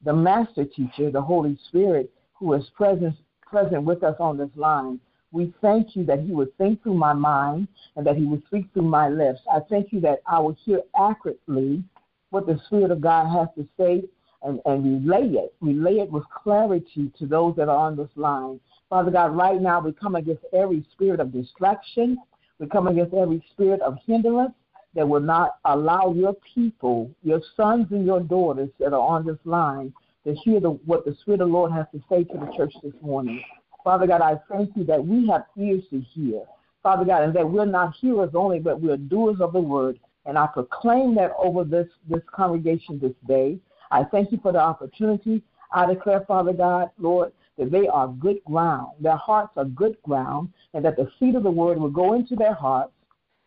the 0.04 0.12
master 0.12 0.64
teacher, 0.64 1.10
the 1.10 1.22
Holy 1.22 1.58
Spirit, 1.68 2.10
who 2.34 2.54
is 2.54 2.64
present 2.74 3.14
present 3.46 3.82
with 3.82 4.02
us 4.02 4.16
on 4.20 4.38
this 4.38 4.50
line. 4.54 5.00
We 5.32 5.52
thank 5.60 5.94
you 5.94 6.04
that 6.06 6.20
He 6.20 6.32
would 6.32 6.56
think 6.56 6.82
through 6.82 6.94
my 6.94 7.12
mind 7.12 7.68
and 7.96 8.06
that 8.06 8.16
He 8.16 8.24
would 8.24 8.44
speak 8.46 8.66
through 8.72 8.88
my 8.88 9.08
lips. 9.08 9.40
I 9.52 9.60
thank 9.68 9.92
you 9.92 10.00
that 10.00 10.20
I 10.26 10.40
will 10.40 10.56
hear 10.64 10.80
accurately 10.98 11.84
what 12.30 12.46
the 12.46 12.60
Spirit 12.66 12.90
of 12.90 13.00
God 13.00 13.26
has 13.36 13.48
to 13.56 13.68
say 13.76 14.04
and, 14.42 14.60
and 14.64 15.04
relay 15.06 15.28
it, 15.28 15.54
relay 15.60 15.98
it 15.98 16.10
with 16.10 16.24
clarity 16.30 17.10
to 17.18 17.26
those 17.26 17.56
that 17.56 17.68
are 17.68 17.76
on 17.76 17.96
this 17.96 18.10
line. 18.16 18.60
Father 18.88 19.10
God, 19.10 19.36
right 19.36 19.60
now 19.60 19.80
we 19.80 19.92
come 19.92 20.16
against 20.16 20.44
every 20.52 20.84
spirit 20.92 21.20
of 21.20 21.32
distraction. 21.32 22.18
We 22.58 22.66
come 22.66 22.88
against 22.88 23.14
every 23.14 23.42
spirit 23.52 23.80
of 23.82 23.96
hindrance 24.06 24.52
that 24.94 25.08
will 25.08 25.20
not 25.20 25.56
allow 25.64 26.12
your 26.12 26.34
people, 26.54 27.10
your 27.22 27.40
sons 27.56 27.86
and 27.90 28.04
your 28.04 28.20
daughters 28.20 28.70
that 28.80 28.92
are 28.92 29.00
on 29.00 29.24
this 29.24 29.38
line, 29.44 29.92
to 30.24 30.34
hear 30.34 30.60
the, 30.60 30.70
what 30.70 31.04
the 31.04 31.16
Spirit 31.22 31.40
of 31.40 31.48
the 31.48 31.52
Lord 31.52 31.72
has 31.72 31.86
to 31.92 32.02
say 32.10 32.24
to 32.24 32.38
the 32.38 32.52
church 32.56 32.74
this 32.82 32.92
morning. 33.00 33.42
Father 33.82 34.06
God, 34.06 34.20
I 34.20 34.38
thank 34.50 34.76
you 34.76 34.84
that 34.84 35.04
we 35.04 35.26
have 35.28 35.44
ears 35.56 35.84
to 35.90 36.00
hear. 36.00 36.42
Father 36.82 37.04
God, 37.04 37.22
and 37.22 37.34
that 37.34 37.48
we're 37.48 37.64
not 37.64 37.94
hearers 37.94 38.30
only, 38.34 38.58
but 38.58 38.80
we're 38.80 38.96
doers 38.96 39.40
of 39.40 39.52
the 39.52 39.60
word. 39.60 39.98
And 40.26 40.36
I 40.36 40.46
proclaim 40.46 41.14
that 41.14 41.32
over 41.38 41.64
this, 41.64 41.88
this 42.08 42.20
congregation 42.30 42.98
this 42.98 43.14
day. 43.26 43.58
I 43.90 44.04
thank 44.04 44.32
you 44.32 44.38
for 44.42 44.52
the 44.52 44.60
opportunity. 44.60 45.42
I 45.72 45.86
declare, 45.86 46.24
Father 46.26 46.52
God, 46.52 46.90
Lord, 46.98 47.32
that 47.58 47.70
they 47.70 47.88
are 47.88 48.08
good 48.08 48.42
ground. 48.44 48.92
Their 49.00 49.16
hearts 49.16 49.52
are 49.56 49.64
good 49.64 49.96
ground, 50.02 50.50
and 50.74 50.84
that 50.84 50.96
the 50.96 51.10
seed 51.18 51.34
of 51.34 51.42
the 51.42 51.50
word 51.50 51.78
will 51.78 51.90
go 51.90 52.14
into 52.14 52.36
their 52.36 52.54
hearts 52.54 52.92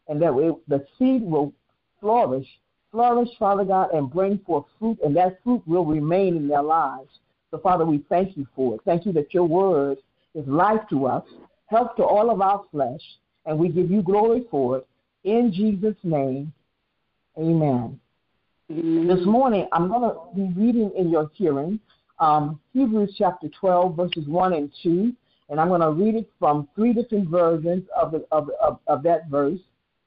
and 0.07 0.21
that 0.21 0.33
we, 0.33 0.51
the 0.67 0.85
seed 0.97 1.21
will 1.21 1.53
flourish, 1.99 2.47
flourish, 2.91 3.29
Father 3.39 3.63
God, 3.63 3.91
and 3.93 4.11
bring 4.11 4.37
forth 4.39 4.65
fruit, 4.79 4.99
and 5.03 5.15
that 5.15 5.39
fruit 5.43 5.63
will 5.65 5.85
remain 5.85 6.35
in 6.35 6.47
their 6.47 6.61
lives. 6.61 7.09
So, 7.51 7.57
Father, 7.59 7.85
we 7.85 8.03
thank 8.09 8.35
you 8.35 8.47
for 8.55 8.75
it. 8.75 8.81
Thank 8.85 9.05
you 9.05 9.11
that 9.13 9.33
your 9.33 9.45
word 9.45 9.97
is 10.35 10.47
life 10.47 10.81
to 10.89 11.05
us, 11.05 11.23
health 11.67 11.95
to 11.97 12.03
all 12.03 12.29
of 12.29 12.41
our 12.41 12.63
flesh, 12.71 13.01
and 13.45 13.57
we 13.57 13.69
give 13.69 13.89
you 13.89 14.01
glory 14.01 14.43
for 14.51 14.77
it. 14.77 14.87
In 15.23 15.53
Jesus' 15.53 15.95
name, 16.03 16.51
amen. 17.37 17.99
This 18.69 19.25
morning, 19.25 19.67
I'm 19.73 19.89
going 19.89 20.09
to 20.09 20.17
be 20.33 20.49
reading 20.57 20.89
in 20.97 21.09
your 21.09 21.29
hearing 21.33 21.81
um, 22.19 22.61
Hebrews 22.71 23.13
chapter 23.17 23.49
12, 23.59 23.97
verses 23.97 24.25
1 24.25 24.53
and 24.53 24.71
2, 24.81 25.11
and 25.49 25.59
I'm 25.59 25.67
going 25.67 25.81
to 25.81 25.91
read 25.91 26.15
it 26.15 26.29
from 26.39 26.69
three 26.73 26.93
different 26.93 27.27
versions 27.27 27.83
of, 27.93 28.13
the, 28.13 28.25
of, 28.31 28.49
of, 28.61 28.79
of 28.87 29.03
that 29.03 29.27
verse, 29.27 29.59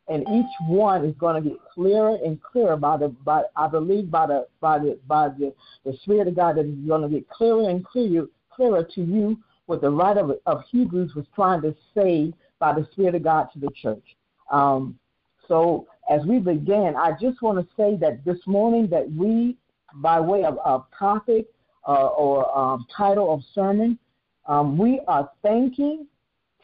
and 0.09 0.23
each 0.23 0.47
one 0.69 1.05
is 1.05 1.15
going 1.19 1.43
to 1.43 1.51
get 1.51 1.59
clearer 1.75 2.17
and 2.25 2.43
clearer 2.43 2.79
by 2.79 2.97
the 2.97 3.09
by 3.09 3.43
I 3.57 3.69
believe 3.69 4.11
by 4.11 4.27
the 4.27 4.47
by 4.61 4.79
the 4.79 4.99
by 5.07 5.29
the, 5.29 5.53
the 5.85 5.95
Spirit 6.03 6.29
of 6.29 6.37
God 6.37 6.57
that 6.57 6.65
is 6.65 6.75
going 6.87 7.03
to 7.03 7.09
get 7.09 7.29
clearer 7.29 7.69
and 7.69 7.85
clearer 7.85 8.27
clearer 8.51 8.89
to 8.95 9.03
you 9.03 9.37
what 9.67 9.83
the 9.83 9.91
writer 9.91 10.21
of, 10.21 10.31
of 10.47 10.63
Hebrews 10.71 11.15
was 11.15 11.27
trying 11.35 11.61
to 11.63 11.75
say 11.95 12.33
by 12.59 12.73
the 12.73 12.89
Spirit 12.93 13.17
of 13.17 13.25
God 13.25 13.49
to 13.53 13.59
the 13.59 13.71
church. 13.83 14.17
Um, 14.51 14.99
so 15.47 15.87
as 16.09 16.25
we 16.25 16.39
begin, 16.39 16.95
I 16.97 17.13
just 17.21 17.43
want 17.43 17.59
to 17.59 17.67
say 17.77 17.97
that 17.97 18.25
this 18.25 18.39
morning 18.47 18.89
that 18.89 19.11
we, 19.11 19.57
by 19.95 20.21
way 20.21 20.45
of, 20.45 20.59
of 20.65 20.87
topic 20.97 21.47
uh, 21.87 22.07
or 22.09 22.57
um, 22.57 22.87
title 22.97 23.33
of 23.33 23.43
sermon, 23.55 23.99
um, 24.47 24.79
we 24.79 25.01
are 25.09 25.31
thanking, 25.43 26.07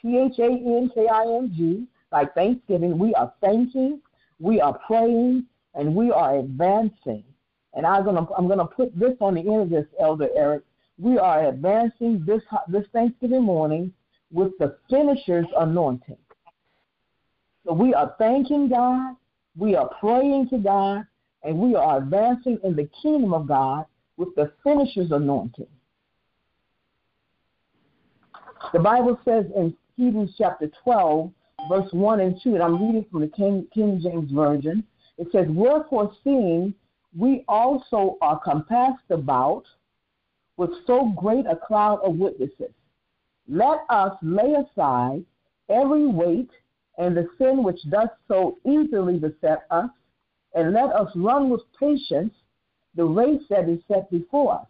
T 0.01 0.19
H 0.19 0.39
A 0.39 0.47
N 0.47 0.91
K 0.95 1.07
I 1.09 1.23
N 1.23 1.53
G, 1.57 1.87
like 2.13 2.35
Thanksgiving, 2.35 2.99
we 2.99 3.15
are 3.15 3.33
thanking, 3.41 4.01
we 4.39 4.61
are 4.61 4.79
praying, 4.87 5.47
and 5.75 5.95
we 5.95 6.11
are 6.11 6.39
advancing. 6.39 7.25
And 7.75 7.87
I'm 7.87 8.05
gonna 8.05 8.27
I'm 8.37 8.49
gonna 8.49 8.67
put 8.67 8.97
this 8.99 9.15
on 9.21 9.35
the 9.35 9.41
end 9.41 9.63
of 9.63 9.71
this, 9.71 9.87
Elder 9.99 10.29
Eric. 10.37 10.63
We 10.99 11.19
are 11.19 11.49
advancing 11.49 12.23
this 12.27 12.43
this 12.69 12.87
Thanksgiving 12.93 13.43
morning 13.43 13.93
with 14.31 14.53
the 14.59 14.77
finisher's 14.91 15.47
anointing. 15.59 16.19
So 17.65 17.73
we 17.73 17.95
are 17.95 18.15
thanking 18.19 18.69
God, 18.69 19.17
we 19.57 19.75
are 19.75 19.91
praying 20.01 20.49
to 20.51 20.59
God, 20.59 21.05
and 21.43 21.59
we 21.59 21.75
are 21.75 21.99
advancing 21.99 22.59
in 22.65 22.77
the 22.77 22.89
kingdom 23.03 23.35
of 23.35 23.47
God 23.47 23.87
with 24.17 24.35
the 24.35 24.53
finisher's 24.63 25.11
anointing. 25.11 25.67
The 28.73 28.79
Bible 28.79 29.19
says 29.25 29.47
in 29.57 29.75
Hebrews 29.97 30.35
chapter 30.39 30.71
12, 30.85 31.31
verse 31.69 31.93
1 31.93 32.21
and 32.21 32.41
2, 32.43 32.55
and 32.55 32.63
I'm 32.63 32.81
reading 32.87 33.05
from 33.11 33.21
the 33.21 33.29
King, 33.29 33.67
King 33.75 34.01
James 34.03 34.31
Version. 34.31 34.85
It 35.19 35.29
says, 35.33 35.47
Wherefore, 35.49 36.13
seeing 36.25 36.75
we 37.17 37.45
also 37.49 38.17
are 38.23 38.39
compassed 38.41 39.11
about 39.11 39.65
with 40.57 40.71
so 40.87 41.13
great 41.17 41.47
a 41.47 41.57
cloud 41.57 42.01
of 42.03 42.17
witnesses, 42.17 42.73
let 43.49 43.81
us 43.91 44.13
lay 44.23 44.55
aside 44.55 45.25
every 45.69 46.07
weight 46.07 46.51
and 46.99 47.17
the 47.17 47.29
sin 47.39 47.63
which 47.63 47.81
does 47.91 48.09
so 48.29 48.59
easily 48.67 49.19
beset 49.19 49.65
us, 49.71 49.91
and 50.55 50.73
let 50.73 50.93
us 50.93 51.11
run 51.15 51.49
with 51.49 51.63
patience 51.79 52.35
the 52.95 53.05
race 53.05 53.43
that 53.49 53.69
is 53.69 53.81
set 53.89 54.11
before 54.11 54.55
us. 54.55 54.67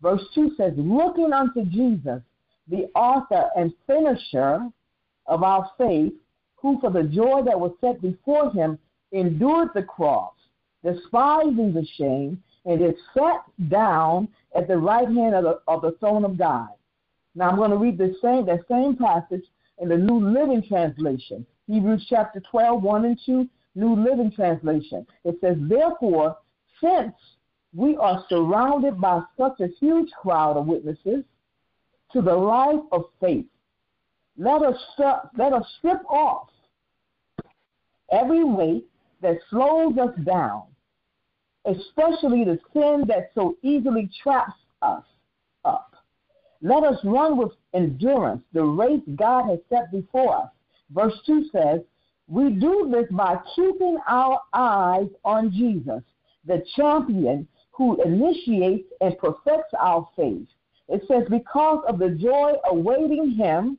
Verse 0.00 0.22
2 0.34 0.52
says, 0.56 0.72
Looking 0.76 1.32
unto 1.32 1.64
Jesus, 1.64 2.20
the 2.68 2.88
author 2.94 3.48
and 3.56 3.72
finisher 3.86 4.68
of 5.26 5.42
our 5.42 5.70
faith, 5.78 6.12
who 6.56 6.80
for 6.80 6.90
the 6.90 7.04
joy 7.04 7.42
that 7.44 7.58
was 7.58 7.72
set 7.80 8.00
before 8.02 8.50
him 8.52 8.78
endured 9.12 9.68
the 9.74 9.82
cross, 9.82 10.32
despising 10.84 11.72
the 11.72 11.86
shame, 11.96 12.42
and 12.64 12.82
is 12.82 12.94
set 13.14 13.42
down 13.68 14.28
at 14.56 14.68
the 14.68 14.76
right 14.76 15.08
hand 15.08 15.34
of 15.34 15.44
the, 15.44 15.60
of 15.68 15.82
the 15.82 15.92
throne 16.00 16.24
of 16.24 16.38
God. 16.38 16.68
Now 17.34 17.50
I'm 17.50 17.56
going 17.56 17.70
to 17.70 17.76
read 17.76 17.98
the 17.98 18.14
same 18.22 18.46
that 18.46 18.60
same 18.68 18.96
passage 18.96 19.44
in 19.78 19.88
the 19.88 19.96
New 19.96 20.30
Living 20.32 20.62
Translation. 20.66 21.46
Hebrews 21.66 22.06
chapter 22.08 22.40
12, 22.50 22.82
1 22.82 23.04
and 23.04 23.20
2, 23.24 23.48
New 23.74 23.94
Living 23.94 24.30
Translation. 24.30 25.06
It 25.24 25.36
says, 25.40 25.56
Therefore, 25.60 26.36
since 26.82 27.14
we 27.74 27.96
are 27.96 28.24
surrounded 28.28 29.00
by 29.00 29.22
such 29.38 29.60
a 29.60 29.68
huge 29.80 30.10
crowd 30.10 30.56
of 30.56 30.66
witnesses 30.66 31.24
to 32.12 32.20
the 32.20 32.34
life 32.34 32.80
of 32.92 33.04
faith, 33.20 33.46
let 34.36 34.62
us, 34.62 34.78
let 35.36 35.52
us 35.52 35.64
strip 35.78 36.04
off 36.08 36.48
every 38.10 38.44
weight 38.44 38.84
that 39.22 39.38
slows 39.50 39.96
us 39.98 40.14
down, 40.24 40.64
especially 41.64 42.44
the 42.44 42.58
sin 42.72 43.04
that 43.08 43.30
so 43.34 43.56
easily 43.62 44.10
traps 44.22 44.58
us. 44.82 45.04
Let 46.64 46.84
us 46.84 46.98
run 47.02 47.36
with 47.36 47.50
endurance 47.74 48.42
the 48.52 48.62
race 48.62 49.02
God 49.16 49.50
has 49.50 49.58
set 49.68 49.90
before 49.90 50.36
us. 50.36 50.48
Verse 50.90 51.14
2 51.26 51.46
says, 51.50 51.80
We 52.28 52.50
do 52.50 52.88
this 52.88 53.06
by 53.10 53.36
keeping 53.56 53.98
our 54.06 54.40
eyes 54.52 55.08
on 55.24 55.50
Jesus, 55.50 56.02
the 56.46 56.62
champion 56.76 57.48
who 57.72 58.00
initiates 58.02 58.88
and 59.00 59.18
perfects 59.18 59.74
our 59.80 60.08
faith. 60.14 60.46
It 60.88 61.02
says, 61.08 61.24
Because 61.28 61.84
of 61.88 61.98
the 61.98 62.10
joy 62.10 62.52
awaiting 62.66 63.32
him, 63.32 63.76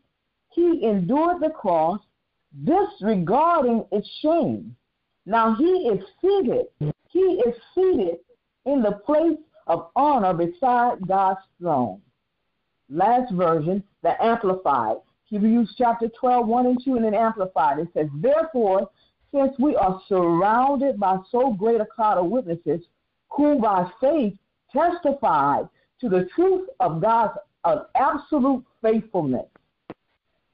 he 0.50 0.86
endured 0.86 1.42
the 1.42 1.52
cross, 1.52 2.02
disregarding 2.66 3.86
its 3.94 4.10
shame. 4.22 4.76
Now 5.26 5.56
he 5.56 5.88
is 5.88 6.04
seated, 6.22 6.66
he 7.08 7.20
is 7.20 7.56
seated 7.74 8.18
in 8.66 8.82
the 8.82 9.00
place 9.06 9.40
of 9.68 9.88
honor 9.96 10.34
beside 10.34 11.08
God's 11.08 11.40
throne. 11.60 12.02
Last 12.94 13.34
version, 13.34 13.84
the 14.04 14.24
Amplified. 14.24 14.98
Hebrews 15.26 15.74
chapter 15.80 16.10
12, 16.10 16.48
1 16.48 16.66
and 16.68 16.84
2 16.84 16.96
in 16.98 17.06
an 17.06 17.16
Amplified. 17.16 17.80
It 17.80 17.88
says, 17.92 18.08
Therefore, 18.22 18.88
since 19.34 19.52
we 19.58 19.76
are 19.76 20.00
surrounded 20.08 21.00
by 21.00 21.18
so 21.32 21.54
great 21.54 21.82
a 21.82 21.88
cloud 21.88 22.20
of 22.20 22.28
witnesses, 22.30 22.82
who 23.30 23.60
by 23.60 23.90
faith 24.00 24.36
testified 24.72 25.68
to 26.02 26.08
the 26.08 26.30
truth 26.36 26.70
of 26.80 27.02
God's 27.02 27.36
absolute 27.96 28.64
faithfulness, 28.84 29.48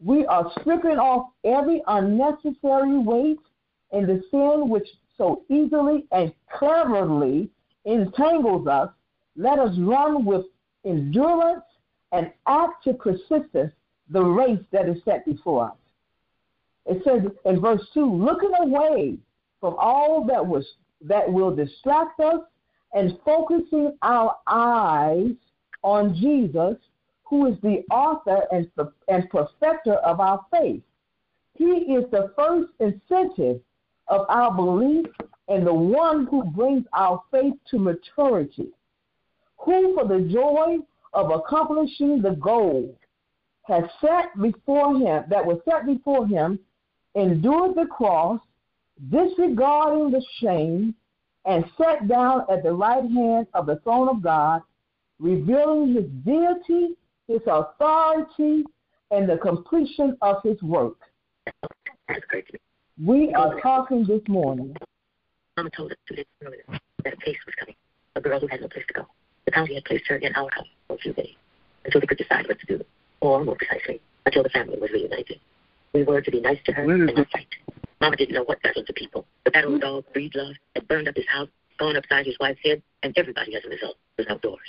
we 0.01 0.25
are 0.27 0.49
stripping 0.61 0.97
off 0.97 1.31
every 1.43 1.83
unnecessary 1.87 2.97
weight 2.97 3.39
and 3.91 4.07
the 4.07 4.23
sin 4.31 4.69
which 4.69 4.87
so 5.17 5.43
easily 5.49 6.05
and 6.13 6.31
cleverly 6.57 7.49
entangles 7.83 8.65
us. 8.65 8.89
Let 9.35 9.59
us 9.59 9.77
run 9.77 10.23
with 10.23 10.45
endurance 10.85 11.63
and 12.11 12.31
act 12.47 12.83
to 12.83 12.93
persistence 12.93 13.71
the 14.09 14.21
race 14.21 14.59
that 14.71 14.89
is 14.89 14.97
set 15.05 15.25
before 15.25 15.65
us. 15.65 15.77
It 16.85 17.03
says 17.03 17.21
in 17.45 17.61
verse 17.61 17.85
2 17.93 18.05
looking 18.05 18.51
away 18.59 19.17
from 19.59 19.75
all 19.77 20.25
that 20.25 20.45
was 20.45 20.65
that 21.01 21.31
will 21.31 21.55
distract 21.55 22.19
us 22.19 22.41
and 22.93 23.17
focusing 23.23 23.95
our 24.01 24.35
eyes 24.47 25.31
on 25.83 26.15
Jesus, 26.15 26.75
who 27.23 27.45
is 27.45 27.55
the 27.61 27.83
author 27.91 28.41
and, 28.51 28.69
and 29.07 29.29
perfecter 29.29 29.93
of 29.93 30.19
our 30.19 30.43
faith. 30.51 30.81
He 31.53 31.65
is 31.65 32.09
the 32.11 32.33
first 32.35 32.69
incentive 32.79 33.61
of 34.07 34.25
our 34.29 34.51
belief 34.51 35.05
and 35.47 35.65
the 35.65 35.73
one 35.73 36.25
who 36.27 36.43
brings 36.43 36.85
our 36.93 37.21
faith 37.31 37.53
to 37.69 37.77
maturity, 37.77 38.69
who 39.57 39.93
for 39.95 40.07
the 40.07 40.21
joy 40.31 40.77
of 41.13 41.31
accomplishing 41.31 42.21
the 42.21 42.31
goal 42.31 42.95
has 43.63 43.83
set 44.01 44.39
before 44.41 44.97
him, 44.97 45.23
that 45.29 45.45
was 45.45 45.59
set 45.69 45.85
before 45.85 46.27
him, 46.27 46.59
endured 47.15 47.75
the 47.75 47.85
cross, 47.85 48.39
disregarding 49.09 50.11
the 50.11 50.23
shame, 50.39 50.95
and 51.45 51.63
sat 51.77 52.07
down 52.07 52.45
at 52.51 52.63
the 52.63 52.71
right 52.71 53.03
hand 53.03 53.47
of 53.53 53.65
the 53.65 53.77
throne 53.77 54.09
of 54.09 54.21
God, 54.21 54.61
revealing 55.19 55.93
his 55.93 56.05
deity, 56.25 56.95
his 57.27 57.41
authority, 57.47 58.63
and 59.11 59.29
the 59.29 59.37
completion 59.37 60.17
of 60.21 60.37
his 60.43 60.61
work. 60.61 60.97
We 63.03 63.33
are 63.33 63.59
talking 63.61 64.05
this 64.05 64.21
morning. 64.27 64.75
Mama 65.55 65.69
told 65.75 65.91
us 65.91 65.97
two 66.07 66.15
days 66.15 66.25
earlier 66.43 66.63
that 67.03 67.13
a 67.13 67.17
case 67.17 67.37
was 67.45 67.55
coming, 67.59 67.75
a 68.15 68.21
girl 68.21 68.39
who 68.39 68.47
had 68.47 68.61
no 68.61 68.67
place 68.67 68.85
to 68.87 68.93
go. 68.93 69.07
The 69.49 69.55
county 69.55 69.73
had 69.73 69.85
placed 69.85 70.05
her 70.09 70.17
in 70.17 70.35
our 70.35 70.47
house 70.51 70.67
for 70.87 70.93
a 70.93 70.97
few 70.99 71.11
days 71.11 71.33
until 71.83 72.01
they 72.01 72.05
could 72.05 72.19
decide 72.19 72.47
what 72.47 72.59
to 72.59 72.65
do 72.67 72.85
or 73.19 73.43
more 73.43 73.55
precisely, 73.55 73.99
until 74.27 74.43
the 74.43 74.49
family 74.49 74.77
was 74.77 74.91
reunited. 74.91 75.39
We 75.91 76.03
were 76.03 76.21
to 76.21 76.29
be 76.29 76.39
nice 76.39 76.59
to 76.65 76.71
her 76.71 76.83
and 76.83 77.07
not 77.07 77.27
fight. 77.31 77.47
Mama 77.99 78.15
didn't 78.15 78.35
know 78.35 78.43
what 78.43 78.61
got 78.61 78.77
into 78.77 78.93
people. 78.93 79.25
That 79.51 79.65
old 79.65 79.81
dog, 79.81 80.03
Breedlove, 80.15 80.53
had 80.75 80.87
burned 80.87 81.07
up 81.07 81.15
his 81.15 81.25
house, 81.27 81.49
gone 81.79 81.97
upside 81.97 82.27
his 82.27 82.37
wife's 82.39 82.59
head, 82.63 82.83
and 83.01 83.11
everybody 83.17 83.55
as 83.55 83.65
a 83.65 83.69
result 83.69 83.97
was 84.19 84.27
outdoors. 84.29 84.59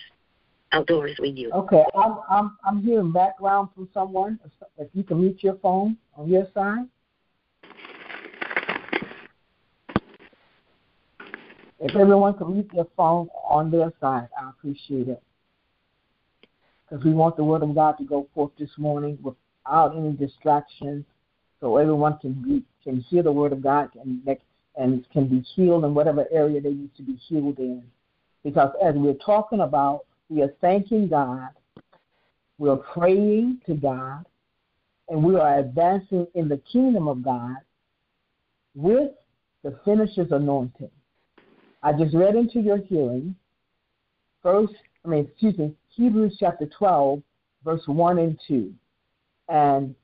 Outdoors, 0.72 1.14
we 1.20 1.33
knew. 1.33 1.53
Okay, 1.53 1.85
I'm 1.95 2.16
I'm 2.31 2.57
I'm 2.64 2.83
hearing 2.83 3.12
background 3.12 3.68
from 3.74 3.87
someone. 3.93 4.41
If 4.78 4.89
you 4.95 5.05
can 5.05 5.20
mute 5.20 5.43
your 5.43 5.57
phone 5.57 5.99
on 6.16 6.31
your 6.31 6.49
side. 6.55 6.87
If 11.81 11.97
everyone 11.97 12.35
can 12.35 12.53
mute 12.53 12.70
their 12.74 12.85
phone 12.95 13.28
on 13.49 13.70
their 13.70 13.91
side, 14.01 14.28
I 14.39 14.51
appreciate 14.51 15.09
it. 15.09 15.22
Because 16.89 17.05
we 17.05 17.12
want 17.12 17.37
the 17.37 17.45
word 17.45 17.62
of 17.62 17.74
God 17.74 17.93
to 17.99 18.05
go 18.05 18.28
forth 18.35 18.51
this 18.59 18.70
morning 18.76 19.18
without 19.22 19.97
any 19.97 20.12
distractions, 20.12 21.07
so 21.59 21.78
everyone 21.78 22.18
can 22.18 22.35
be, 22.35 22.62
can 22.85 23.01
hear 23.01 23.22
the 23.22 23.33
word 23.33 23.53
of 23.53 23.62
God 23.62 23.91
and 24.03 24.26
and 24.76 25.09
can 25.11 25.26
be 25.26 25.41
healed 25.55 25.85
in 25.85 25.95
whatever 25.95 26.26
area 26.31 26.61
they 26.61 26.72
need 26.72 26.95
to 26.97 27.03
be 27.03 27.14
healed 27.28 27.59
in. 27.59 27.83
Because 28.45 28.72
as 28.83 28.95
we're 28.95 29.14
talking 29.14 29.61
about, 29.61 30.05
we 30.28 30.43
are 30.43 30.55
thanking 30.61 31.09
God, 31.09 31.51
we're 32.59 32.76
praying 32.76 33.61
to 33.66 33.74
God, 33.74 34.24
and 35.09 35.22
we 35.22 35.37
are 35.37 35.59
advancing 35.59 36.26
in 36.35 36.49
the 36.49 36.61
kingdom 36.70 37.09
of 37.09 37.22
God 37.22 37.57
with 38.74 39.11
the 39.64 39.78
finisher's 39.85 40.31
anointing. 40.31 40.91
I 41.83 41.93
just 41.93 42.14
read 42.14 42.37
into 42.37 42.61
your 42.61 42.78
hearing, 42.78 43.35
first, 44.43 44.74
I 45.05 45.09
mean, 45.09 45.26
excuse 45.26 45.57
me, 45.59 45.74
Hebrews 45.91 46.37
chapter 46.39 46.66
12, 46.66 47.22
verse 47.64 47.83
1 47.87 48.18
and 48.18 48.39
2. 48.47 48.72
And 49.49 49.95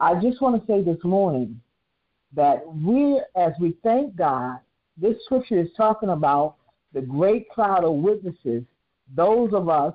I 0.00 0.14
just 0.20 0.40
want 0.40 0.60
to 0.60 0.66
say 0.72 0.82
this 0.82 1.02
morning 1.04 1.60
that 2.34 2.62
we, 2.74 3.20
as 3.36 3.52
we 3.60 3.76
thank 3.82 4.16
God, 4.16 4.58
this 4.96 5.16
scripture 5.24 5.58
is 5.58 5.68
talking 5.76 6.10
about 6.10 6.56
the 6.92 7.00
great 7.00 7.50
cloud 7.50 7.84
of 7.84 7.94
witnesses, 7.94 8.62
those 9.14 9.52
of 9.52 9.68
us, 9.68 9.94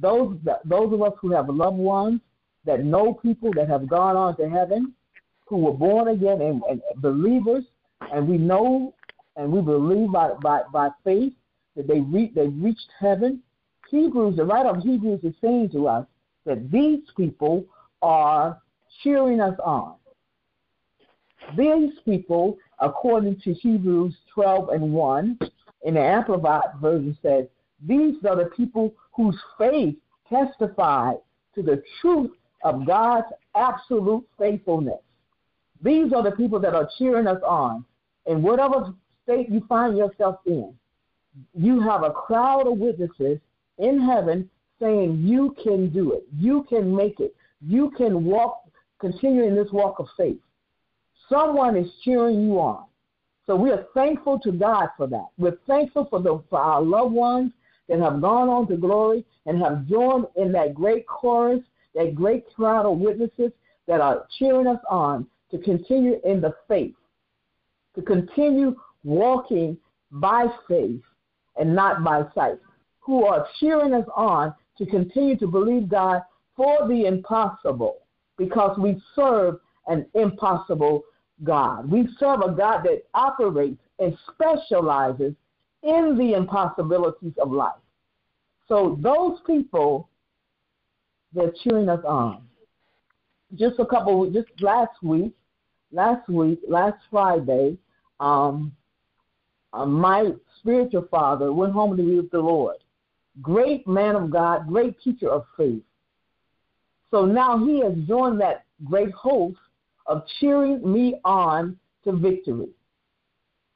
those 0.00 0.36
those 0.64 0.92
of 0.92 1.02
us 1.02 1.12
who 1.20 1.32
have 1.32 1.48
loved 1.48 1.76
ones 1.76 2.20
that 2.64 2.84
know 2.84 3.12
people 3.14 3.50
that 3.54 3.68
have 3.68 3.88
gone 3.88 4.16
on 4.16 4.36
to 4.36 4.48
heaven, 4.48 4.92
who 5.46 5.56
were 5.58 5.72
born 5.72 6.08
again 6.08 6.40
and, 6.40 6.62
and 6.70 6.80
believers, 6.96 7.64
and 8.12 8.28
we 8.28 8.38
know 8.38 8.94
and 9.38 9.50
we 9.50 9.62
believe 9.62 10.12
by, 10.12 10.32
by, 10.42 10.62
by 10.72 10.90
faith 11.04 11.32
that 11.76 11.86
they 11.86 12.00
re- 12.00 12.32
they 12.34 12.48
reached 12.48 12.90
heaven. 12.98 13.40
Hebrews, 13.88 14.36
the 14.36 14.44
writer 14.44 14.68
of 14.68 14.82
Hebrews 14.82 15.20
is 15.22 15.34
saying 15.40 15.70
to 15.70 15.86
us 15.86 16.06
that 16.44 16.70
these 16.70 17.00
people 17.16 17.64
are 18.02 18.60
cheering 19.02 19.40
us 19.40 19.58
on. 19.64 19.94
These 21.56 21.92
people, 22.04 22.58
according 22.80 23.40
to 23.42 23.54
Hebrews 23.54 24.14
12 24.34 24.68
and 24.70 24.92
1, 24.92 25.38
in 25.84 25.94
the 25.94 26.00
Amplified 26.00 26.64
Version 26.82 27.16
says, 27.22 27.46
these 27.86 28.16
are 28.28 28.36
the 28.36 28.50
people 28.56 28.92
whose 29.14 29.38
faith 29.56 29.94
testified 30.28 31.16
to 31.54 31.62
the 31.62 31.82
truth 32.00 32.32
of 32.64 32.86
God's 32.86 33.28
absolute 33.54 34.26
faithfulness. 34.36 34.98
These 35.80 36.12
are 36.12 36.24
the 36.24 36.32
people 36.32 36.58
that 36.58 36.74
are 36.74 36.88
cheering 36.98 37.28
us 37.28 37.40
on. 37.46 37.84
In 38.26 38.42
whatever 38.42 38.92
state 39.28 39.50
you 39.50 39.62
find 39.68 39.96
yourself 39.96 40.36
in, 40.46 40.72
you 41.54 41.80
have 41.80 42.02
a 42.02 42.10
crowd 42.10 42.66
of 42.66 42.78
witnesses 42.78 43.38
in 43.78 44.00
heaven 44.00 44.48
saying 44.80 45.22
you 45.22 45.54
can 45.62 45.90
do 45.90 46.12
it. 46.12 46.26
You 46.36 46.64
can 46.68 46.94
make 46.94 47.20
it. 47.20 47.34
You 47.60 47.90
can 47.90 48.24
walk, 48.24 48.62
continue 49.00 49.44
in 49.44 49.54
this 49.54 49.70
walk 49.72 49.98
of 49.98 50.08
faith. 50.16 50.38
Someone 51.28 51.76
is 51.76 51.90
cheering 52.04 52.42
you 52.42 52.58
on. 52.58 52.84
So 53.46 53.56
we 53.56 53.70
are 53.70 53.86
thankful 53.94 54.38
to 54.40 54.52
God 54.52 54.88
for 54.96 55.06
that. 55.08 55.26
We're 55.36 55.58
thankful 55.66 56.06
for, 56.08 56.20
the, 56.20 56.42
for 56.48 56.58
our 56.58 56.82
loved 56.82 57.12
ones 57.12 57.52
that 57.88 57.98
have 57.98 58.20
gone 58.20 58.48
on 58.48 58.68
to 58.68 58.76
glory 58.76 59.24
and 59.46 59.60
have 59.62 59.86
joined 59.86 60.26
in 60.36 60.52
that 60.52 60.74
great 60.74 61.06
chorus, 61.06 61.60
that 61.94 62.14
great 62.14 62.44
crowd 62.54 62.86
of 62.86 62.98
witnesses 62.98 63.52
that 63.86 64.00
are 64.00 64.26
cheering 64.38 64.66
us 64.66 64.80
on 64.90 65.26
to 65.50 65.58
continue 65.58 66.20
in 66.24 66.40
the 66.40 66.54
faith, 66.68 66.94
to 67.94 68.02
continue 68.02 68.76
walking 69.04 69.76
by 70.10 70.46
faith 70.66 71.02
and 71.56 71.74
not 71.74 72.04
by 72.04 72.22
sight, 72.34 72.58
who 73.00 73.24
are 73.24 73.46
cheering 73.58 73.94
us 73.94 74.06
on 74.14 74.54
to 74.76 74.86
continue 74.86 75.36
to 75.36 75.46
believe 75.46 75.88
God 75.88 76.22
for 76.56 76.86
the 76.88 77.06
impossible 77.06 77.98
because 78.36 78.78
we 78.78 79.00
serve 79.14 79.58
an 79.86 80.06
impossible 80.14 81.02
God. 81.44 81.90
We 81.90 82.08
serve 82.18 82.40
a 82.40 82.52
God 82.52 82.82
that 82.84 83.02
operates 83.14 83.80
and 83.98 84.16
specializes 84.32 85.34
in 85.82 86.16
the 86.18 86.34
impossibilities 86.34 87.32
of 87.40 87.50
life. 87.52 87.72
So 88.68 88.98
those 89.00 89.38
people, 89.46 90.08
they're 91.32 91.52
cheering 91.64 91.88
us 91.88 92.04
on. 92.04 92.42
Just 93.54 93.78
a 93.78 93.86
couple, 93.86 94.30
just 94.30 94.48
last 94.60 95.02
week, 95.02 95.32
last 95.90 96.28
week, 96.28 96.60
last 96.68 96.98
Friday, 97.10 97.78
um, 98.20 98.72
Uh, 99.72 99.86
my 99.86 100.32
spiritual 100.60 101.06
father 101.10 101.52
went 101.52 101.72
home 101.72 101.96
to 101.96 102.02
be 102.02 102.16
with 102.16 102.30
the 102.30 102.38
Lord. 102.38 102.76
Great 103.42 103.86
man 103.86 104.16
of 104.16 104.30
God, 104.30 104.66
great 104.66 105.00
teacher 105.00 105.28
of 105.30 105.44
faith. 105.56 105.82
So 107.10 107.24
now 107.24 107.58
he 107.64 107.80
has 107.80 107.94
joined 108.06 108.40
that 108.40 108.64
great 108.84 109.12
host 109.12 109.58
of 110.06 110.24
cheering 110.40 110.80
me 110.90 111.20
on 111.24 111.78
to 112.04 112.12
victory. 112.12 112.68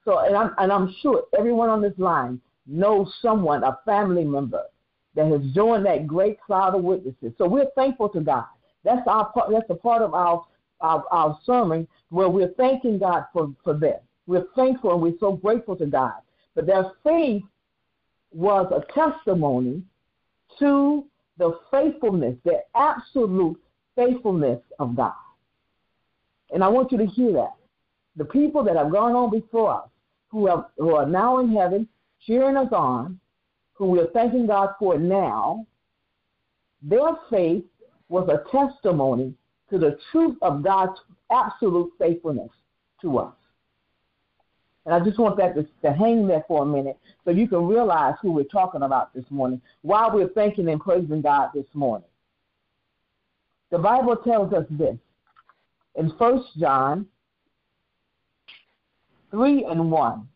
So, 0.04 0.18
and 0.18 0.36
I'm, 0.36 0.54
and 0.58 0.72
I'm 0.72 0.94
sure 1.00 1.24
everyone 1.38 1.68
on 1.68 1.80
this 1.80 1.96
line 1.96 2.40
knows 2.66 3.12
someone, 3.22 3.62
a 3.62 3.78
family 3.84 4.24
member, 4.24 4.62
that 5.14 5.30
has 5.30 5.42
joined 5.54 5.86
that 5.86 6.06
great 6.06 6.40
cloud 6.40 6.74
of 6.74 6.82
witnesses. 6.82 7.32
So 7.38 7.46
we're 7.46 7.70
thankful 7.76 8.08
to 8.10 8.20
God. 8.20 8.46
That's 8.84 9.06
our 9.06 9.30
part. 9.30 9.50
That's 9.50 9.68
a 9.70 9.74
part 9.74 10.02
of 10.02 10.14
our 10.14 10.44
our, 10.80 11.04
our 11.10 11.38
sermon 11.44 11.86
where 12.08 12.28
we're 12.28 12.52
thanking 12.54 12.98
God 12.98 13.24
for 13.32 13.52
for 13.62 13.74
them. 13.74 13.98
We're 14.26 14.46
thankful 14.54 14.92
and 14.92 15.02
we're 15.02 15.18
so 15.18 15.32
grateful 15.32 15.76
to 15.76 15.86
God. 15.86 16.14
But 16.54 16.66
their 16.66 16.92
faith 17.02 17.42
was 18.32 18.70
a 18.72 18.92
testimony 18.92 19.82
to 20.58 21.04
the 21.38 21.58
faithfulness, 21.70 22.36
the 22.44 22.60
absolute 22.74 23.60
faithfulness 23.96 24.60
of 24.78 24.96
God. 24.96 25.12
And 26.52 26.62
I 26.62 26.68
want 26.68 26.92
you 26.92 26.98
to 26.98 27.06
hear 27.06 27.32
that. 27.32 27.54
The 28.16 28.24
people 28.24 28.62
that 28.64 28.76
have 28.76 28.92
gone 28.92 29.14
on 29.14 29.30
before 29.30 29.82
us, 29.82 29.88
who, 30.28 30.46
have, 30.46 30.66
who 30.76 30.94
are 30.94 31.06
now 31.06 31.38
in 31.40 31.50
heaven, 31.52 31.88
cheering 32.26 32.56
us 32.56 32.72
on, 32.72 33.18
who 33.72 33.86
we 33.86 34.00
are 34.00 34.10
thanking 34.12 34.46
God 34.46 34.70
for 34.78 34.98
now, 34.98 35.66
their 36.82 37.16
faith 37.30 37.64
was 38.08 38.28
a 38.28 38.44
testimony 38.50 39.34
to 39.70 39.78
the 39.78 39.98
truth 40.10 40.36
of 40.42 40.62
God's 40.62 41.00
absolute 41.30 41.90
faithfulness 41.98 42.50
to 43.00 43.18
us. 43.18 43.34
And 44.84 44.94
I 44.94 45.00
just 45.00 45.18
want 45.18 45.36
that 45.36 45.54
to, 45.54 45.66
to, 45.82 45.92
hang 45.92 46.26
there 46.26 46.44
for 46.48 46.62
a 46.62 46.66
minute 46.66 46.98
so 47.24 47.30
you 47.30 47.46
can 47.46 47.66
realize 47.66 48.14
who 48.20 48.32
we're 48.32 48.42
talking 48.44 48.82
about 48.82 49.14
this 49.14 49.24
morning 49.30 49.60
while 49.82 50.10
we're 50.12 50.28
thanking 50.28 50.68
and 50.68 50.80
praising 50.80 51.22
God 51.22 51.50
this 51.54 51.66
morning. 51.72 52.08
The 53.70 53.78
Bible 53.78 54.16
tells 54.16 54.52
us 54.52 54.66
this 54.70 54.96
in 55.94 56.08
1 56.08 56.44
John 56.58 57.06
3 59.30 59.64
and 59.64 59.90
1. 59.90 60.28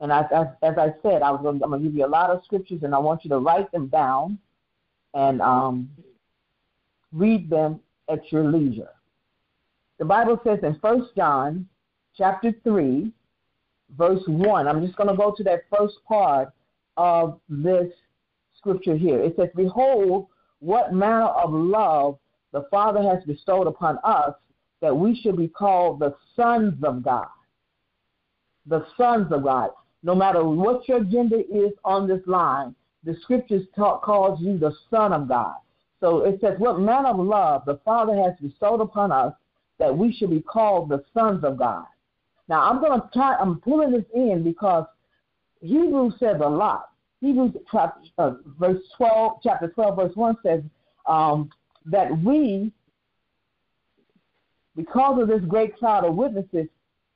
And 0.00 0.12
as, 0.12 0.24
as, 0.32 0.46
as 0.62 0.78
I 0.78 0.94
said, 1.02 1.22
I 1.22 1.30
was 1.30 1.40
gonna, 1.42 1.60
I'm 1.62 1.70
going 1.70 1.82
to 1.82 1.88
give 1.88 1.96
you 1.96 2.06
a 2.06 2.08
lot 2.08 2.30
of 2.30 2.42
scriptures 2.44 2.80
and 2.82 2.94
I 2.94 2.98
want 2.98 3.24
you 3.24 3.30
to 3.30 3.38
write 3.38 3.70
them 3.72 3.88
down 3.88 4.38
and 5.14 5.42
um, 5.42 5.90
read 7.12 7.50
them 7.50 7.80
at 8.08 8.30
your 8.32 8.44
leisure. 8.44 8.90
The 9.98 10.04
Bible 10.04 10.40
says 10.44 10.60
in 10.62 10.74
1 10.74 11.08
John 11.16 11.68
chapter 12.16 12.54
3, 12.62 13.12
verse 13.96 14.22
1, 14.26 14.66
I'm 14.66 14.84
just 14.84 14.96
going 14.96 15.08
to 15.08 15.16
go 15.16 15.34
to 15.36 15.42
that 15.44 15.62
first 15.74 15.96
part 16.06 16.50
of 16.96 17.40
this 17.48 17.88
scripture 18.56 18.96
here. 18.96 19.20
It 19.20 19.34
says, 19.36 19.48
Behold, 19.54 20.26
what 20.60 20.92
manner 20.92 21.26
of 21.26 21.52
love 21.52 22.18
the 22.52 22.66
Father 22.70 23.02
has 23.02 23.22
bestowed 23.24 23.66
upon 23.66 23.98
us 24.04 24.34
that 24.80 24.96
we 24.96 25.18
should 25.20 25.36
be 25.36 25.48
called 25.48 26.00
the 26.00 26.14
sons 26.36 26.74
of 26.82 27.02
God. 27.02 27.28
The 28.66 28.86
sons 28.96 29.32
of 29.32 29.44
God. 29.44 29.70
No 30.02 30.14
matter 30.14 30.44
what 30.44 30.88
your 30.88 31.02
gender 31.04 31.40
is 31.40 31.72
on 31.84 32.06
this 32.06 32.22
line, 32.26 32.74
the 33.04 33.16
scriptures 33.22 33.66
talk, 33.74 34.02
calls 34.02 34.40
you 34.40 34.58
the 34.58 34.74
son 34.90 35.12
of 35.12 35.28
God. 35.28 35.56
So 36.00 36.24
it 36.24 36.40
says, 36.40 36.58
What 36.58 36.80
manner 36.80 37.08
of 37.08 37.18
love 37.18 37.62
the 37.66 37.80
Father 37.84 38.14
has 38.14 38.34
bestowed 38.40 38.80
upon 38.80 39.10
us 39.10 39.34
that 39.78 39.96
we 39.96 40.12
should 40.12 40.30
be 40.30 40.40
called 40.40 40.88
the 40.88 41.04
sons 41.14 41.44
of 41.44 41.58
God. 41.58 41.86
Now 42.48 42.62
I'm 42.62 42.80
going 42.80 43.00
to 43.00 43.08
try. 43.12 43.36
I'm 43.36 43.60
pulling 43.60 43.92
this 43.92 44.04
in 44.14 44.42
because 44.42 44.84
Hebrews 45.60 46.14
says 46.18 46.36
a 46.42 46.48
lot. 46.48 46.90
Hebrews 47.20 47.52
chapter, 47.70 48.00
uh, 48.18 48.32
verse 48.58 48.80
12, 48.96 49.38
chapter 49.42 49.68
12, 49.68 49.96
verse 49.96 50.12
1 50.14 50.36
says 50.44 50.62
um, 51.06 51.50
that 51.86 52.16
we 52.22 52.72
because 54.76 55.20
of 55.20 55.26
this 55.26 55.42
great 55.48 55.76
cloud 55.76 56.04
of 56.04 56.14
witnesses, 56.14 56.68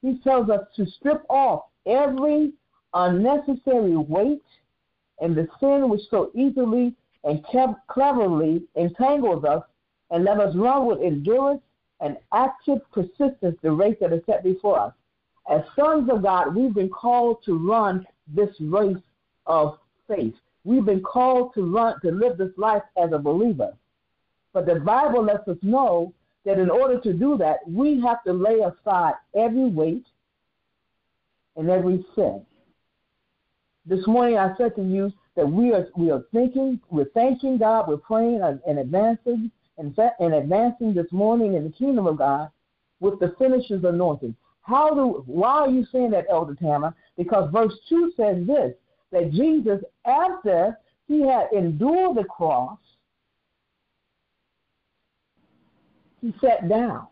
he 0.03 0.19
tells 0.19 0.51
us 0.51 0.67
to 0.75 0.85
strip 0.85 1.23
off 1.29 1.63
every 1.87 2.53
unnecessary 2.93 3.97
weight 3.97 4.43
and 5.21 5.37
the 5.37 5.47
sin 5.61 5.89
which 5.89 6.01
so 6.11 6.33
easily 6.35 6.93
and 7.23 7.45
cleverly 7.89 8.65
entangles 8.75 9.45
us, 9.45 9.63
and 10.11 10.25
let 10.25 10.41
us 10.41 10.55
run 10.57 10.87
with 10.87 11.01
endurance 11.01 11.63
and 12.01 12.17
active 12.33 12.79
persistence 12.91 13.57
the 13.63 13.71
race 13.71 13.97
that 14.01 14.13
is 14.13 14.21
set 14.27 14.43
before 14.43 14.81
us. 14.81 14.93
As 15.51 15.63
sons 15.77 16.09
of 16.11 16.23
God, 16.23 16.55
we've 16.55 16.75
been 16.75 16.89
called 16.89 17.43
to 17.45 17.59
run 17.69 18.07
this 18.29 18.51
race 18.61 18.97
of 19.47 19.79
faith. 20.09 20.35
We've 20.65 20.85
been 20.85 21.03
called 21.03 21.55
to 21.55 21.63
run 21.63 22.01
to 22.03 22.13
live 22.13 22.39
this 22.39 22.53
life 22.57 22.83
as 22.97 23.13
a 23.13 23.19
believer. 23.19 23.75
But 24.53 24.67
the 24.67 24.77
Bible 24.77 25.25
lets 25.25 25.49
us 25.49 25.57
know 25.63 26.13
that 26.45 26.59
in 26.59 26.71
order 26.71 27.01
to 27.01 27.13
do 27.13 27.37
that, 27.39 27.59
we 27.69 28.01
have 28.01 28.23
to 28.25 28.33
lay 28.33 28.61
aside 28.61 29.15
every 29.35 29.69
weight 29.69 30.07
and 31.57 31.69
every 31.71 32.05
sin. 32.15 32.45
This 33.85 34.07
morning 34.07 34.39
I 34.39 34.57
said 34.57 34.77
to 34.77 34.83
you 34.83 35.13
that 35.35 35.47
we 35.47 35.73
are 35.73 35.89
we 35.97 36.11
are 36.11 36.25
thinking, 36.33 36.81
we're 36.91 37.11
thanking 37.15 37.59
God, 37.59 37.89
we're 37.89 37.97
praying 37.97 38.41
and 38.43 38.79
advancing 38.79 39.51
and, 39.79 39.99
and 40.21 40.35
advancing 40.35 40.95
this 40.95 41.11
morning 41.11 41.55
in 41.55 41.65
the 41.65 41.71
kingdom 41.71 42.07
of 42.07 42.19
God 42.19 42.51
with 43.01 43.19
the 43.19 43.35
finisher's 43.39 43.83
anointing. 43.85 44.37
How 44.63 44.95
do 44.95 45.23
why 45.27 45.61
are 45.61 45.71
you 45.71 45.85
saying 45.91 46.11
that, 46.13 46.27
Elder 46.31 46.55
Tamma? 46.55 46.95
Because 47.17 47.51
verse 47.53 47.75
two 47.89 48.13
says 48.17 48.47
this 48.47 48.75
that 49.11 49.31
Jesus, 49.33 49.81
after 50.07 50.79
he 51.07 51.21
had 51.21 51.49
endured 51.53 52.17
the 52.17 52.25
cross, 52.25 52.79
he 56.21 56.33
sat 56.41 56.69
down. 56.69 57.07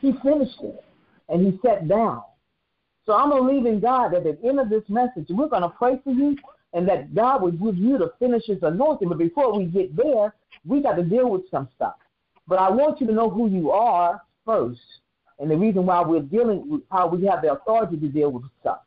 He 0.00 0.12
finished 0.22 0.58
it 0.62 0.84
and 1.28 1.46
he 1.46 1.58
sat 1.64 1.88
down. 1.88 2.22
So 3.06 3.14
I'm 3.14 3.30
believing 3.30 3.80
God 3.80 4.12
that 4.12 4.26
at 4.26 4.42
the 4.42 4.48
end 4.48 4.60
of 4.60 4.68
this 4.68 4.82
message, 4.88 5.26
we're 5.30 5.48
going 5.48 5.62
to 5.62 5.68
pray 5.70 6.00
for 6.04 6.12
you 6.12 6.36
and 6.72 6.86
that 6.88 7.14
God 7.14 7.42
would 7.42 7.60
give 7.60 7.76
you 7.76 7.98
the 7.98 8.12
finisher's 8.18 8.62
anointing. 8.62 9.08
But 9.08 9.18
before 9.18 9.56
we 9.56 9.64
get 9.66 9.96
there, 9.96 10.34
we 10.64 10.82
got 10.82 10.94
to 10.94 11.02
deal 11.02 11.30
with 11.30 11.42
some 11.50 11.68
stuff. 11.74 11.94
But 12.46 12.58
I 12.58 12.70
want 12.70 13.00
you 13.00 13.06
to 13.06 13.12
know 13.12 13.30
who 13.30 13.48
you 13.48 13.70
are 13.70 14.20
first, 14.44 14.80
and 15.38 15.50
the 15.50 15.56
reason 15.56 15.86
why 15.86 16.02
we're 16.02 16.20
dealing 16.20 16.68
with 16.68 16.82
how 16.90 17.08
we 17.08 17.26
have 17.26 17.42
the 17.42 17.52
authority 17.52 17.96
to 17.96 18.08
deal 18.08 18.30
with 18.30 18.44
stuff. 18.60 18.80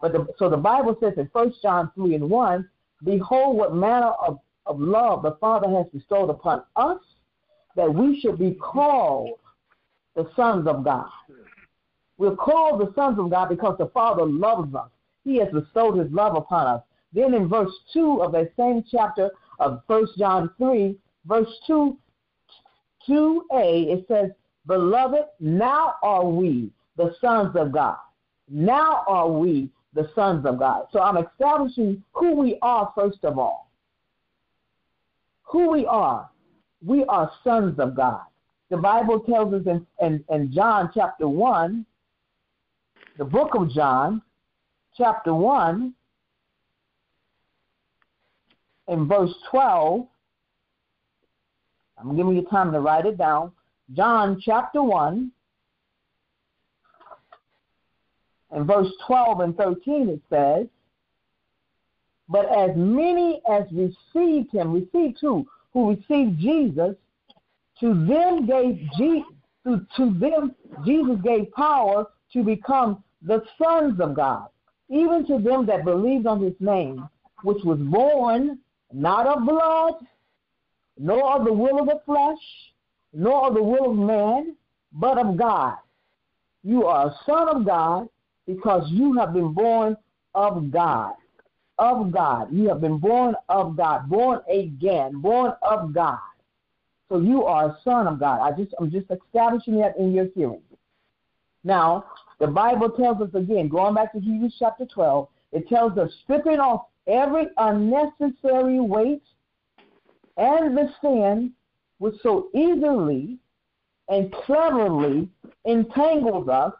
But 0.00 0.12
the, 0.12 0.26
so 0.38 0.48
the 0.48 0.56
Bible 0.56 0.96
says 1.00 1.14
in 1.16 1.28
First 1.32 1.60
John 1.62 1.90
three 1.94 2.14
and 2.14 2.30
one, 2.30 2.68
behold 3.04 3.56
what 3.56 3.74
manner 3.74 4.12
of, 4.26 4.38
of 4.66 4.80
love 4.80 5.22
the 5.22 5.36
Father 5.40 5.68
has 5.70 5.86
bestowed 5.92 6.30
upon 6.30 6.62
us, 6.76 7.00
that 7.76 7.92
we 7.92 8.20
should 8.20 8.38
be 8.38 8.52
called 8.54 9.38
the 10.14 10.28
sons 10.34 10.66
of 10.66 10.84
God. 10.84 11.08
We're 12.16 12.36
called 12.36 12.80
the 12.80 12.92
sons 12.94 13.18
of 13.18 13.30
God 13.30 13.48
because 13.48 13.76
the 13.78 13.86
Father 13.88 14.24
loves 14.24 14.74
us. 14.74 14.90
He 15.24 15.36
has 15.38 15.48
bestowed 15.52 15.98
his 15.98 16.10
love 16.10 16.36
upon 16.36 16.66
us. 16.66 16.82
Then 17.12 17.34
in 17.34 17.48
verse 17.48 17.72
2 17.92 18.22
of 18.22 18.32
that 18.32 18.52
same 18.56 18.84
chapter 18.90 19.30
of 19.60 19.82
1 19.86 20.06
John 20.18 20.50
3, 20.58 20.96
verse 21.26 21.48
2, 21.66 21.96
2a, 23.08 23.42
it 23.52 24.04
says, 24.08 24.30
Beloved, 24.66 25.24
now 25.40 25.94
are 26.02 26.26
we 26.26 26.70
the 26.96 27.14
sons 27.20 27.56
of 27.56 27.72
God. 27.72 27.96
Now 28.50 29.04
are 29.06 29.30
we 29.30 29.70
the 29.94 30.10
sons 30.14 30.44
of 30.46 30.58
God. 30.58 30.86
So 30.92 31.00
I'm 31.00 31.16
establishing 31.16 32.02
who 32.12 32.34
we 32.34 32.58
are 32.62 32.92
first 32.94 33.24
of 33.24 33.38
all. 33.38 33.70
Who 35.44 35.70
we 35.70 35.86
are. 35.86 36.28
We 36.84 37.04
are 37.04 37.30
sons 37.42 37.78
of 37.78 37.96
God. 37.96 38.20
The 38.70 38.76
Bible 38.76 39.20
tells 39.20 39.54
us 39.54 39.62
in, 39.66 39.86
in, 40.00 40.22
in 40.28 40.52
John 40.52 40.90
chapter 40.94 41.26
1, 41.26 41.86
the 43.16 43.24
book 43.24 43.54
of 43.54 43.70
John, 43.70 44.20
chapter 44.96 45.32
1, 45.34 45.94
in 48.88 49.08
verse 49.08 49.34
12, 49.50 50.06
I'm 51.98 52.16
giving 52.16 52.36
you 52.36 52.46
time 52.50 52.72
to 52.72 52.80
write 52.80 53.06
it 53.06 53.18
down. 53.18 53.52
John 53.94 54.40
chapter 54.44 54.82
1, 54.82 55.30
and 58.50 58.66
verse 58.66 58.88
12 59.06 59.40
and 59.40 59.56
13, 59.56 60.08
it 60.08 60.20
says, 60.30 60.66
But 62.28 62.46
as 62.56 62.76
many 62.76 63.40
as 63.50 63.64
received 63.72 64.52
him, 64.52 64.72
received 64.72 65.18
who? 65.20 65.46
Who 65.72 65.90
received 65.90 66.38
Jesus, 66.38 66.96
to 67.80 68.06
them 68.06 68.46
gave 68.46 68.80
Je- 68.98 69.24
to, 69.64 69.86
to 69.96 70.18
them 70.18 70.54
Jesus 70.84 71.16
gave 71.22 71.52
power 71.52 72.06
to 72.32 72.42
become 72.42 73.02
the 73.22 73.42
sons 73.62 74.00
of 74.00 74.14
God, 74.14 74.48
even 74.88 75.26
to 75.26 75.38
them 75.38 75.66
that 75.66 75.84
believed 75.84 76.26
on 76.26 76.42
his 76.42 76.54
name, 76.60 77.08
which 77.42 77.62
was 77.64 77.78
born 77.78 78.58
not 78.92 79.26
of 79.26 79.46
blood, 79.46 79.94
nor 80.98 81.36
of 81.36 81.44
the 81.44 81.52
will 81.52 81.80
of 81.80 81.86
the 81.86 82.00
flesh, 82.06 82.38
nor 83.12 83.48
of 83.48 83.54
the 83.54 83.62
will 83.62 83.90
of 83.90 83.96
man, 83.96 84.56
but 84.92 85.18
of 85.18 85.36
God. 85.36 85.76
You 86.62 86.86
are 86.86 87.08
a 87.08 87.16
son 87.26 87.48
of 87.48 87.66
God 87.66 88.08
because 88.46 88.88
you 88.90 89.14
have 89.14 89.32
been 89.32 89.52
born 89.52 89.96
of 90.34 90.70
God. 90.70 91.14
Of 91.78 92.10
God. 92.10 92.48
You 92.52 92.68
have 92.68 92.80
been 92.80 92.98
born 92.98 93.34
of 93.48 93.76
God, 93.76 94.08
born 94.08 94.40
again, 94.50 95.20
born 95.20 95.52
of 95.62 95.92
God. 95.92 96.18
So 97.08 97.20
you 97.20 97.44
are 97.44 97.66
a 97.66 97.78
son 97.84 98.06
of 98.06 98.18
God. 98.18 98.40
I 98.40 98.56
just 98.56 98.74
I'm 98.78 98.90
just 98.90 99.06
establishing 99.10 99.78
that 99.78 99.96
in 99.96 100.12
your 100.12 100.26
hearing. 100.34 100.62
Now, 101.64 102.04
the 102.38 102.46
Bible 102.46 102.90
tells 102.90 103.20
us 103.20 103.34
again, 103.34 103.68
going 103.68 103.94
back 103.94 104.12
to 104.12 104.20
Hebrews 104.20 104.56
chapter 104.58 104.84
12, 104.86 105.28
it 105.52 105.68
tells 105.68 105.96
us 105.96 106.10
stripping 106.24 106.58
off 106.58 106.86
every 107.06 107.46
unnecessary 107.56 108.80
weight 108.80 109.22
and 110.36 110.76
the 110.76 110.90
sin 111.00 111.52
which 111.98 112.14
so 112.22 112.48
easily 112.54 113.38
and 114.08 114.32
cleverly 114.32 115.28
entangles 115.64 116.48
us. 116.48 116.72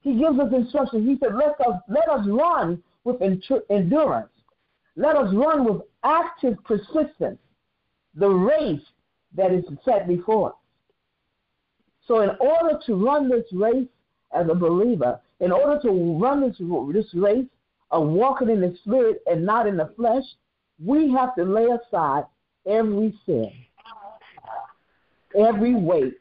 He 0.00 0.18
gives 0.18 0.38
us 0.38 0.52
instructions. 0.52 1.06
He 1.06 1.18
said, 1.18 1.34
let 1.34 1.60
us, 1.66 1.80
let 1.88 2.08
us 2.08 2.26
run 2.26 2.82
with 3.04 3.20
endurance. 3.70 4.30
Let 4.96 5.16
us 5.16 5.32
run 5.34 5.64
with 5.64 5.82
active 6.04 6.56
persistence 6.64 7.38
the 8.14 8.28
race 8.28 8.80
that 9.34 9.52
is 9.52 9.64
set 9.84 10.08
before 10.08 10.50
us. 10.50 10.56
So, 12.06 12.20
in 12.20 12.30
order 12.40 12.78
to 12.86 12.94
run 12.94 13.28
this 13.28 13.44
race 13.52 13.88
as 14.32 14.48
a 14.48 14.54
believer, 14.54 15.20
in 15.40 15.52
order 15.52 15.80
to 15.82 16.18
run 16.18 16.40
this, 16.40 16.56
this 16.92 17.14
race 17.14 17.46
of 17.90 18.08
walking 18.08 18.48
in 18.48 18.60
the 18.60 18.76
spirit 18.84 19.22
and 19.26 19.44
not 19.44 19.66
in 19.66 19.76
the 19.76 19.92
flesh, 19.96 20.24
we 20.82 21.10
have 21.12 21.34
to 21.34 21.44
lay 21.44 21.66
aside 21.66 22.24
every 22.66 23.14
sin, 23.26 23.52
every 25.34 25.74
weight, 25.74 26.18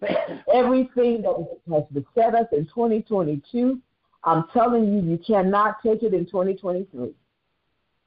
everything 0.54 1.22
that 1.22 1.48
has 1.70 1.84
beset 1.92 2.34
us 2.34 2.46
in 2.52 2.66
2022. 2.66 3.80
I'm 4.24 4.44
telling 4.52 4.92
you, 4.92 5.00
you 5.02 5.18
cannot 5.18 5.82
take 5.82 6.02
it 6.02 6.14
in 6.14 6.26
2023. 6.26 7.12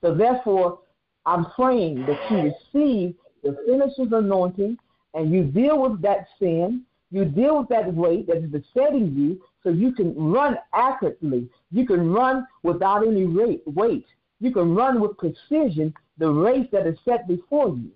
So, 0.01 0.13
therefore, 0.13 0.79
I'm 1.25 1.45
praying 1.51 2.05
that 2.05 2.19
you 2.29 2.53
receive 2.53 3.15
the 3.43 3.57
finisher's 3.65 4.11
anointing 4.11 4.77
and 5.13 5.31
you 5.31 5.43
deal 5.43 5.81
with 5.81 6.01
that 6.01 6.27
sin, 6.39 6.83
you 7.11 7.25
deal 7.25 7.59
with 7.59 7.69
that 7.69 7.93
weight 7.93 8.27
that 8.27 8.37
is 8.37 8.49
besetting 8.49 9.13
you 9.15 9.41
so 9.63 9.69
you 9.69 9.91
can 9.93 10.13
run 10.15 10.57
accurately. 10.73 11.49
You 11.71 11.85
can 11.85 12.11
run 12.11 12.45
without 12.63 13.05
any 13.05 13.25
weight. 13.25 14.05
You 14.39 14.51
can 14.51 14.75
run 14.75 14.99
with 14.99 15.17
precision 15.17 15.93
the 16.17 16.29
race 16.29 16.67
that 16.71 16.85
is 16.85 16.97
set 17.05 17.27
before 17.27 17.69
you. 17.69 17.91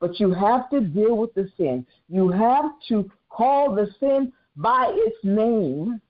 But 0.00 0.20
you 0.20 0.32
have 0.32 0.68
to 0.70 0.80
deal 0.80 1.16
with 1.16 1.34
the 1.34 1.50
sin. 1.56 1.86
You 2.08 2.28
have 2.28 2.72
to 2.88 3.10
call 3.30 3.74
the 3.74 3.88
sin 3.98 4.32
by 4.56 4.92
its 4.94 5.16
name 5.22 6.00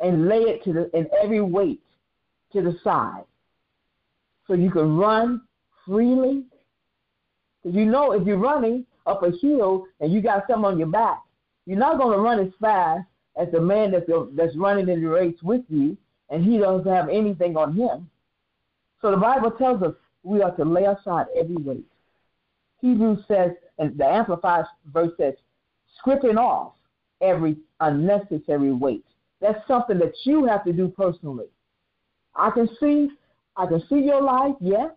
and 0.00 0.28
lay 0.28 0.42
it 0.42 0.64
to 0.64 0.72
the 0.72 0.96
in 0.96 1.08
every 1.22 1.40
weight 1.40 1.80
to 2.52 2.62
the 2.62 2.78
side. 2.84 3.24
So 4.46 4.54
you 4.54 4.70
can 4.70 4.96
run 4.96 5.42
freely 5.84 6.44
you 7.64 7.84
know 7.84 8.12
if 8.12 8.26
you're 8.26 8.38
running 8.38 8.84
up 9.06 9.22
a 9.22 9.30
hill 9.30 9.84
and 10.00 10.12
you 10.12 10.20
got 10.20 10.44
something 10.48 10.64
on 10.64 10.78
your 10.78 10.88
back, 10.88 11.22
you're 11.66 11.78
not 11.78 11.98
going 11.98 12.12
to 12.12 12.22
run 12.22 12.40
as 12.40 12.52
fast 12.60 13.06
as 13.36 13.48
the 13.52 13.60
man 13.60 13.90
that's, 13.90 14.06
that's 14.32 14.56
running 14.56 14.88
in 14.88 15.02
the 15.02 15.08
race 15.08 15.36
with 15.42 15.62
you 15.68 15.96
and 16.30 16.44
he 16.44 16.58
doesn't 16.58 16.90
have 16.90 17.08
anything 17.08 17.56
on 17.56 17.74
him. 17.74 18.08
So 19.00 19.10
the 19.10 19.16
Bible 19.16 19.50
tells 19.52 19.82
us 19.82 19.94
we 20.22 20.42
are 20.42 20.54
to 20.56 20.64
lay 20.64 20.84
aside 20.84 21.26
every 21.36 21.56
weight. 21.56 21.86
Hebrews 22.80 23.24
says, 23.26 23.52
and 23.78 23.96
the 23.98 24.04
Amplified 24.04 24.64
verse 24.92 25.12
says, 25.18 25.34
stripping 25.98 26.38
off 26.38 26.74
every 27.20 27.56
unnecessary 27.80 28.72
weight. 28.72 29.04
That's 29.40 29.66
something 29.66 29.98
that 29.98 30.14
you 30.24 30.46
have 30.46 30.64
to 30.64 30.72
do 30.72 30.88
personally. 30.88 31.46
I 32.34 32.50
can 32.50 32.68
see, 32.80 33.08
I 33.56 33.66
can 33.66 33.82
see 33.88 34.00
your 34.00 34.22
life, 34.22 34.54
yes. 34.60 34.90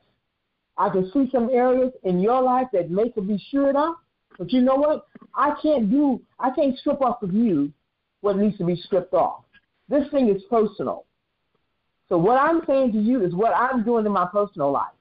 I 0.78 0.90
can 0.90 1.12
see 1.12 1.30
some 1.32 1.50
areas 1.52 1.92
in 2.04 2.20
your 2.20 2.42
life 2.42 2.68
that 2.74 2.90
may 2.90 3.10
could 3.10 3.28
be 3.28 3.44
shored 3.52 3.76
up, 3.76 4.00
but 4.38 4.52
you 4.52 4.62
know 4.62 4.76
what? 4.76 5.06
I 5.36 5.54
can't 5.62 5.92
do, 5.92 6.22
I 6.40 6.50
can't 6.52 6.78
strip 6.78 7.02
off 7.02 7.22
of 7.22 7.34
you 7.34 7.72
what 8.22 8.38
needs 8.38 8.58
to 8.58 8.66
be 8.66 8.76
stripped 8.76 9.14
off. 9.14 9.44
This 9.90 10.10
thing 10.12 10.30
is 10.30 10.42
personal. 10.50 11.06
So 12.10 12.18
what 12.18 12.38
I'm 12.38 12.62
saying 12.68 12.94
to 12.94 13.00
you 13.00 13.24
is 13.24 13.34
what 13.34 13.56
I'm 13.56 13.84
doing 13.84 14.06
in 14.06 14.12
my 14.12 14.28
personal 14.32 14.72
life. 14.72 14.94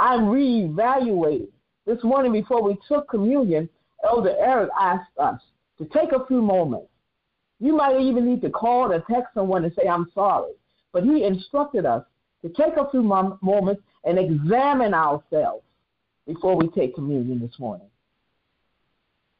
I'm 0.00 0.22
reevaluating. 0.22 1.48
This 1.84 2.02
morning 2.02 2.32
before 2.32 2.62
we 2.62 2.78
took 2.88 3.08
communion, 3.10 3.68
Elder 4.08 4.34
Eric 4.38 4.70
asked 4.80 5.16
us 5.18 5.40
to 5.76 5.84
take 5.86 6.12
a 6.12 6.26
few 6.26 6.40
moments 6.40 6.88
You 7.60 7.76
might 7.76 8.00
even 8.00 8.24
need 8.24 8.40
to 8.40 8.50
call 8.50 8.90
or 8.90 9.04
text 9.10 9.34
someone 9.34 9.64
and 9.64 9.74
say, 9.74 9.86
I'm 9.86 10.10
sorry. 10.14 10.52
But 10.92 11.04
he 11.04 11.24
instructed 11.24 11.84
us 11.84 12.02
to 12.42 12.48
take 12.48 12.78
a 12.78 12.90
few 12.90 13.02
moments 13.02 13.82
and 14.04 14.18
examine 14.18 14.94
ourselves 14.94 15.64
before 16.26 16.56
we 16.56 16.68
take 16.68 16.94
communion 16.94 17.38
this 17.38 17.58
morning. 17.58 17.88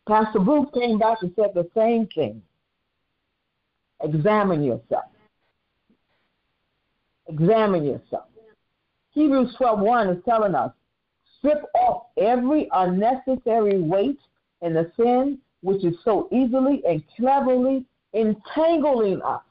Pastor 0.07 0.41
Bruce 0.41 0.69
came 0.75 0.99
back 0.99 1.19
and 1.23 1.33
said 1.37 1.53
the 1.55 1.69
same 1.75 2.07
thing. 2.09 2.43
Examine 4.03 4.63
yourself. 4.63 5.05
Examine 7.29 7.85
yourself. 7.85 8.30
Hebrews 9.13 9.55
12:1 9.57 10.17
is 10.17 10.25
telling 10.25 10.55
us, 10.55 10.73
strip 11.39 11.65
off 11.75 12.07
every 12.17 12.69
unnecessary 12.73 13.81
weight 13.81 14.19
and 14.63 14.77
the 14.77 14.91
sin 14.97 15.39
which 15.63 15.85
is 15.85 15.97
so 16.05 16.29
easily 16.33 16.83
and 16.87 17.03
cleverly 17.17 17.85
entangling 18.13 19.21
us, 19.23 19.43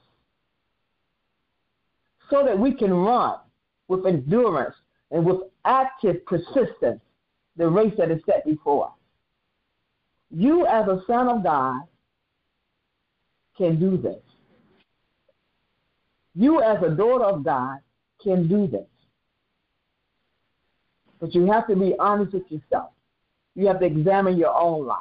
so 2.29 2.43
that 2.43 2.57
we 2.57 2.73
can 2.73 2.93
run 2.93 3.39
with 3.87 4.05
endurance 4.05 4.75
and 5.11 5.25
with 5.25 5.41
active 5.65 6.25
persistence 6.25 7.01
the 7.57 7.67
race 7.67 7.93
that 7.97 8.11
is 8.11 8.21
set 8.25 8.45
before 8.45 8.87
us. 8.87 8.93
You, 10.31 10.65
as 10.65 10.87
a 10.87 11.01
son 11.07 11.27
of 11.27 11.43
God, 11.43 11.81
can 13.57 13.79
do 13.79 13.97
this. 13.97 14.21
You, 16.35 16.61
as 16.61 16.81
a 16.83 16.89
daughter 16.89 17.25
of 17.25 17.43
God, 17.43 17.79
can 18.21 18.47
do 18.47 18.67
this. 18.67 18.87
But 21.19 21.35
you 21.35 21.51
have 21.51 21.67
to 21.67 21.75
be 21.75 21.95
honest 21.99 22.33
with 22.33 22.49
yourself. 22.49 22.91
You 23.55 23.67
have 23.67 23.79
to 23.79 23.85
examine 23.85 24.37
your 24.37 24.55
own 24.55 24.85
life. 24.85 24.99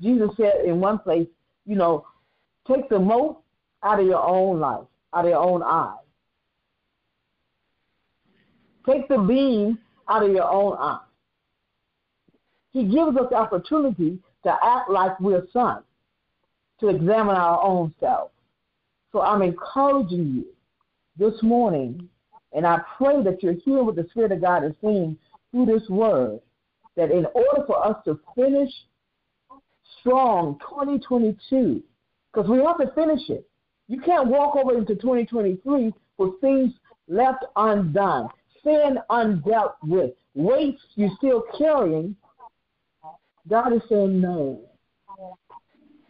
Jesus 0.00 0.30
said 0.36 0.64
in 0.64 0.80
one 0.80 0.98
place, 0.98 1.26
you 1.66 1.74
know, 1.74 2.06
take 2.66 2.88
the 2.88 2.98
mote 2.98 3.42
out 3.82 4.00
of 4.00 4.06
your 4.06 4.22
own 4.22 4.60
life, 4.60 4.84
out 5.14 5.24
of 5.24 5.30
your 5.30 5.40
own 5.40 5.62
eye. 5.62 5.96
Take 8.86 9.08
the 9.08 9.18
beam 9.18 9.78
out 10.08 10.22
of 10.22 10.32
your 10.32 10.50
own 10.50 10.76
eye. 10.78 11.00
He 12.72 12.84
gives 12.84 13.16
us 13.16 13.26
the 13.30 13.36
opportunity 13.36 14.18
to 14.44 14.56
act 14.62 14.90
like 14.90 15.18
we're 15.20 15.46
sons, 15.52 15.84
to 16.80 16.88
examine 16.88 17.36
our 17.36 17.62
own 17.62 17.92
selves. 18.00 18.32
So 19.12 19.20
I'm 19.20 19.42
encouraging 19.42 20.34
you 20.34 20.46
this 21.16 21.42
morning, 21.42 22.08
and 22.52 22.66
I 22.66 22.78
pray 22.96 23.22
that 23.22 23.42
you're 23.42 23.54
hearing 23.64 23.86
what 23.86 23.96
the 23.96 24.06
Spirit 24.10 24.32
of 24.32 24.40
God 24.40 24.64
is 24.64 24.72
saying 24.82 25.18
through 25.50 25.66
this 25.66 25.88
word, 25.88 26.40
that 26.96 27.10
in 27.10 27.26
order 27.34 27.64
for 27.66 27.84
us 27.84 27.96
to 28.04 28.18
finish 28.34 28.70
strong 30.00 30.58
2022, 30.60 31.82
because 32.32 32.48
we 32.48 32.58
have 32.58 32.78
to 32.78 32.90
finish 32.94 33.28
it. 33.28 33.46
You 33.88 34.00
can't 34.00 34.28
walk 34.28 34.56
over 34.56 34.76
into 34.76 34.94
2023 34.94 35.92
with 36.18 36.40
things 36.40 36.72
left 37.08 37.44
undone, 37.56 38.28
sin 38.62 38.98
undealt 39.10 39.74
with, 39.82 40.12
weights 40.34 40.82
you're 40.94 41.10
still 41.16 41.42
carrying. 41.56 42.14
God 43.48 43.72
is 43.72 43.82
saying, 43.88 44.20
no, 44.20 44.60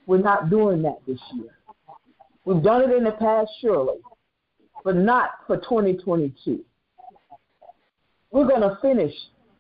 we're 0.06 0.18
not 0.18 0.50
doing 0.50 0.82
that 0.82 0.98
this 1.06 1.20
year. 1.34 1.56
We've 2.44 2.62
done 2.62 2.90
it 2.90 2.96
in 2.96 3.04
the 3.04 3.12
past, 3.12 3.50
surely, 3.60 3.98
but 4.84 4.96
not 4.96 5.30
for 5.46 5.56
2022. 5.56 6.64
We're 8.30 8.46
going 8.46 8.62
to 8.62 8.78
finish 8.82 9.14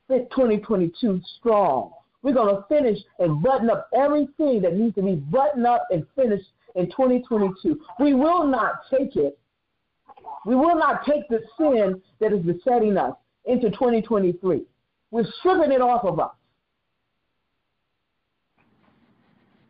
2022 0.08 1.20
strong. 1.38 1.92
We're 2.22 2.34
going 2.34 2.54
to 2.54 2.64
finish 2.68 2.98
and 3.18 3.42
button 3.42 3.70
up 3.70 3.88
everything 3.94 4.60
that 4.62 4.74
needs 4.74 4.94
to 4.96 5.02
be 5.02 5.14
buttoned 5.14 5.66
up 5.66 5.86
and 5.90 6.06
finished 6.16 6.48
in 6.74 6.86
2022. 6.86 7.80
We 8.00 8.14
will 8.14 8.46
not 8.46 8.80
take 8.90 9.16
it. 9.16 9.38
We 10.44 10.54
will 10.54 10.76
not 10.76 11.04
take 11.04 11.28
the 11.28 11.40
sin 11.58 12.00
that 12.20 12.32
is 12.32 12.44
besetting 12.44 12.96
us 12.96 13.14
into 13.44 13.70
2023. 13.70 14.62
We're 15.10 15.24
stripping 15.38 15.72
it 15.72 15.80
off 15.80 16.04
of 16.04 16.20
us. 16.20 16.30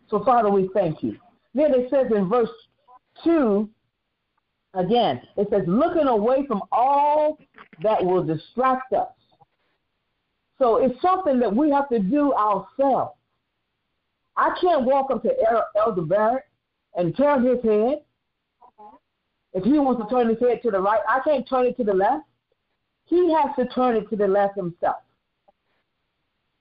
So, 0.08 0.24
Father, 0.24 0.50
we 0.50 0.70
thank 0.72 1.02
you. 1.02 1.16
Then 1.54 1.74
it 1.74 1.90
says 1.90 2.06
in 2.14 2.28
verse 2.28 2.48
2, 3.24 3.68
again, 4.74 5.20
it 5.36 5.48
says, 5.50 5.62
looking 5.66 6.06
away 6.06 6.46
from 6.46 6.62
all 6.72 7.38
that 7.82 8.04
will 8.04 8.22
distract 8.22 8.92
us. 8.92 9.08
So 10.58 10.76
it's 10.76 11.00
something 11.00 11.38
that 11.40 11.54
we 11.54 11.70
have 11.70 11.88
to 11.90 11.98
do 11.98 12.32
ourselves. 12.34 13.14
I 14.36 14.56
can't 14.60 14.84
walk 14.84 15.10
up 15.10 15.22
to 15.22 15.30
Elder 15.76 16.02
Barrett 16.02 16.44
and 16.96 17.16
turn 17.16 17.44
his 17.44 17.62
head. 17.62 18.02
If 19.54 19.64
he 19.64 19.78
wants 19.78 20.02
to 20.02 20.08
turn 20.08 20.28
his 20.28 20.38
head 20.38 20.60
to 20.62 20.70
the 20.70 20.80
right, 20.80 21.00
I 21.08 21.20
can't 21.24 21.48
turn 21.48 21.66
it 21.66 21.76
to 21.78 21.84
the 21.84 21.94
left. 21.94 22.24
He 23.06 23.32
has 23.32 23.54
to 23.58 23.66
turn 23.74 23.96
it 23.96 24.08
to 24.10 24.16
the 24.16 24.28
left 24.28 24.56
himself. 24.56 24.96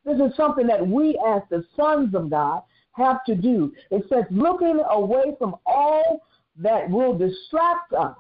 This 0.05 0.19
is 0.19 0.35
something 0.37 0.65
that 0.67 0.87
we, 0.87 1.19
as 1.27 1.41
the 1.49 1.65
sons 1.75 2.15
of 2.15 2.29
God, 2.29 2.61
have 2.93 3.23
to 3.25 3.35
do. 3.35 3.73
It 3.91 4.05
says, 4.09 4.23
looking 4.31 4.79
away 4.89 5.35
from 5.37 5.55
all 5.65 6.21
that 6.59 6.89
will 6.89 7.17
distract 7.17 7.93
us 7.93 8.17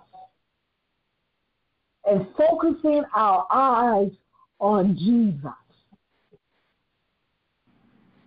and 2.05 2.25
focusing 2.37 3.03
our 3.15 3.45
eyes 3.51 4.11
on 4.59 4.95
Jesus. 4.97 5.51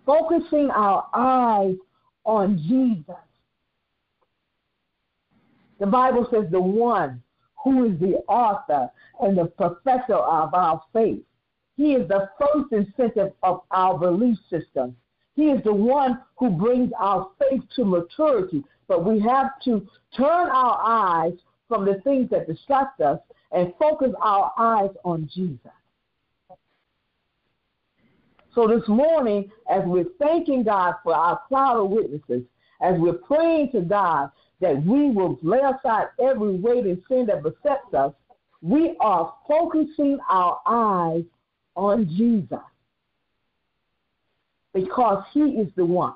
Focusing 0.05 0.69
our 0.71 1.07
eyes 1.13 1.75
on 2.25 2.57
Jesus. 2.67 3.15
The 5.79 5.87
Bible 5.87 6.27
says 6.31 6.45
the 6.51 6.61
one 6.61 7.23
who 7.63 7.85
is 7.85 7.99
the 7.99 8.17
author 8.27 8.89
and 9.19 9.37
the 9.37 9.45
professor 9.45 10.15
of 10.15 10.53
our 10.53 10.81
faith. 10.93 11.21
He 11.77 11.93
is 11.93 12.07
the 12.07 12.29
first 12.39 12.71
incentive 12.71 13.33
of 13.41 13.61
our 13.71 13.97
belief 13.97 14.37
system. 14.49 14.95
He 15.35 15.49
is 15.49 15.63
the 15.63 15.73
one 15.73 16.21
who 16.37 16.49
brings 16.49 16.91
our 16.99 17.29
faith 17.39 17.63
to 17.75 17.85
maturity. 17.85 18.63
But 18.91 19.05
we 19.05 19.21
have 19.21 19.51
to 19.63 19.87
turn 20.17 20.49
our 20.49 20.77
eyes 20.83 21.31
from 21.69 21.85
the 21.85 22.01
things 22.03 22.29
that 22.31 22.45
distract 22.45 22.99
us 22.99 23.21
and 23.53 23.73
focus 23.79 24.11
our 24.21 24.51
eyes 24.57 24.89
on 25.05 25.29
Jesus. 25.33 25.71
So 28.53 28.67
this 28.67 28.85
morning, 28.89 29.49
as 29.71 29.83
we're 29.85 30.11
thanking 30.19 30.63
God 30.63 30.95
for 31.05 31.15
our 31.15 31.39
cloud 31.47 31.77
of 31.77 31.89
witnesses, 31.89 32.43
as 32.81 32.99
we're 32.99 33.13
praying 33.13 33.71
to 33.71 33.79
God 33.79 34.29
that 34.59 34.83
we 34.83 35.09
will 35.09 35.39
lay 35.41 35.61
aside 35.61 36.07
every 36.21 36.57
weight 36.57 36.83
and 36.83 37.01
sin 37.07 37.27
that 37.27 37.43
besets 37.43 37.93
us, 37.97 38.11
we 38.61 38.97
are 38.99 39.33
focusing 39.47 40.19
our 40.29 40.59
eyes 40.65 41.23
on 41.77 42.09
Jesus 42.09 42.59
because 44.73 45.23
he 45.31 45.39
is 45.39 45.69
the 45.77 45.85
one 45.85 46.15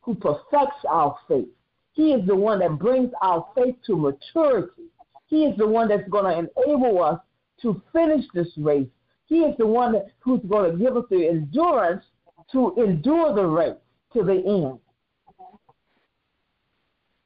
who 0.00 0.16
perfects 0.16 0.84
our 0.88 1.16
faith. 1.28 1.46
He 1.92 2.12
is 2.12 2.26
the 2.26 2.36
one 2.36 2.60
that 2.60 2.78
brings 2.78 3.10
our 3.20 3.46
faith 3.54 3.76
to 3.86 3.96
maturity. 3.96 4.88
He 5.26 5.44
is 5.44 5.56
the 5.58 5.66
one 5.66 5.88
that's 5.88 6.08
going 6.08 6.24
to 6.24 6.50
enable 6.66 7.02
us 7.02 7.20
to 7.62 7.80
finish 7.92 8.24
this 8.34 8.48
race. 8.56 8.88
He 9.26 9.40
is 9.40 9.56
the 9.58 9.66
one 9.66 9.94
who's 10.20 10.40
going 10.48 10.72
to 10.72 10.78
give 10.78 10.96
us 10.96 11.04
the 11.10 11.28
endurance 11.28 12.04
to 12.52 12.74
endure 12.76 13.34
the 13.34 13.46
race 13.46 13.76
to 14.14 14.22
the 14.22 14.42
end. 14.44 14.78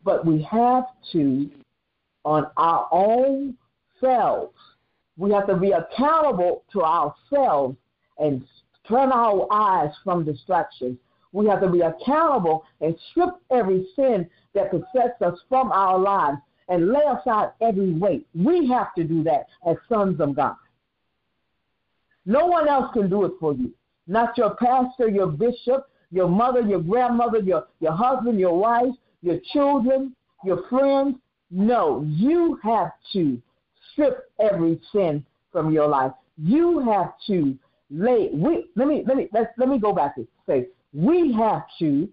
But 0.04 0.24
we 0.24 0.42
have 0.42 0.84
to, 1.12 1.50
on 2.24 2.46
our 2.56 2.88
own 2.92 3.56
selves, 4.00 4.54
we 5.16 5.32
have 5.32 5.46
to 5.48 5.56
be 5.56 5.72
accountable 5.72 6.62
to 6.72 6.82
ourselves 6.82 7.76
and 8.18 8.46
turn 8.88 9.10
our 9.10 9.48
eyes 9.50 9.90
from 10.04 10.24
distractions. 10.24 10.98
We 11.36 11.46
have 11.48 11.60
to 11.60 11.68
be 11.68 11.82
accountable 11.82 12.64
and 12.80 12.96
strip 13.10 13.34
every 13.50 13.86
sin 13.94 14.26
that 14.54 14.70
besets 14.70 15.20
us 15.20 15.38
from 15.50 15.70
our 15.70 15.98
lives 15.98 16.38
and 16.70 16.90
lay 16.90 17.02
aside 17.02 17.50
every 17.60 17.92
weight. 17.92 18.26
We 18.34 18.66
have 18.68 18.94
to 18.94 19.04
do 19.04 19.22
that 19.24 19.44
as 19.68 19.76
sons 19.86 20.18
of 20.18 20.34
God. 20.34 20.56
No 22.24 22.46
one 22.46 22.66
else 22.68 22.90
can 22.94 23.10
do 23.10 23.26
it 23.26 23.32
for 23.38 23.52
you. 23.52 23.70
Not 24.06 24.38
your 24.38 24.56
pastor, 24.56 25.10
your 25.10 25.26
bishop, 25.26 25.90
your 26.10 26.26
mother, 26.26 26.62
your 26.62 26.80
grandmother, 26.80 27.40
your, 27.40 27.66
your 27.80 27.92
husband, 27.92 28.40
your 28.40 28.58
wife, 28.58 28.94
your 29.20 29.38
children, 29.52 30.16
your 30.42 30.66
friends. 30.70 31.16
No, 31.50 32.02
you 32.08 32.58
have 32.62 32.92
to 33.12 33.42
strip 33.92 34.30
every 34.40 34.80
sin 34.90 35.22
from 35.52 35.70
your 35.70 35.86
life. 35.86 36.12
You 36.38 36.78
have 36.78 37.12
to 37.26 37.58
lay 37.90 38.30
we 38.32 38.66
let 38.74 38.88
me 38.88 39.04
let 39.06 39.16
me 39.16 39.28
let 39.32 39.54
let 39.56 39.68
me 39.68 39.78
go 39.78 39.92
back 39.92 40.16
and 40.16 40.26
say 40.44 40.66
we 40.96 41.32
have 41.34 41.64
to 41.78 42.08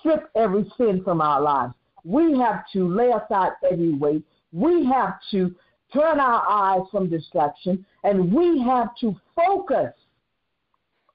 strip 0.00 0.28
every 0.34 0.70
sin 0.76 1.02
from 1.04 1.20
our 1.20 1.40
lives. 1.40 1.74
We 2.04 2.36
have 2.38 2.64
to 2.72 2.88
lay 2.88 3.10
aside 3.10 3.52
every 3.70 3.94
weight. 3.94 4.24
We 4.52 4.84
have 4.86 5.18
to 5.30 5.54
turn 5.92 6.18
our 6.18 6.44
eyes 6.48 6.82
from 6.90 7.08
distraction 7.08 7.86
and 8.02 8.32
we 8.32 8.60
have 8.62 8.88
to 9.00 9.14
focus 9.36 9.92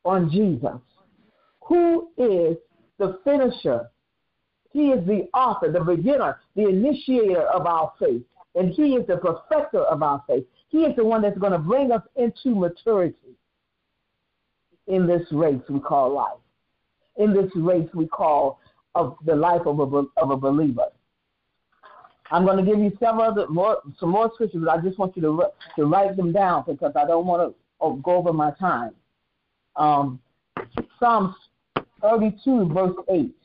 on 0.06 0.32
Jesus, 0.32 0.80
who 1.68 2.10
is 2.18 2.58
the 2.98 3.20
finisher 3.26 3.90
He 4.72 4.92
is 4.92 5.06
the 5.06 5.28
author, 5.34 5.70
the 5.72 5.82
beginner, 5.82 6.40
the 6.56 6.70
initiator 6.70 7.42
of 7.42 7.66
our 7.66 7.92
faith, 8.00 8.24
and 8.56 8.72
He 8.74 8.96
is 8.96 9.06
the 9.08 9.18
perfecter 9.18 9.82
of 9.82 10.02
our 10.02 10.24
faith. 10.28 10.46
He 10.70 10.86
is 10.86 10.96
the 10.96 11.04
one 11.04 11.22
that's 11.22 11.38
going 11.38 11.52
to 11.52 11.60
bring 11.60 11.92
us 11.92 12.04
into 12.16 12.56
maturity 12.56 13.36
in 14.88 15.06
this 15.06 15.28
race 15.32 15.62
we 15.70 15.82
call 15.82 16.14
life, 16.14 16.40
in 17.18 17.34
this 17.34 17.52
race 17.56 17.90
we 17.94 18.08
call 18.08 18.60
of 18.96 19.16
the 19.26 19.36
life 19.36 19.62
of 19.66 19.80
a, 19.80 20.04
of 20.18 20.32
a 20.32 20.38
believer. 20.38 20.88
I'm 22.32 22.46
going 22.46 22.64
to 22.64 22.70
give 22.70 22.80
you 22.80 22.96
several 23.00 23.48
more 23.50 23.80
some 24.00 24.10
more 24.10 24.32
scriptures, 24.34 24.62
but 24.64 24.72
I 24.72 24.82
just 24.82 24.98
want 24.98 25.16
you 25.16 25.22
to 25.24 25.44
to 25.76 25.86
write 25.86 26.16
them 26.16 26.32
down 26.32 26.64
because 26.66 26.94
I 26.96 27.06
don't 27.06 27.26
want 27.26 27.54
to 27.82 28.02
go 28.04 28.16
over 28.16 28.32
my 28.32 28.52
time. 28.52 28.92
Um, 29.76 30.20
Psalms 31.00 31.36
32 32.02 32.72
verse 32.74 32.96
8. 33.10 33.36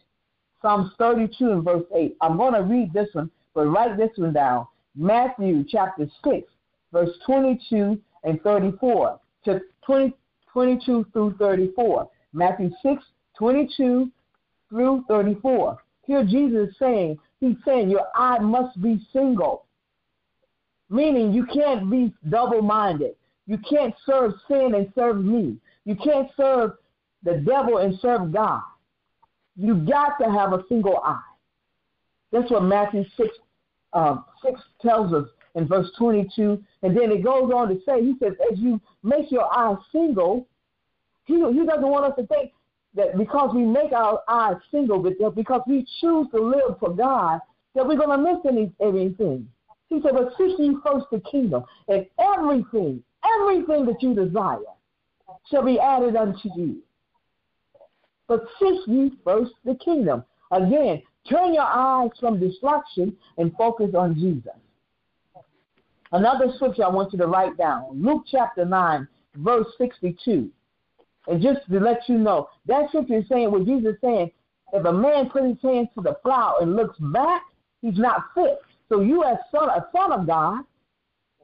Psalms 0.62 0.90
32 0.98 1.50
and 1.50 1.64
verse 1.64 1.84
8. 1.94 2.16
I'm 2.20 2.36
going 2.36 2.54
to 2.54 2.62
read 2.62 2.92
this 2.92 3.08
one, 3.12 3.30
but 3.54 3.66
write 3.66 3.96
this 3.96 4.10
one 4.16 4.32
down. 4.32 4.66
Matthew 4.94 5.64
chapter 5.68 6.06
6, 6.24 6.48
verse 6.92 7.10
22 7.26 8.00
and 8.24 8.40
34 8.42 9.20
to 9.44 9.60
20, 9.84 10.14
22 10.52 11.06
through 11.12 11.34
34. 11.38 12.08
Matthew 12.32 12.70
6, 12.82 13.02
22 13.38 14.10
through 14.68 15.04
34. 15.08 15.78
Here 16.06 16.24
Jesus 16.24 16.70
is 16.70 16.76
saying, 16.78 17.18
He's 17.40 17.56
saying 17.64 17.90
your 17.90 18.06
eye 18.14 18.38
must 18.38 18.80
be 18.80 19.00
single, 19.12 19.66
meaning 20.88 21.32
you 21.32 21.46
can't 21.46 21.90
be 21.90 22.12
double 22.28 22.62
minded. 22.62 23.14
You 23.46 23.58
can't 23.58 23.94
serve 24.04 24.32
sin 24.48 24.74
and 24.74 24.90
serve 24.94 25.22
me. 25.22 25.56
You 25.84 25.96
can't 25.96 26.28
serve 26.36 26.72
the 27.22 27.34
devil 27.38 27.78
and 27.78 27.98
serve 28.00 28.32
God. 28.32 28.62
You 29.56 29.74
got 29.74 30.18
to 30.20 30.30
have 30.30 30.52
a 30.52 30.64
single 30.68 30.98
eye. 31.04 31.20
That's 32.32 32.50
what 32.50 32.64
Matthew 32.64 33.04
6, 33.16 33.28
uh, 33.92 34.16
6 34.44 34.60
tells 34.82 35.12
us 35.12 35.28
in 35.54 35.68
verse 35.68 35.90
22. 35.98 36.62
And 36.82 36.96
then 36.96 37.12
it 37.12 37.22
goes 37.22 37.50
on 37.52 37.68
to 37.68 37.80
say, 37.86 38.02
he 38.02 38.14
says, 38.20 38.32
as 38.50 38.58
you 38.58 38.80
make 39.02 39.30
your 39.30 39.46
eye 39.52 39.76
single, 39.92 40.46
he, 41.24 41.34
he 41.34 41.66
doesn't 41.66 41.88
want 41.88 42.06
us 42.06 42.16
to 42.18 42.26
think 42.26 42.52
that 42.96 43.16
because 43.16 43.54
we 43.54 43.62
make 43.62 43.92
our 43.92 44.22
eyes 44.28 44.56
single, 44.70 44.98
because 44.98 45.60
we 45.66 45.86
choose 46.00 46.26
to 46.34 46.40
live 46.40 46.78
for 46.80 46.90
God, 46.94 47.40
that 47.74 47.86
we're 47.86 47.96
going 47.96 48.18
to 48.18 48.18
miss 48.18 48.38
any, 48.48 48.72
anything. 48.80 49.48
He 49.88 50.00
said, 50.02 50.12
but 50.14 50.32
seek 50.36 50.58
ye 50.58 50.74
first 50.84 51.06
the 51.12 51.20
kingdom, 51.30 51.64
and 51.88 52.06
everything, 52.18 53.02
everything 53.38 53.86
that 53.86 54.02
you 54.02 54.14
desire 54.14 54.58
shall 55.50 55.64
be 55.64 55.78
added 55.78 56.16
unto 56.16 56.48
you. 56.56 56.82
But 58.26 58.44
seek 58.58 58.80
ye 58.86 59.12
first 59.22 59.52
the 59.64 59.76
kingdom. 59.76 60.24
Again, 60.50 61.02
turn 61.28 61.54
your 61.54 61.64
eyes 61.64 62.10
from 62.18 62.40
destruction 62.40 63.16
and 63.36 63.52
focus 63.56 63.94
on 63.94 64.14
Jesus. 64.14 64.54
Another 66.12 66.46
scripture 66.54 66.84
I 66.84 66.88
want 66.88 67.12
you 67.12 67.18
to 67.18 67.26
write 67.26 67.56
down 67.56 67.88
Luke 67.92 68.24
chapter 68.30 68.64
9, 68.64 69.06
verse 69.36 69.66
62. 69.76 70.50
And 71.28 71.42
just 71.42 71.60
to 71.70 71.80
let 71.80 72.08
you 72.08 72.18
know, 72.18 72.48
that 72.66 72.88
scripture 72.88 73.18
is 73.18 73.28
saying 73.28 73.50
what 73.50 73.64
Jesus 73.64 73.94
is 73.94 74.00
saying 74.00 74.30
if 74.72 74.84
a 74.84 74.92
man 74.92 75.30
puts 75.30 75.46
his 75.46 75.56
hands 75.62 75.88
to 75.94 76.02
the 76.02 76.14
plow 76.14 76.56
and 76.60 76.76
looks 76.76 76.98
back, 76.98 77.42
he's 77.82 77.98
not 77.98 78.24
fit. 78.34 78.58
So 78.88 79.00
you, 79.00 79.24
as 79.24 79.36
son, 79.50 79.68
a 79.68 79.86
son 79.94 80.12
of 80.12 80.26
God, 80.26 80.64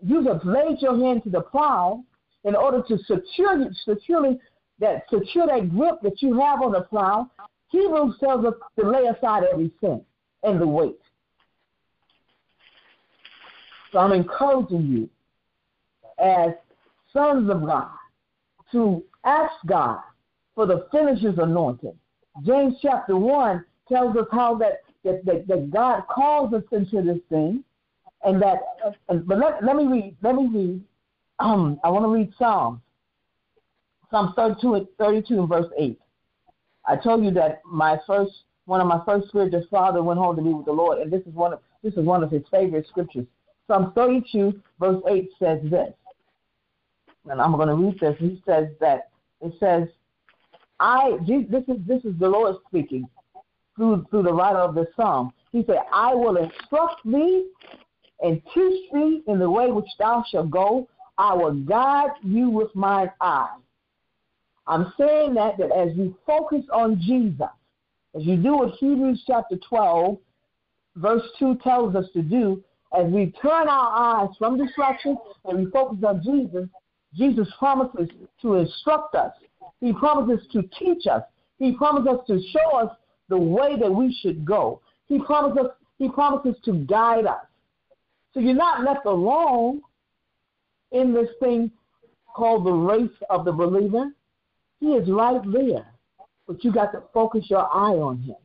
you 0.05 0.23
have 0.27 0.45
laid 0.45 0.81
your 0.81 0.99
hand 0.99 1.23
to 1.25 1.31
the 1.31 1.41
plow 1.41 2.05
in 2.45 2.57
order 2.57 2.83
to 2.83 2.99
secure, 2.99 3.69
securely 3.85 4.39
that 4.81 5.05
secure 5.09 5.47
that 5.47 5.71
grip 5.71 6.01
that 6.03 6.21
you 6.21 6.39
have 6.41 6.61
on 6.63 6.73
the 6.73 6.81
plow, 6.83 7.31
Hebrews 7.69 8.17
tells 8.19 8.45
us 8.45 8.55
to 8.79 8.91
lay 8.91 9.07
aside 9.07 9.45
every 9.51 9.71
sin 9.81 10.03
and 10.43 10.61
the 10.61 10.67
weight. 10.67 10.99
So 13.93 13.99
I'm 13.99 14.13
encouraging 14.13 14.87
you 14.87 15.09
as 16.19 16.51
sons 17.13 17.49
of 17.51 17.65
God 17.65 17.91
to 18.73 19.03
ask 19.25 19.53
God 19.67 20.01
for 20.55 20.67
the 20.67 20.87
finisher's 20.91 21.39
anointing. 21.39 21.95
James 22.45 22.75
chapter 22.83 23.17
1 23.17 23.65
tells 23.89 24.17
us 24.17 24.27
how 24.33 24.57
that, 24.57 24.83
that, 25.05 25.25
that, 25.25 25.47
that 25.47 25.71
God 25.71 26.03
calls 26.13 26.53
us 26.55 26.65
into 26.73 27.03
this 27.03 27.21
thing. 27.29 27.65
And 28.25 28.41
that, 28.41 28.59
uh, 29.09 29.15
but 29.15 29.39
let, 29.39 29.65
let 29.65 29.75
me 29.75 29.87
read, 29.87 30.17
let 30.23 30.37
me 30.37 30.47
read, 30.47 30.81
um, 31.41 31.81
I 31.83 31.89
want 31.91 32.05
to 32.05 32.09
read 32.09 32.33
Psalms 32.39 32.81
Psalm 34.13 34.35
32, 34.37 34.89
32 34.99 35.41
and 35.41 35.49
verse 35.49 35.67
8. 35.79 35.99
I 36.87 36.97
told 36.97 37.25
you 37.25 37.31
that 37.33 37.63
my 37.65 37.99
first 38.07 38.33
one 38.67 38.81
of 38.81 38.87
my 38.87 39.01
first 39.05 39.29
spiritual 39.29 39.65
father 39.71 40.03
went 40.03 40.19
home 40.19 40.37
to 40.37 40.43
be 40.43 40.53
with 40.53 40.67
the 40.67 40.73
Lord, 40.73 40.99
and 40.99 41.11
this 41.11 41.23
is 41.23 41.35
one 41.35 41.55
of 41.55 41.61
this 41.83 41.95
is 41.95 42.05
one 42.05 42.23
of 42.23 42.31
his 42.31 42.43
favorite 42.51 42.87
scriptures. 42.87 43.27
Psalm 43.67 43.93
32, 43.95 44.61
verse 44.79 45.03
8 45.09 45.31
says 45.39 45.61
this, 45.65 45.93
and 47.29 47.41
I'm 47.41 47.53
going 47.53 47.69
to 47.69 47.75
read 47.75 47.99
this. 48.01 48.17
He 48.19 48.43
says 48.47 48.69
that 48.81 49.11
it 49.41 49.53
says, 49.61 49.89
"I." 50.81 51.19
This 51.27 51.65
is 51.69 51.79
this 51.87 52.05
is 52.05 52.19
the 52.19 52.29
Lord 52.29 52.57
speaking 52.69 53.09
through 53.77 54.07
through 54.11 54.25
the 54.25 54.33
writer 54.33 54.59
of 54.59 54.75
the 54.75 54.87
psalm. 54.97 55.33
He 55.53 55.65
said, 55.65 55.81
"I 55.93 56.15
will 56.15 56.37
instruct 56.37 57.01
thee 57.05 57.49
and 58.21 58.41
teach 58.55 58.91
thee 58.93 59.23
in 59.27 59.39
the 59.39 59.51
way 59.51 59.71
which 59.71 59.89
thou 59.99 60.25
shalt 60.31 60.51
go. 60.51 60.89
I 61.19 61.35
will 61.35 61.55
guide 61.55 62.13
you 62.23 62.51
with 62.51 62.75
mine 62.75 63.11
eye." 63.21 63.57
I'm 64.67 64.93
saying 64.99 65.35
that 65.35 65.59
that 65.59 65.73
as 65.73 65.97
you 65.97 66.17
focus 66.25 66.65
on 66.73 67.01
Jesus, 67.01 67.49
as 68.15 68.25
you 68.25 68.37
do 68.37 68.57
what 68.59 68.75
Hebrews 68.75 69.25
chapter 69.27 69.57
12, 69.69 70.19
verse 70.97 71.23
2 71.39 71.57
tells 71.57 71.97
us 71.97 72.07
to 72.13 72.23
do, 72.23 72.63
as 72.97 73.11
we 73.11 73.33
turn 73.43 73.69
our 73.69 74.23
eyes 74.23 74.29
from 74.39 74.59
distraction 74.59 75.17
and 75.47 75.65
we 75.65 75.71
focus 75.71 75.99
on 76.07 76.23
Jesus, 76.23 76.69
Jesus 77.15 77.49
promises 77.59 78.09
to 78.41 78.55
instruct 78.55 79.15
us. 79.15 79.33
He 79.81 79.93
promises 79.93 80.47
to 80.53 80.63
teach 80.79 81.07
us. 81.07 81.23
He 81.59 81.73
promises 81.73 82.21
to 82.27 82.41
show 82.51 82.79
us 82.79 82.97
the 83.29 83.37
way 83.39 83.79
that 83.79 83.93
we 83.93 84.17
should 84.23 84.45
go. 84.45 84.81
He 85.09 85.19
promises, 85.19 85.71
he 85.99 86.09
promises 86.09 86.61
to 86.65 86.73
guide 86.73 87.27
us. 87.27 87.45
So 88.33 88.41
you're 88.41 88.55
not 88.55 88.83
left 88.83 89.07
alone 89.07 89.83
in 90.91 91.13
this 91.13 91.29
thing 91.41 91.71
called 92.35 92.65
the 92.65 92.73
race 92.73 93.11
of 93.29 93.45
the 93.45 93.53
believer. 93.53 94.11
He 94.81 94.95
is 94.95 95.09
right 95.11 95.41
there. 95.53 95.87
But 96.47 96.65
you 96.65 96.73
got 96.73 96.93
to 96.93 97.03
focus 97.13 97.45
your 97.49 97.73
eye 97.73 97.95
on 97.95 98.19
him. 98.19 98.37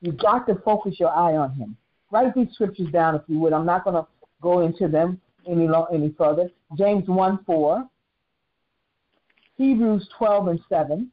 You 0.00 0.12
got 0.12 0.46
to 0.46 0.56
focus 0.56 0.96
your 0.98 1.10
eye 1.10 1.36
on 1.36 1.54
him. 1.54 1.76
Write 2.10 2.34
these 2.34 2.48
scriptures 2.52 2.88
down 2.92 3.14
if 3.14 3.22
you 3.28 3.38
would. 3.38 3.52
I'm 3.52 3.66
not 3.66 3.84
going 3.84 3.96
to 3.96 4.06
go 4.42 4.60
into 4.60 4.88
them 4.88 5.20
any 5.48 5.68
long, 5.68 5.86
any 5.92 6.14
further. 6.16 6.50
James 6.76 7.08
1 7.08 7.44
4, 7.44 7.84
Hebrews 9.56 10.08
12 10.16 10.48
and 10.48 10.60
7, 10.68 11.10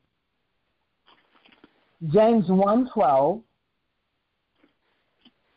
James 2.11 2.45
1 2.47 2.89
12, 2.93 3.41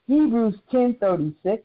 Hebrews 0.06 0.54
10 0.70 0.96
36, 1.00 1.62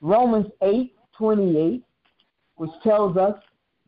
Romans 0.00 0.46
8 0.62 0.94
28, 1.16 1.84
which 2.56 2.70
tells 2.82 3.16
us 3.16 3.34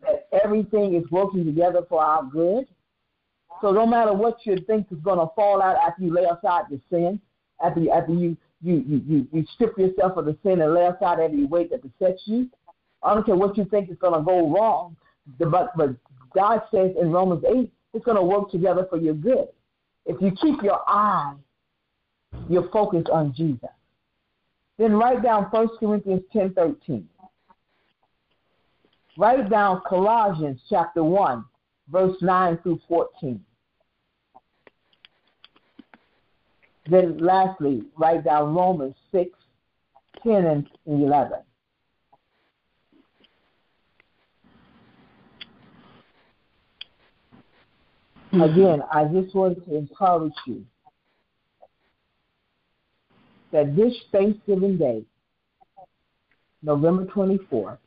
that 0.02 0.28
everything 0.44 0.94
is 0.94 1.08
working 1.10 1.44
together 1.44 1.80
for 1.88 2.02
our 2.02 2.24
good. 2.24 2.66
So 3.60 3.72
no 3.72 3.86
matter 3.86 4.12
what 4.12 4.38
you 4.44 4.56
think 4.66 4.86
is 4.90 4.98
going 4.98 5.18
to 5.18 5.26
fall 5.34 5.62
out 5.62 5.76
after 5.76 6.02
you 6.02 6.12
lay 6.12 6.24
aside 6.24 6.64
your 6.70 6.80
sin, 6.90 7.20
after 7.62 7.80
you, 7.80 7.90
after 7.90 8.12
you 8.12 8.36
you, 8.62 8.84
you, 8.86 9.02
you, 9.06 9.28
you 9.32 9.46
strip 9.54 9.78
yourself 9.78 10.16
of 10.16 10.26
the 10.26 10.36
sin 10.42 10.60
and 10.60 10.74
lay 10.74 10.86
aside 10.86 11.20
every 11.20 11.44
weight 11.44 11.70
that 11.70 11.82
besets 11.82 12.22
you. 12.26 12.48
I 13.02 13.14
don't 13.14 13.24
care 13.24 13.36
what 13.36 13.56
you 13.56 13.64
think 13.64 13.90
is 13.90 13.96
going 13.98 14.18
to 14.18 14.24
go 14.24 14.50
wrong, 14.50 14.96
but, 15.38 15.76
but 15.76 15.94
God 16.34 16.62
says 16.70 16.92
in 17.00 17.10
Romans 17.10 17.42
8, 17.48 17.70
it's 17.94 18.04
going 18.04 18.16
to 18.16 18.22
work 18.22 18.50
together 18.50 18.86
for 18.88 18.98
your 18.98 19.14
good. 19.14 19.48
If 20.06 20.20
you 20.20 20.32
keep 20.40 20.62
your 20.62 20.80
eye, 20.86 21.34
your 22.48 22.68
focus 22.70 23.04
on 23.12 23.34
Jesus. 23.34 23.68
Then 24.78 24.92
write 24.92 25.22
down 25.22 25.44
1 25.44 25.68
Corinthians 25.78 26.22
10 26.32 26.54
13. 26.54 27.08
Write 29.18 29.50
down 29.50 29.82
Colossians 29.86 30.60
chapter 30.70 31.04
1, 31.04 31.44
verse 31.90 32.16
9 32.22 32.58
through 32.62 32.80
14. 32.88 33.44
Then 36.88 37.18
lastly, 37.18 37.82
write 37.96 38.24
down 38.24 38.54
Romans 38.54 38.94
6, 39.12 39.30
10 40.22 40.44
and 40.44 40.66
11. 40.86 41.38
Again, 48.32 48.82
I 48.92 49.04
just 49.04 49.34
want 49.34 49.64
to 49.66 49.76
encourage 49.76 50.32
you 50.46 50.64
that 53.52 53.74
this 53.74 53.92
Thanksgiving 54.12 54.78
Day, 54.78 55.02
November 56.62 57.06
24th, 57.06 57.78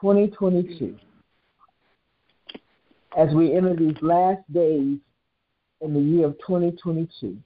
2022, 0.00 0.96
as 3.16 3.32
we 3.34 3.54
enter 3.54 3.76
these 3.76 3.96
last 4.02 4.40
days 4.52 4.98
in 5.80 5.94
the 5.94 6.00
year 6.00 6.26
of 6.26 6.38
2022. 6.38 7.36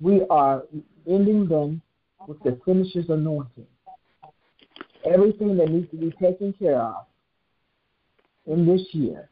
We 0.00 0.24
are 0.30 0.62
ending 1.06 1.48
then 1.48 1.82
with 2.26 2.42
the 2.42 2.58
finisher's 2.64 3.08
anointing. 3.08 3.66
Everything 5.04 5.56
that 5.56 5.70
needs 5.70 5.90
to 5.90 5.96
be 5.96 6.10
taken 6.20 6.52
care 6.52 6.80
of 6.80 7.06
in 8.46 8.66
this 8.66 8.82
year, 8.92 9.28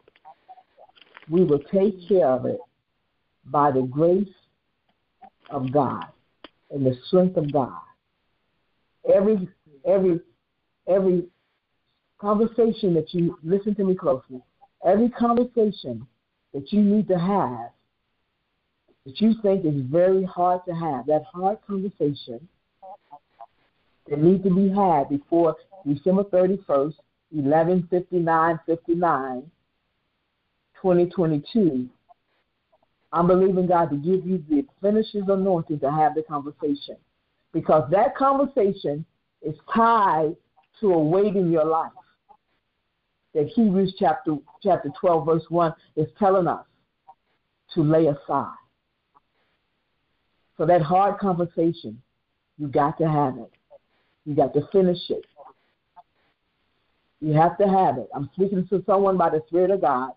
we 1.29 1.45
will 1.45 1.61
take 1.73 2.09
care 2.09 2.27
of 2.27 2.47
it 2.47 2.61
by 3.47 3.71
the 3.71 3.83
grace 3.83 4.29
of 5.51 5.73
God 5.73 6.07
and 6.71 6.85
the 6.85 6.97
strength 7.07 7.37
of 7.37 7.53
God. 7.53 7.81
Every 9.13 9.49
every 9.85 10.21
every 10.89 11.27
conversation 12.21 12.95
that 12.95 13.13
you 13.13 13.39
listen 13.43 13.75
to 13.77 13.85
me 13.85 13.95
closely, 13.95 14.41
every 14.85 15.09
conversation 15.11 16.07
that 16.53 16.73
you 16.73 16.81
need 16.83 17.09
to 17.09 17.19
have 17.19 17.71
that 19.07 19.21
you 19.21 19.35
think 19.41 19.65
is 19.65 19.81
very 19.83 20.25
hard 20.25 20.61
to 20.67 20.75
have, 20.75 21.07
that 21.07 21.25
hard 21.33 21.59
conversation 21.67 22.47
that 24.09 24.19
needs 24.19 24.43
to 24.45 24.55
be 24.55 24.69
had 24.69 25.09
before 25.09 25.57
December 25.87 26.25
31st, 26.25 26.95
1159 27.31 28.61
59, 28.67 29.51
2022, 30.83 31.89
I'm 33.13 33.27
believing 33.27 33.67
God 33.67 33.91
to 33.91 33.97
give 33.97 34.27
you 34.27 34.45
the 34.49 34.67
finisher's 34.83 35.29
anointing 35.29 35.81
to 35.81 35.91
have 35.91 36.15
the 36.15 36.23
conversation. 36.23 36.97
Because 37.53 37.89
that 37.91 38.17
conversation 38.17 39.05
is 39.41 39.55
tied 39.73 40.37
to 40.81 40.93
a 40.93 40.99
weight 40.99 41.37
in 41.37 41.51
your 41.51 41.65
life 41.65 41.93
that 43.35 43.47
Hebrews 43.49 43.95
chapter 43.99 44.37
chapter 44.63 44.91
12 45.01 45.27
verse 45.27 45.45
1 45.49 45.75
is 45.95 46.09
telling 46.19 46.49
us 46.49 46.65
to 47.75 47.83
lay 47.83 48.07
aside. 48.07 48.55
So 50.57 50.67
that 50.67 50.83
hard 50.83 51.19
conversation, 51.19 52.01
you 52.59 52.69
got 52.69 52.99
to 52.99 53.09
have 53.09 53.37
it. 53.37 53.53
You 54.25 54.35
got 54.35 54.55
to 54.55 54.67
finish 54.73 54.99
it. 55.11 55.25
You 57.21 57.33
have 57.33 57.57
to 57.59 57.69
have 57.69 57.99
it. 57.99 58.09
I'm 58.15 58.31
speaking 58.35 58.67
to 58.69 58.83
someone 58.87 59.17
by 59.17 59.31
the 59.31 59.43
Spirit 59.49 59.71
of 59.71 59.81
God. 59.81 60.13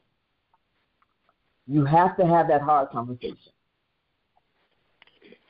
You 1.67 1.85
have 1.85 2.17
to 2.17 2.25
have 2.25 2.47
that 2.47 2.61
hard 2.61 2.89
conversation. 2.89 3.37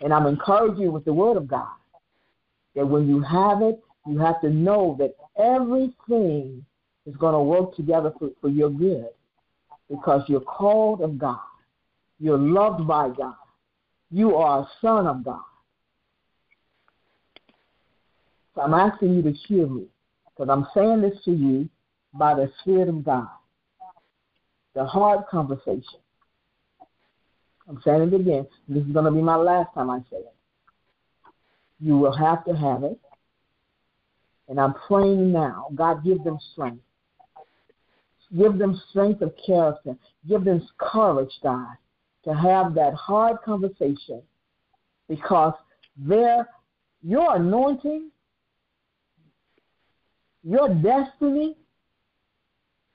And 0.02 0.14
I'm 0.14 0.26
encouraging 0.26 0.84
you 0.84 0.91
with 0.91 1.06
the 1.06 1.14
Word 1.14 1.38
of 1.38 1.48
God 1.48 1.68
that 2.76 2.86
when 2.86 3.07
you 3.07 3.22
have 3.22 3.61
it, 3.61 3.82
you 4.06 4.20
have 4.20 4.41
to 4.41 4.49
know 4.49 4.95
that 4.99 5.16
everything 5.41 6.66
is 7.06 7.16
going 7.18 7.34
to 7.34 7.41
work 7.41 7.76
together 7.76 8.14
for, 8.18 8.30
for 8.41 8.49
your 8.49 8.70
good 8.70 9.07
because 9.90 10.22
you're 10.28 10.40
called 10.41 11.02
of 11.02 11.18
God. 11.18 11.40
You're 12.20 12.38
loved 12.38 12.88
by 12.88 13.10
God. 13.10 13.36
You 14.11 14.36
are 14.36 14.61
a 14.61 14.69
son 14.81 15.07
of 15.07 15.23
God. 15.23 15.41
So 18.56 18.61
I'm 18.61 18.73
asking 18.73 19.15
you 19.15 19.22
to 19.23 19.31
hear 19.31 19.68
me 19.68 19.86
because 20.26 20.49
I'm 20.49 20.68
saying 20.73 21.02
this 21.02 21.23
to 21.26 21.31
you 21.31 21.69
by 22.14 22.34
the 22.34 22.52
Spirit 22.61 22.90
of 22.90 23.03
God. 23.03 23.27
The 24.73 24.86
hard 24.86 25.26
conversation. 25.30 25.99
I'm 27.68 27.80
saying 27.84 28.02
it 28.02 28.14
again. 28.14 28.48
This 28.68 28.84
is 28.84 28.91
going 28.91 29.06
to 29.06 29.11
be 29.11 29.22
my 29.22 29.36
last 29.36 29.73
time 29.73 29.90
I 29.90 29.99
say 30.10 30.18
it. 30.18 30.34
You 31.80 31.98
will 31.98 32.15
have 32.15 32.44
to 32.45 32.53
have 32.56 32.84
it. 32.84 32.99
And 34.48 34.60
I'm 34.60 34.73
praying 34.73 35.31
now, 35.31 35.68
God, 35.76 36.03
give 36.03 36.23
them 36.23 36.40
strength. 36.53 36.81
Give 38.36 38.57
them 38.57 38.81
strength 38.90 39.22
of 39.22 39.34
character. 39.45 39.95
Give 40.27 40.44
them 40.44 40.68
courage, 40.80 41.31
God, 41.44 41.68
to 42.26 42.34
have 42.34 42.74
that 42.76 42.94
hard 42.94 43.38
conversation 43.44 44.22
because 45.08 45.54
their 45.98 46.48
your 47.02 47.36
anointing, 47.36 48.12
your 50.44 50.70
destiny 50.70 51.56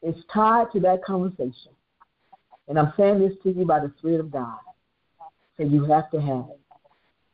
is 0.02 0.14
tied 0.32 0.70
to 0.72 0.80
that 0.80 1.02
conversation. 1.04 1.72
And 2.68 2.78
I'm 2.78 2.92
saying 2.96 3.20
this 3.20 3.32
to 3.42 3.50
you 3.50 3.64
by 3.64 3.80
the 3.80 3.92
Spirit 3.98 4.20
of 4.20 4.30
God. 4.30 4.58
So 5.56 5.64
you 5.64 5.84
have 5.84 6.10
to 6.10 6.20
have 6.20 6.46
it 6.50 6.60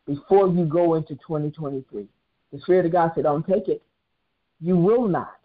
before 0.06 0.48
you 0.48 0.64
go 0.64 0.94
into 0.94 1.14
2023. 1.14 2.06
The 2.52 2.60
Spirit 2.60 2.86
of 2.86 2.92
God 2.92 3.12
said, 3.14 3.24
Don't 3.24 3.46
take 3.46 3.68
it. 3.68 3.82
You 4.60 4.76
will 4.76 5.08
not. 5.08 5.36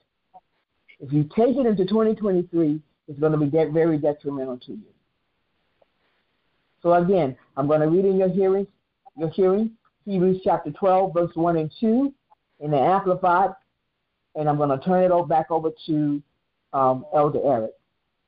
If 1.00 1.12
you 1.14 1.24
take 1.36 1.56
it 1.56 1.66
into 1.66 1.86
2023, 1.86 2.80
it's 3.08 3.20
going 3.20 3.32
to 3.32 3.38
be 3.38 3.46
very 3.46 3.98
detrimental 3.98 4.58
to 4.60 4.72
you. 4.72 4.95
So 6.86 6.94
again, 6.94 7.36
I'm 7.58 7.66
going 7.66 7.82
to 7.82 7.88
read 7.88 8.06
in 8.06 8.18
your 8.18 8.30
hearing, 8.30 8.68
your 9.18 9.30
hearing, 9.30 9.72
Hebrews 10.06 10.42
chapter 10.44 10.70
12, 10.70 11.16
verse 11.16 11.32
1 11.34 11.58
and 11.58 11.72
2 11.80 12.14
in 12.60 12.70
the 12.70 12.78
Amplified, 12.78 13.50
and 14.36 14.48
I'm 14.48 14.58
going 14.58 14.70
to 14.70 14.86
turn 14.86 15.04
it 15.04 15.28
back 15.28 15.50
over 15.50 15.72
to 15.88 16.22
um, 16.74 17.04
Elder 17.12 17.40
Eric. 17.44 17.72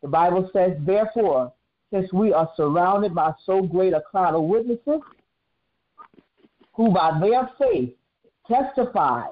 The 0.01 0.07
Bible 0.07 0.49
says, 0.53 0.71
Therefore, 0.79 1.53
since 1.93 2.11
we 2.11 2.33
are 2.33 2.49
surrounded 2.57 3.13
by 3.13 3.33
so 3.45 3.61
great 3.61 3.93
a 3.93 4.01
cloud 4.09 4.33
of 4.33 4.41
witnesses, 4.41 5.01
who 6.73 6.91
by 6.91 7.15
their 7.21 7.51
faith 7.59 7.93
testify 8.47 9.27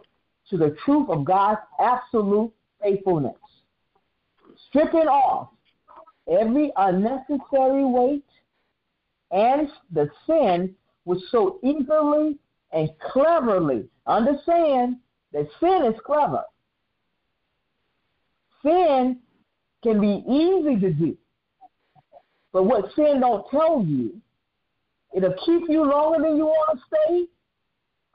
to 0.51 0.57
the 0.57 0.77
truth 0.85 1.09
of 1.09 1.25
God's 1.25 1.61
absolute 1.79 2.53
faithfulness, 2.79 3.33
stripping 4.69 5.07
off 5.07 5.49
every 6.27 6.71
unnecessary 6.77 7.85
weight 7.85 8.23
and 9.31 9.69
the 9.91 10.09
sin 10.27 10.75
which 11.03 11.21
so 11.31 11.59
eagerly 11.63 12.37
and 12.71 12.89
cleverly 13.11 13.85
understand 14.07 14.97
that 15.33 15.47
sin 15.59 15.85
is 15.85 15.99
clever. 16.05 16.43
Sin 18.63 19.19
can 19.83 20.01
be 20.01 20.23
easy 20.27 20.79
to 20.79 20.91
do. 20.91 21.17
But 22.51 22.63
what 22.63 22.93
sin 22.95 23.19
don't 23.19 23.49
tell 23.51 23.83
you, 23.83 24.19
it'll 25.15 25.35
keep 25.45 25.63
you 25.67 25.83
longer 25.83 26.27
than 26.27 26.37
you 26.37 26.45
want 26.45 26.79
to 26.79 26.85
stay, 26.87 27.25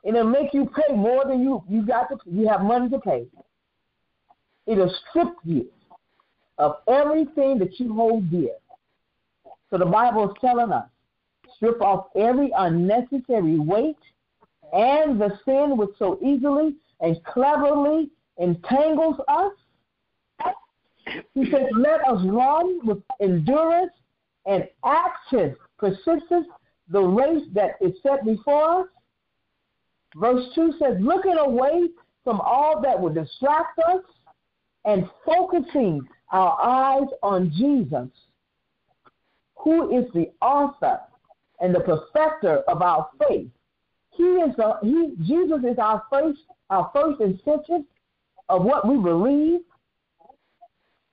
it'll 0.05 0.25
make 0.25 0.53
you 0.53 0.67
pay 0.67 0.95
more 0.95 1.25
than 1.27 1.43
you 1.43 1.63
you 1.69 1.87
got 1.87 2.09
to 2.09 2.19
you 2.27 2.49
have 2.49 2.63
money 2.63 2.89
to 2.89 2.99
pay. 2.99 3.27
It'll 4.67 4.93
strip 5.11 5.35
you 5.45 5.69
of 6.59 6.77
everything 6.89 7.59
that 7.59 7.79
you 7.79 7.95
hold 7.95 8.31
dear. 8.31 8.55
So 9.71 9.79
the 9.79 9.87
Bible 9.87 10.31
is 10.31 10.37
telling 10.41 10.73
us, 10.73 10.89
strip 11.61 11.81
off 11.83 12.07
every 12.17 12.51
unnecessary 12.57 13.59
weight 13.59 13.99
and 14.73 15.21
the 15.21 15.39
sin 15.45 15.77
which 15.77 15.91
so 15.99 16.19
easily 16.23 16.75
and 17.01 17.23
cleverly 17.25 18.09
entangles 18.39 19.17
us. 19.29 19.53
He 21.35 21.51
says, 21.51 21.67
Let 21.77 22.01
us 22.09 22.25
run 22.25 22.87
with 22.87 22.99
endurance 23.21 23.93
and 24.47 24.67
active 24.85 25.57
persistence 25.79 26.47
the 26.89 27.01
race 27.01 27.47
that 27.53 27.73
is 27.81 27.93
set 28.03 28.25
before 28.25 28.81
us. 28.83 28.87
Verse 30.17 30.45
2 30.55 30.75
says, 30.79 30.97
Looking 31.01 31.37
away 31.39 31.89
from 32.25 32.41
all 32.41 32.81
that 32.83 32.99
would 32.99 33.15
distract 33.15 33.79
us 33.81 34.03
and 34.85 35.09
focusing 35.27 36.01
our 36.33 36.59
eyes 36.63 37.09
on 37.23 37.51
Jesus, 37.51 38.09
who 39.57 39.97
is 39.97 40.11
the 40.15 40.31
author 40.41 41.01
and 41.61 41.75
the 41.75 41.81
perfecter 41.81 42.59
of 42.69 42.83
our 42.83 43.09
faith. 43.19 43.49
He 44.11 44.23
is 44.23 44.55
the, 44.57 44.79
he, 44.83 45.15
Jesus 45.25 45.61
is 45.65 45.79
our 45.79 46.03
first, 46.11 46.41
our 46.69 46.91
first 46.95 47.21
incentive 47.21 47.85
of 48.49 48.65
what 48.65 48.87
we 48.87 48.97
believe, 48.97 49.61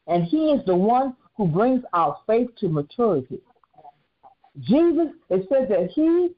and 0.07 0.23
He 0.23 0.51
is 0.51 0.65
the 0.65 0.75
one 0.75 1.15
who 1.35 1.47
brings 1.47 1.83
our 1.93 2.17
faith 2.25 2.49
to 2.59 2.69
maturity. 2.69 3.39
Jesus, 4.61 5.09
it 5.29 5.47
says 5.51 5.69
that 5.69 5.91
He, 5.93 6.29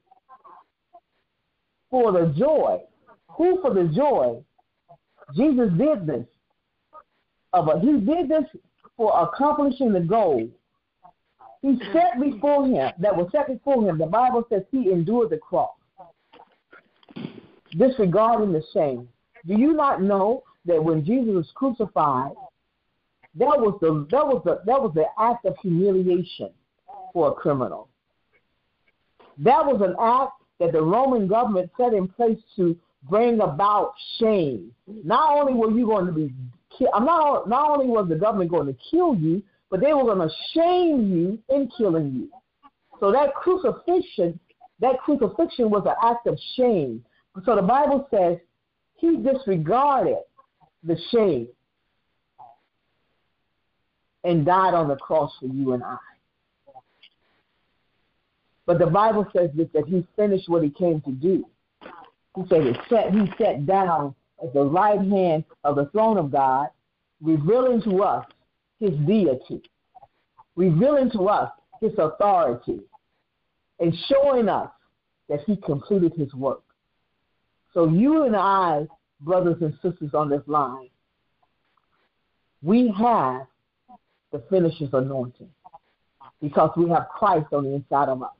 for 1.90 2.12
the 2.12 2.34
joy, 2.36 2.80
who 3.28 3.60
for 3.62 3.72
the 3.72 3.84
joy, 3.84 4.42
Jesus 5.34 5.70
did 5.78 6.06
this. 6.06 6.26
Uh, 7.52 7.62
but 7.62 7.80
he 7.80 7.92
did 7.98 8.28
this 8.28 8.44
for 8.96 9.12
accomplishing 9.22 9.92
the 9.92 10.00
goal. 10.00 10.48
He 11.62 11.78
set 11.92 12.20
before 12.20 12.66
him, 12.66 12.90
that 12.98 13.14
was 13.14 13.28
set 13.32 13.48
before 13.48 13.86
him, 13.86 13.98
the 13.98 14.06
Bible 14.06 14.44
says 14.48 14.62
he 14.70 14.90
endured 14.90 15.30
the 15.30 15.36
cross, 15.36 15.70
disregarding 17.76 18.52
the 18.52 18.62
shame. 18.72 19.08
Do 19.46 19.54
you 19.54 19.74
not 19.74 20.02
know 20.02 20.42
that 20.64 20.82
when 20.82 21.04
Jesus 21.04 21.34
was 21.34 21.50
crucified, 21.54 22.32
that 23.36 23.60
was 23.60 23.78
the 23.80 24.06
that 24.10 24.26
was 24.26 24.42
the 24.44 24.60
that 24.66 24.80
was 24.80 24.92
the 24.94 25.06
act 25.18 25.44
of 25.44 25.56
humiliation 25.62 26.50
for 27.12 27.28
a 27.28 27.32
criminal. 27.32 27.88
That 29.38 29.64
was 29.64 29.80
an 29.82 29.94
act 30.00 30.32
that 30.58 30.72
the 30.72 30.82
Roman 30.82 31.28
government 31.28 31.70
set 31.76 31.94
in 31.94 32.08
place 32.08 32.38
to 32.56 32.76
bring 33.08 33.40
about 33.40 33.94
shame. 34.18 34.72
Not 34.86 35.38
only 35.38 35.54
were 35.54 35.70
you 35.70 35.86
going 35.86 36.06
to 36.06 36.12
be 36.12 36.32
not 36.80 37.48
not 37.48 37.70
only 37.70 37.86
was 37.86 38.08
the 38.08 38.16
government 38.16 38.50
going 38.50 38.66
to 38.66 38.76
kill 38.90 39.14
you, 39.14 39.42
but 39.70 39.80
they 39.80 39.94
were 39.94 40.02
going 40.02 40.28
to 40.28 40.34
shame 40.52 41.12
you 41.12 41.38
in 41.54 41.70
killing 41.78 42.12
you. 42.12 42.28
So 42.98 43.12
that 43.12 43.34
crucifixion, 43.34 44.38
that 44.80 44.98
crucifixion 44.98 45.70
was 45.70 45.84
an 45.86 45.94
act 46.02 46.26
of 46.26 46.38
shame. 46.56 47.04
So 47.44 47.54
the 47.54 47.62
Bible 47.62 48.06
says 48.10 48.38
he 48.96 49.16
disregarded 49.16 50.18
the 50.82 50.98
shame 51.10 51.48
and 54.24 54.44
died 54.44 54.74
on 54.74 54.88
the 54.88 54.96
cross 54.96 55.32
for 55.40 55.46
you 55.46 55.72
and 55.72 55.82
I. 55.82 55.96
But 58.66 58.78
the 58.78 58.86
Bible 58.86 59.26
says 59.34 59.50
that, 59.56 59.72
that 59.72 59.86
he 59.86 60.06
finished 60.16 60.48
what 60.48 60.62
he 60.62 60.70
came 60.70 61.00
to 61.02 61.12
do. 61.12 61.44
He 62.36 62.42
said 62.48 62.62
he 62.62 62.74
sat, 62.88 63.12
he 63.12 63.32
sat 63.38 63.66
down 63.66 64.14
at 64.42 64.52
the 64.52 64.62
right 64.62 65.00
hand 65.00 65.44
of 65.64 65.76
the 65.76 65.86
throne 65.86 66.18
of 66.18 66.30
God, 66.30 66.68
revealing 67.20 67.82
to 67.82 68.02
us 68.02 68.26
his 68.80 68.90
deity, 69.06 69.62
revealing 70.56 71.10
to 71.12 71.28
us 71.28 71.50
his 71.80 71.92
authority, 71.98 72.80
and 73.78 73.94
showing 74.08 74.48
us 74.48 74.70
that 75.28 75.40
he 75.46 75.56
completed 75.56 76.12
his 76.16 76.34
work. 76.34 76.62
So 77.72 77.88
you 77.88 78.24
and 78.24 78.34
I, 78.34 78.86
brothers 79.20 79.56
and 79.60 79.72
sisters 79.82 80.10
on 80.12 80.28
this 80.28 80.42
line, 80.46 80.88
we 82.62 82.92
have 82.98 83.46
the 84.32 84.42
finisher's 84.50 84.90
anointing 84.92 85.48
because 86.42 86.70
we 86.76 86.88
have 86.90 87.08
Christ 87.08 87.52
on 87.52 87.64
the 87.64 87.74
inside 87.74 88.08
of 88.08 88.22
us. 88.22 88.30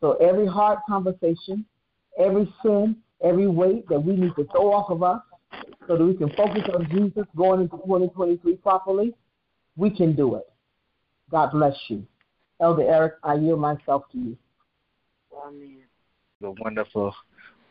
So 0.00 0.12
every 0.14 0.46
hard 0.46 0.78
conversation, 0.88 1.64
every 2.18 2.52
sin, 2.62 2.96
every 3.22 3.46
weight 3.46 3.88
that 3.88 4.00
we 4.00 4.14
need 4.16 4.34
to 4.36 4.44
throw 4.52 4.72
off 4.72 4.90
of 4.90 5.02
us 5.02 5.20
so 5.86 5.96
that 5.96 6.04
we 6.04 6.14
can 6.14 6.30
focus 6.30 6.62
on 6.74 6.88
Jesus 6.90 7.24
going 7.36 7.62
into 7.62 7.76
2023 7.78 8.56
properly, 8.56 9.14
we 9.76 9.90
can 9.90 10.14
do 10.14 10.36
it. 10.36 10.44
God 11.30 11.52
bless 11.52 11.76
you. 11.88 12.06
Elder 12.60 12.82
Eric, 12.82 13.14
I 13.22 13.34
yield 13.34 13.60
myself 13.60 14.04
to 14.12 14.18
you. 14.18 14.38
Amen. 15.46 15.82
The 16.40 16.52
wonderful 16.60 17.14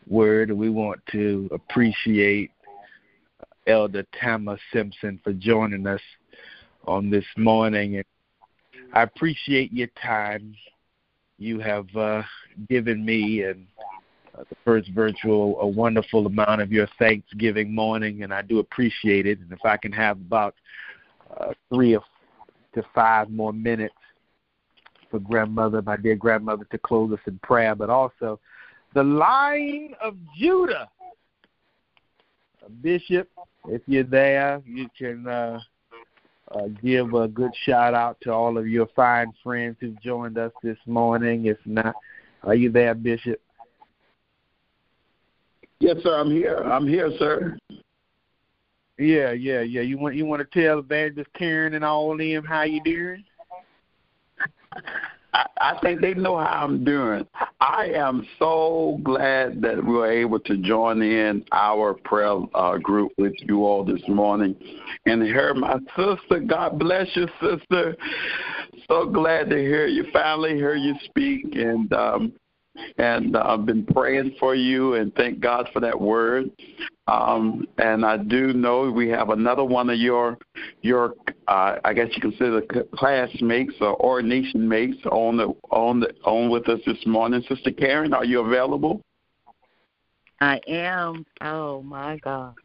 word. 0.07 0.51
We 0.51 0.69
want 0.69 0.99
to 1.11 1.49
appreciate 1.51 2.51
Elder 3.67 4.05
Tamma 4.21 4.57
Simpson 4.73 5.19
for 5.23 5.33
joining 5.33 5.87
us 5.87 6.01
on 6.85 7.09
this 7.09 7.25
morning. 7.37 7.97
And 7.97 8.05
I 8.93 9.03
appreciate 9.03 9.71
your 9.71 9.87
time 10.01 10.55
you 11.37 11.59
have 11.59 11.87
uh, 11.95 12.23
given 12.69 13.05
me 13.05 13.43
and 13.43 13.65
uh, 14.37 14.43
the 14.49 14.55
first 14.65 14.89
virtual 14.89 15.59
a 15.61 15.67
wonderful 15.67 16.25
amount 16.25 16.61
of 16.61 16.71
your 16.71 16.87
Thanksgiving 16.99 17.73
morning, 17.73 18.23
and 18.23 18.33
I 18.33 18.41
do 18.41 18.59
appreciate 18.59 19.25
it. 19.25 19.39
And 19.39 19.51
if 19.51 19.63
I 19.63 19.77
can 19.77 19.91
have 19.91 20.17
about 20.17 20.55
uh, 21.39 21.53
three 21.73 21.97
to 22.73 22.83
five 22.93 23.29
more 23.29 23.53
minutes 23.53 23.95
for 25.09 25.19
grandmother, 25.19 25.81
my 25.81 25.97
dear 25.97 26.15
grandmother, 26.15 26.65
to 26.71 26.77
close 26.79 27.11
us 27.13 27.19
in 27.27 27.39
prayer, 27.43 27.75
but 27.75 27.89
also 27.89 28.39
the 28.93 29.03
line 29.03 29.93
of 30.01 30.15
Judah. 30.37 30.89
Bishop, 32.81 33.29
if 33.67 33.81
you're 33.87 34.03
there, 34.03 34.61
you 34.65 34.87
can 34.97 35.27
uh, 35.27 35.59
uh, 36.51 36.67
give 36.81 37.13
a 37.13 37.27
good 37.27 37.51
shout 37.65 37.93
out 37.93 38.17
to 38.21 38.31
all 38.31 38.57
of 38.57 38.67
your 38.67 38.87
fine 38.95 39.33
friends 39.43 39.75
who've 39.79 40.01
joined 40.01 40.37
us 40.37 40.51
this 40.63 40.77
morning. 40.85 41.45
If 41.45 41.57
not, 41.65 41.95
are 42.43 42.55
you 42.55 42.71
there, 42.71 42.95
Bishop? 42.95 43.39
Yes, 45.79 45.97
sir. 46.01 46.17
I'm 46.17 46.31
here. 46.31 46.57
I'm 46.57 46.87
here, 46.87 47.11
sir. 47.19 47.57
Yeah, 49.03 49.33
yeah, 49.33 49.61
yeah. 49.61 49.81
You 49.81 49.97
want 49.97 50.15
you 50.15 50.25
want 50.25 50.49
to 50.49 50.61
tell 50.61 50.79
Evangelist 50.79 51.29
Karen 51.33 51.73
and 51.73 51.83
all 51.83 52.13
of 52.13 52.19
them 52.19 52.45
how 52.45 52.63
you 52.63 52.81
doing? 52.83 53.23
I, 55.33 55.45
I 55.59 55.79
think 55.81 55.99
they 55.99 56.13
know 56.13 56.37
how 56.37 56.63
I'm 56.63 56.85
doing. 56.85 57.27
I 57.59 57.87
am 57.95 58.25
so 58.39 59.01
glad 59.03 59.61
that 59.61 59.83
we 59.83 59.93
were 59.93 60.09
able 60.09 60.39
to 60.39 60.57
join 60.57 61.01
in 61.01 61.43
our 61.51 61.95
prayer 61.95 62.37
uh, 62.53 62.77
group 62.77 63.11
with 63.17 63.33
you 63.39 63.65
all 63.65 63.83
this 63.83 64.01
morning 64.07 64.55
and 65.05 65.21
hear 65.21 65.53
my 65.53 65.79
sister. 65.97 66.39
God 66.39 66.79
bless 66.79 67.07
you, 67.15 67.27
sister. 67.41 67.97
So 68.87 69.09
glad 69.09 69.49
to 69.49 69.57
hear 69.57 69.85
you 69.85 70.05
finally 70.13 70.53
hear 70.53 70.75
you 70.75 70.95
speak 71.03 71.55
and 71.55 71.91
um 71.91 72.33
and 72.97 73.35
uh, 73.35 73.43
I've 73.45 73.65
been 73.65 73.85
praying 73.85 74.35
for 74.39 74.55
you 74.55 74.95
and 74.95 75.13
thank 75.15 75.39
God 75.39 75.69
for 75.73 75.79
that 75.79 75.99
word. 75.99 76.51
Um, 77.07 77.67
and 77.77 78.05
I 78.05 78.17
do 78.17 78.53
know 78.53 78.89
we 78.89 79.09
have 79.09 79.29
another 79.29 79.63
one 79.63 79.89
of 79.89 79.97
your 79.97 80.37
your 80.81 81.15
uh, 81.47 81.75
I 81.83 81.93
guess 81.93 82.07
you 82.13 82.21
consider 82.21 82.61
classmates 82.95 83.73
or 83.81 84.01
ordination 84.01 84.67
mates 84.67 85.05
on 85.11 85.37
the 85.37 85.53
on 85.69 85.99
the 85.99 86.13
on 86.23 86.49
with 86.49 86.69
us 86.69 86.79
this 86.85 87.05
morning. 87.05 87.43
Sister 87.49 87.71
Karen, 87.71 88.13
are 88.13 88.23
you 88.23 88.39
available? 88.39 89.01
I 90.39 90.61
am. 90.67 91.25
Oh 91.41 91.81
my 91.81 92.17
God, 92.17 92.55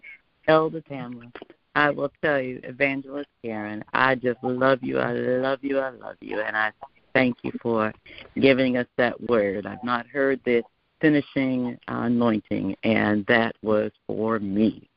Elder 0.46 0.82
Tamara. 0.82 1.32
I 1.74 1.90
will 1.90 2.10
tell 2.22 2.40
you, 2.40 2.60
Evangelist 2.64 3.28
Karen, 3.42 3.84
I 3.92 4.14
just 4.16 4.42
love 4.42 4.80
you. 4.82 4.98
I 4.98 5.12
love 5.12 5.60
you. 5.62 5.78
I 5.78 5.90
love 5.90 6.16
you, 6.20 6.40
and 6.40 6.56
I 6.56 6.72
thank 7.14 7.36
you 7.42 7.52
for 7.62 7.92
giving 8.40 8.76
us 8.76 8.86
that 8.96 9.20
word. 9.28 9.66
I've 9.66 9.84
not 9.84 10.06
heard 10.06 10.40
this 10.44 10.64
finishing 11.00 11.78
anointing, 11.88 12.76
and 12.84 13.24
that 13.26 13.54
was 13.62 13.90
for 14.06 14.38
me. 14.38 14.88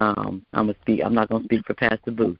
Um, 0.00 0.44
I'm 0.52 0.66
gonna 0.66 0.78
speak. 0.82 1.00
I'm 1.04 1.14
not 1.14 1.28
gonna 1.28 1.44
speak 1.44 1.66
for 1.66 1.74
Pastor 1.74 2.10
Booth, 2.10 2.38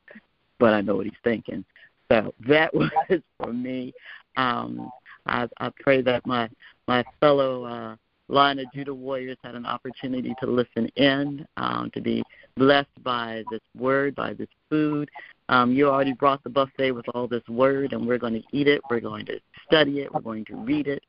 but 0.59 0.75
I 0.75 0.81
know 0.81 0.97
what 0.97 1.07
he's 1.07 1.15
thinking. 1.23 1.65
So 2.11 2.35
that 2.49 2.75
was 2.75 2.91
for 3.39 3.53
me. 3.53 3.93
Um, 4.37 4.91
I, 5.27 5.49
I 5.59 5.71
pray 5.81 6.03
that 6.03 6.27
my 6.27 6.49
my 6.87 7.05
fellow 7.21 7.65
uh, 7.65 7.97
Line 8.29 8.59
of 8.59 8.73
Judah 8.73 8.95
warriors 8.95 9.37
had 9.45 9.55
an 9.55 9.67
opportunity 9.67 10.35
to 10.41 10.47
listen 10.47 10.89
in, 10.97 11.47
um, 11.57 11.91
to 11.95 12.01
be 12.01 12.23
blessed 12.57 13.03
by 13.03 13.45
this 13.51 13.61
word, 13.77 14.15
by 14.15 14.33
this 14.33 14.49
food, 14.71 15.11
um, 15.49 15.73
you 15.73 15.89
already 15.89 16.13
brought 16.13 16.43
the 16.43 16.51
buffet 16.51 16.93
with 16.93 17.07
all 17.15 17.29
this 17.29 17.47
word, 17.49 17.93
and 17.93 18.07
we're 18.07 18.19
going 18.19 18.35
to 18.35 18.43
eat 18.53 18.67
it. 18.67 18.81
We're 18.89 19.01
going 19.01 19.27
to 19.27 19.39
study 19.67 20.01
it. 20.01 20.13
We're 20.13 20.21
going 20.21 20.45
to 20.47 20.57
read 20.57 20.87
it. 20.87 21.03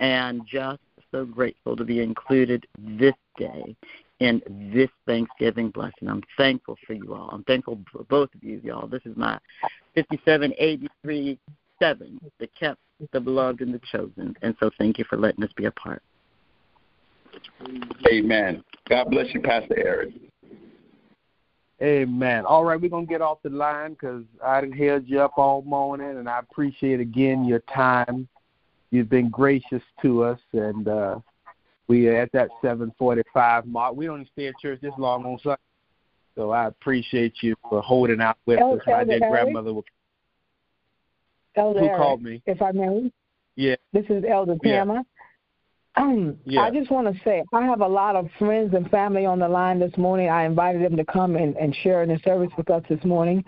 And 0.00 0.42
just 0.46 0.80
so 1.10 1.24
grateful 1.24 1.76
to 1.76 1.84
be 1.84 2.00
included 2.00 2.66
this 2.78 3.14
day 3.38 3.76
in 4.20 4.40
this 4.72 4.88
Thanksgiving 5.06 5.70
blessing. 5.70 6.08
I'm 6.08 6.22
thankful 6.36 6.76
for 6.86 6.92
you 6.92 7.14
all. 7.14 7.28
I'm 7.32 7.44
thankful 7.44 7.80
for 7.90 8.04
both 8.04 8.34
of 8.34 8.42
you, 8.42 8.60
y'all. 8.64 8.86
This 8.86 9.02
is 9.04 9.16
my 9.16 9.38
5783 9.94 11.38
7, 11.80 12.20
the 12.38 12.46
kept, 12.58 12.78
the 13.12 13.20
beloved, 13.20 13.60
and 13.60 13.74
the 13.74 13.80
chosen. 13.90 14.36
And 14.42 14.54
so 14.60 14.70
thank 14.78 14.98
you 14.98 15.04
for 15.08 15.18
letting 15.18 15.42
us 15.42 15.50
be 15.56 15.64
a 15.64 15.72
part. 15.72 16.02
Amen. 18.06 18.62
God 18.88 19.10
bless 19.10 19.32
you, 19.34 19.40
Pastor 19.40 19.76
Eric. 19.76 20.14
Amen. 21.82 22.46
All 22.46 22.64
right, 22.64 22.80
we're 22.80 22.88
gonna 22.88 23.06
get 23.06 23.22
off 23.22 23.38
the 23.42 23.50
line 23.50 23.92
because 23.92 24.22
I 24.44 24.60
didn't 24.60 24.78
held 24.78 25.08
you 25.08 25.20
up 25.20 25.32
all 25.36 25.62
morning, 25.62 26.16
and 26.16 26.28
I 26.28 26.38
appreciate 26.38 27.00
again 27.00 27.44
your 27.44 27.58
time. 27.74 28.28
You've 28.92 29.10
been 29.10 29.30
gracious 29.30 29.82
to 30.02 30.22
us, 30.22 30.38
and 30.52 30.86
uh, 30.86 31.18
we 31.88 32.06
are 32.06 32.16
at 32.16 32.30
that 32.32 32.50
7:45 32.62 33.66
mark. 33.66 33.96
We 33.96 34.06
don't 34.06 34.28
stay 34.32 34.46
at 34.46 34.54
church 34.62 34.80
this 34.80 34.92
long 34.96 35.24
on 35.24 35.38
Sunday, 35.42 35.58
so 36.36 36.52
I 36.52 36.66
appreciate 36.66 37.42
you 37.42 37.56
for 37.68 37.82
holding 37.82 38.20
out 38.20 38.38
with 38.46 38.60
us. 38.60 38.80
My 38.86 39.02
dear 39.02 39.18
grandmother 39.18 39.74
will. 39.74 39.84
Elder 41.56 41.80
Who 41.80 41.86
Eric, 41.86 41.98
called 41.98 42.22
me? 42.22 42.42
If 42.46 42.62
I 42.62 42.70
may. 42.70 43.12
Yeah. 43.56 43.74
This 43.92 44.06
is 44.08 44.24
Elder 44.26 44.56
Yeah. 44.62 44.84
Tamma. 44.84 44.98
Um, 44.98 45.06
Yeah. 46.46 46.62
I 46.62 46.70
just 46.70 46.90
want 46.90 47.14
to 47.14 47.22
say 47.22 47.42
I 47.52 47.62
have 47.62 47.80
a 47.82 47.86
lot 47.86 48.16
of 48.16 48.28
friends 48.38 48.72
and 48.74 48.90
family 48.90 49.26
on 49.26 49.38
the 49.38 49.48
line 49.48 49.78
this 49.78 49.96
morning. 49.98 50.30
I 50.30 50.44
invited 50.44 50.82
them 50.82 50.96
to 50.96 51.04
come 51.04 51.36
and, 51.36 51.54
and 51.56 51.74
share 51.82 52.02
in 52.02 52.08
the 52.08 52.18
service 52.24 52.50
with 52.56 52.70
us 52.70 52.82
this 52.88 53.04
morning. 53.04 53.44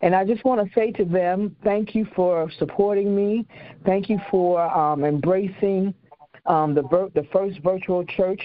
And 0.00 0.14
I 0.14 0.24
just 0.24 0.44
want 0.44 0.66
to 0.66 0.74
say 0.74 0.90
to 0.92 1.04
them, 1.04 1.54
thank 1.64 1.94
you 1.94 2.06
for 2.16 2.50
supporting 2.58 3.14
me. 3.14 3.46
Thank 3.84 4.08
you 4.08 4.18
for 4.30 4.62
um, 4.74 5.04
embracing 5.04 5.94
um, 6.46 6.74
the 6.74 6.82
vir- 6.82 7.10
the 7.14 7.26
first 7.32 7.58
virtual 7.62 8.04
church 8.04 8.40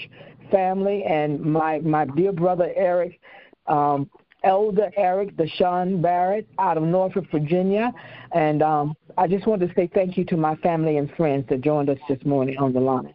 family 0.49 1.03
and 1.03 1.39
my 1.39 1.79
my 1.79 2.05
dear 2.05 2.33
brother 2.33 2.71
Eric, 2.75 3.19
um, 3.67 4.09
Elder 4.43 4.91
Eric 4.97 5.37
Deshaun 5.37 6.01
Barrett 6.01 6.47
out 6.59 6.77
of 6.77 6.83
Norfolk, 6.83 7.25
Virginia. 7.31 7.91
And 8.33 8.61
um, 8.61 8.95
I 9.17 9.27
just 9.27 9.47
want 9.47 9.61
to 9.61 9.71
say 9.75 9.89
thank 9.93 10.17
you 10.17 10.25
to 10.25 10.37
my 10.37 10.55
family 10.57 10.97
and 10.97 11.09
friends 11.15 11.45
that 11.49 11.61
joined 11.61 11.89
us 11.89 11.99
this 12.09 12.19
morning 12.25 12.57
on 12.57 12.73
the 12.73 12.79
line. 12.79 13.13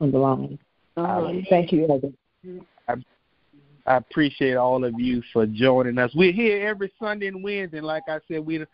On 0.00 0.10
the 0.10 0.18
line. 0.18 0.58
Um, 0.96 1.44
thank 1.48 1.72
you, 1.72 1.86
Elder. 1.88 2.10
I, 2.88 2.94
I 3.86 3.96
appreciate 3.96 4.56
all 4.56 4.84
of 4.84 4.98
you 4.98 5.22
for 5.32 5.46
joining 5.46 5.98
us. 5.98 6.12
We're 6.14 6.32
here 6.32 6.66
every 6.68 6.92
Sunday 6.98 7.28
and 7.28 7.42
Wednesday, 7.42 7.78
and 7.78 7.86
like 7.86 8.04
I 8.08 8.18
said, 8.28 8.44
we 8.44 8.64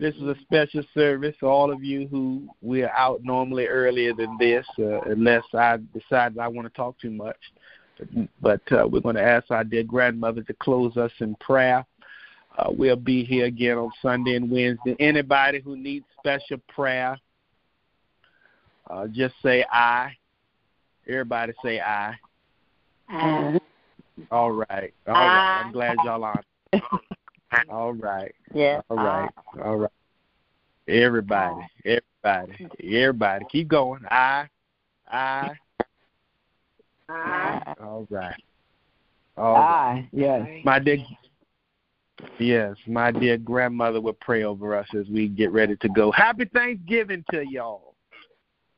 this 0.00 0.14
is 0.14 0.22
a 0.22 0.36
special 0.40 0.82
service. 0.94 1.36
for 1.38 1.50
all 1.50 1.70
of 1.70 1.84
you 1.84 2.08
who 2.08 2.48
we're 2.62 2.88
out 2.88 3.22
normally 3.22 3.66
earlier 3.66 4.14
than 4.14 4.36
this, 4.38 4.66
uh, 4.78 5.02
unless 5.02 5.44
I 5.52 5.78
decide 5.92 6.38
I 6.38 6.48
want 6.48 6.66
to 6.66 6.74
talk 6.74 6.98
too 6.98 7.10
much. 7.10 7.36
But 8.40 8.62
uh, 8.72 8.88
we're 8.90 9.00
going 9.00 9.16
to 9.16 9.22
ask 9.22 9.50
our 9.50 9.62
dear 9.62 9.82
grandmother 9.82 10.42
to 10.42 10.54
close 10.54 10.96
us 10.96 11.12
in 11.20 11.34
prayer. 11.34 11.84
Uh, 12.56 12.70
we'll 12.70 12.96
be 12.96 13.24
here 13.24 13.44
again 13.44 13.76
on 13.76 13.90
Sunday 14.00 14.36
and 14.36 14.50
Wednesday. 14.50 14.96
Anybody 14.98 15.60
who 15.60 15.76
needs 15.76 16.06
special 16.18 16.56
prayer, 16.74 17.18
uh, 18.88 19.06
just 19.06 19.34
say 19.42 19.66
I. 19.70 20.16
Everybody 21.10 21.52
say 21.64 21.80
I. 21.80 22.14
Uh, 23.12 23.58
All 24.30 24.52
right. 24.52 24.94
All 25.08 25.14
right. 25.14 25.60
I'm 25.60 25.72
glad 25.72 25.96
y'all 26.04 26.22
on. 26.22 26.42
All 27.68 27.92
right. 27.94 28.32
yes. 28.54 28.84
All 28.88 28.96
right. 28.96 29.28
All 29.64 29.76
right. 29.76 29.90
Everybody. 30.86 31.66
Everybody. 31.84 32.68
Everybody. 32.80 33.44
Keep 33.50 33.68
going. 33.68 34.02
I. 34.08 34.46
I. 35.10 35.50
All 37.08 37.16
right. 37.16 37.74
All 37.80 38.06
right. 38.08 38.42
Aye. 39.36 40.08
Yes. 40.12 40.48
My 40.64 40.78
dear, 40.78 40.98
yes, 42.38 42.76
my 42.86 43.10
dear 43.10 43.36
grandmother 43.36 44.00
will 44.00 44.16
pray 44.20 44.44
over 44.44 44.76
us 44.76 44.86
as 44.96 45.08
we 45.08 45.26
get 45.26 45.50
ready 45.50 45.74
to 45.76 45.88
go. 45.88 46.12
Happy 46.12 46.44
Thanksgiving 46.44 47.24
to 47.32 47.42
y'all. 47.50 47.89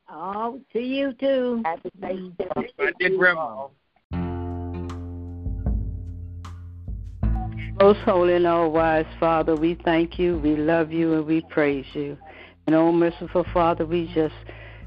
Oh, 0.09 0.59
to 0.73 0.79
you 0.79 1.13
too. 1.13 1.61
Happy 1.65 1.91
Thanksgiving. 1.99 2.69
My 2.77 2.91
dear 2.99 3.17
grandmother. 3.17 3.69
Most 7.79 7.99
holy 8.01 8.35
and 8.35 8.45
all 8.45 8.71
wise 8.71 9.05
Father, 9.19 9.55
we 9.55 9.77
thank 9.83 10.19
you, 10.19 10.37
we 10.37 10.55
love 10.55 10.91
you, 10.91 11.13
and 11.13 11.25
we 11.25 11.41
praise 11.49 11.85
you. 11.93 12.17
And 12.67 12.75
oh, 12.75 12.91
merciful 12.91 13.45
Father, 13.53 13.85
we 13.85 14.11
just 14.13 14.35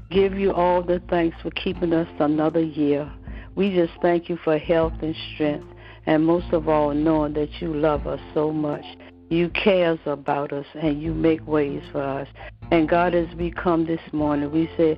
give 0.09 0.33
you 0.33 0.53
all 0.53 0.81
the 0.81 1.01
thanks 1.09 1.35
for 1.41 1.51
keeping 1.51 1.93
us 1.93 2.07
another 2.19 2.61
year. 2.61 3.11
We 3.55 3.75
just 3.75 3.93
thank 4.01 4.29
you 4.29 4.37
for 4.43 4.57
health 4.57 4.93
and 5.01 5.15
strength, 5.33 5.67
and 6.05 6.25
most 6.25 6.53
of 6.53 6.69
all, 6.69 6.93
knowing 6.93 7.33
that 7.33 7.61
you 7.61 7.73
love 7.73 8.07
us 8.07 8.21
so 8.33 8.51
much. 8.51 8.85
You 9.29 9.49
cares 9.49 9.99
about 10.05 10.53
us, 10.53 10.65
and 10.73 11.01
you 11.01 11.13
make 11.13 11.45
ways 11.47 11.83
for 11.91 12.01
us. 12.01 12.27
And 12.71 12.87
God, 12.87 13.13
as 13.13 13.33
we 13.35 13.51
come 13.51 13.85
this 13.85 14.01
morning, 14.13 14.51
we 14.51 14.69
say, 14.77 14.97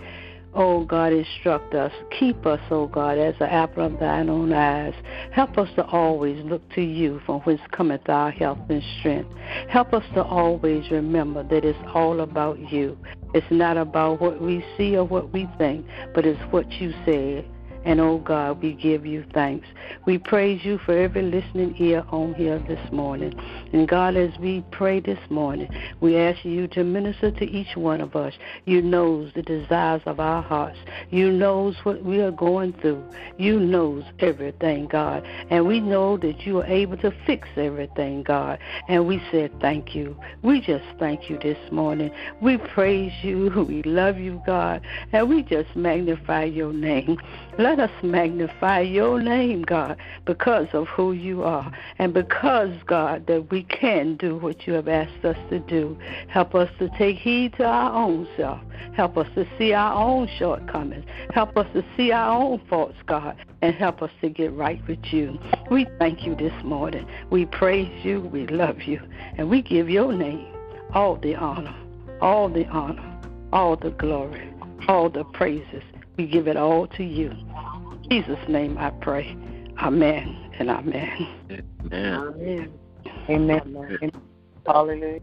Oh 0.55 0.83
God, 0.83 1.13
instruct 1.13 1.75
us. 1.75 1.91
Keep 2.19 2.45
us, 2.47 2.59
oh 2.71 2.87
God, 2.87 3.19
as 3.19 3.35
an 3.39 3.49
apple 3.49 3.85
of 3.85 3.99
thine 3.99 4.29
own 4.29 4.51
eyes. 4.51 4.95
Help 5.31 5.57
us 5.59 5.69
to 5.75 5.85
always 5.85 6.43
look 6.45 6.67
to 6.73 6.81
you 6.81 7.21
from 7.25 7.41
whence 7.41 7.61
cometh 7.71 8.09
our 8.09 8.31
health 8.31 8.57
and 8.67 8.81
strength. 8.99 9.31
Help 9.69 9.93
us 9.93 10.03
to 10.15 10.23
always 10.23 10.89
remember 10.89 11.43
that 11.43 11.63
it's 11.63 11.77
all 11.93 12.21
about 12.21 12.59
you. 12.71 12.97
It's 13.35 13.45
not 13.51 13.77
about 13.77 14.21
what 14.21 14.41
we 14.41 14.65
see 14.75 14.97
or 14.97 15.03
what 15.03 15.31
we 15.31 15.47
think, 15.59 15.85
but 16.15 16.25
it's 16.25 16.41
what 16.51 16.71
you 16.73 16.93
said. 17.05 17.45
And 17.85 18.01
oh 18.01 18.17
God, 18.19 18.61
we 18.61 18.73
give 18.73 19.05
you 19.05 19.25
thanks. 19.33 19.67
We 20.05 20.17
praise 20.17 20.65
you 20.65 20.79
for 20.79 20.97
every 20.97 21.21
listening 21.21 21.75
ear 21.79 22.03
on 22.09 22.33
here 22.33 22.59
this 22.67 22.79
morning. 22.91 23.33
And 23.71 23.87
God, 23.87 24.17
as 24.17 24.37
we 24.39 24.63
pray 24.71 24.99
this 24.99 25.19
morning, 25.29 25.69
we 26.01 26.17
ask 26.17 26.43
you 26.43 26.67
to 26.69 26.83
minister 26.83 27.31
to 27.31 27.45
each 27.45 27.75
one 27.75 28.01
of 28.01 28.15
us. 28.15 28.33
You 28.65 28.81
knows 28.81 29.31
the 29.33 29.41
desires 29.41 30.01
of 30.05 30.19
our 30.19 30.41
hearts. 30.41 30.77
You 31.09 31.31
knows 31.31 31.75
what 31.83 32.03
we 32.03 32.19
are 32.19 32.31
going 32.31 32.73
through. 32.73 33.03
You 33.37 33.59
knows 33.59 34.03
everything, 34.19 34.87
God. 34.87 35.25
And 35.49 35.65
we 35.65 35.79
know 35.79 36.17
that 36.17 36.45
you 36.45 36.59
are 36.59 36.65
able 36.65 36.97
to 36.97 37.13
fix 37.25 37.47
everything, 37.55 38.23
God. 38.23 38.59
And 38.89 39.07
we 39.07 39.21
said 39.31 39.51
thank 39.61 39.95
you. 39.95 40.17
We 40.41 40.59
just 40.59 40.85
thank 40.99 41.29
you 41.29 41.39
this 41.39 41.57
morning. 41.71 42.11
We 42.41 42.57
praise 42.57 43.13
you. 43.21 43.49
We 43.69 43.83
love 43.83 44.17
you, 44.17 44.41
God. 44.45 44.81
And 45.11 45.29
we 45.29 45.43
just 45.43 45.75
magnify 45.75 46.45
your 46.45 46.73
name. 46.73 47.17
Let 47.59 47.77
us 47.77 47.91
magnify 48.01 48.79
your 48.79 49.21
name, 49.21 49.63
God, 49.63 49.97
because 50.25 50.69
of 50.71 50.87
who 50.87 51.11
you 51.11 51.43
are. 51.43 51.69
And 51.97 52.13
because, 52.13 52.71
God, 52.87 53.27
that 53.27 53.51
we 53.51 53.63
can 53.63 54.15
do 54.15 54.37
what 54.37 54.65
you 54.65 54.71
have 54.75 54.87
asked 54.87 55.25
us 55.25 55.35
to 55.49 55.59
do. 55.59 55.99
Help 56.29 56.55
us 56.55 56.69
to 56.79 56.87
take 56.97 57.17
heed 57.17 57.55
to 57.57 57.65
our 57.65 57.93
own 57.93 58.29
self. 58.37 58.61
Help 58.95 59.17
us 59.17 59.27
to 59.35 59.45
see 59.57 59.73
our 59.73 59.93
own 59.93 60.29
shortcomings. 60.37 61.03
Help 61.33 61.57
us 61.57 61.67
to 61.73 61.83
see 61.97 62.13
our 62.13 62.31
own 62.31 62.61
faults, 62.69 62.95
God, 63.07 63.35
and 63.61 63.75
help 63.75 64.01
us 64.01 64.11
to 64.21 64.29
get 64.29 64.53
right 64.53 64.81
with 64.87 65.03
you. 65.11 65.37
We 65.69 65.85
thank 65.99 66.25
you 66.25 66.35
this 66.35 66.53
morning. 66.63 67.05
We 67.29 67.45
praise 67.45 67.91
you. 68.05 68.21
We 68.21 68.47
love 68.47 68.83
you. 68.83 69.01
And 69.37 69.49
we 69.49 69.61
give 69.63 69.89
your 69.89 70.13
name 70.13 70.47
all 70.93 71.17
the 71.17 71.35
honor, 71.35 71.75
all 72.21 72.47
the 72.47 72.65
honor, 72.67 73.19
all 73.51 73.75
the 73.75 73.91
glory, 73.91 74.49
all 74.87 75.09
the 75.09 75.25
praises. 75.25 75.83
We 76.19 76.27
give 76.27 76.49
it 76.49 76.57
all 76.57 76.85
to 76.85 77.03
you. 77.05 77.29
In 77.29 78.09
Jesus' 78.09 78.49
name 78.49 78.77
I 78.77 78.89
pray. 78.89 79.37
Amen 79.81 80.51
and 80.59 80.69
amen. 80.69 81.29
Amen. 81.93 82.73
Amen. 83.29 84.11
Hallelujah. 84.67 85.21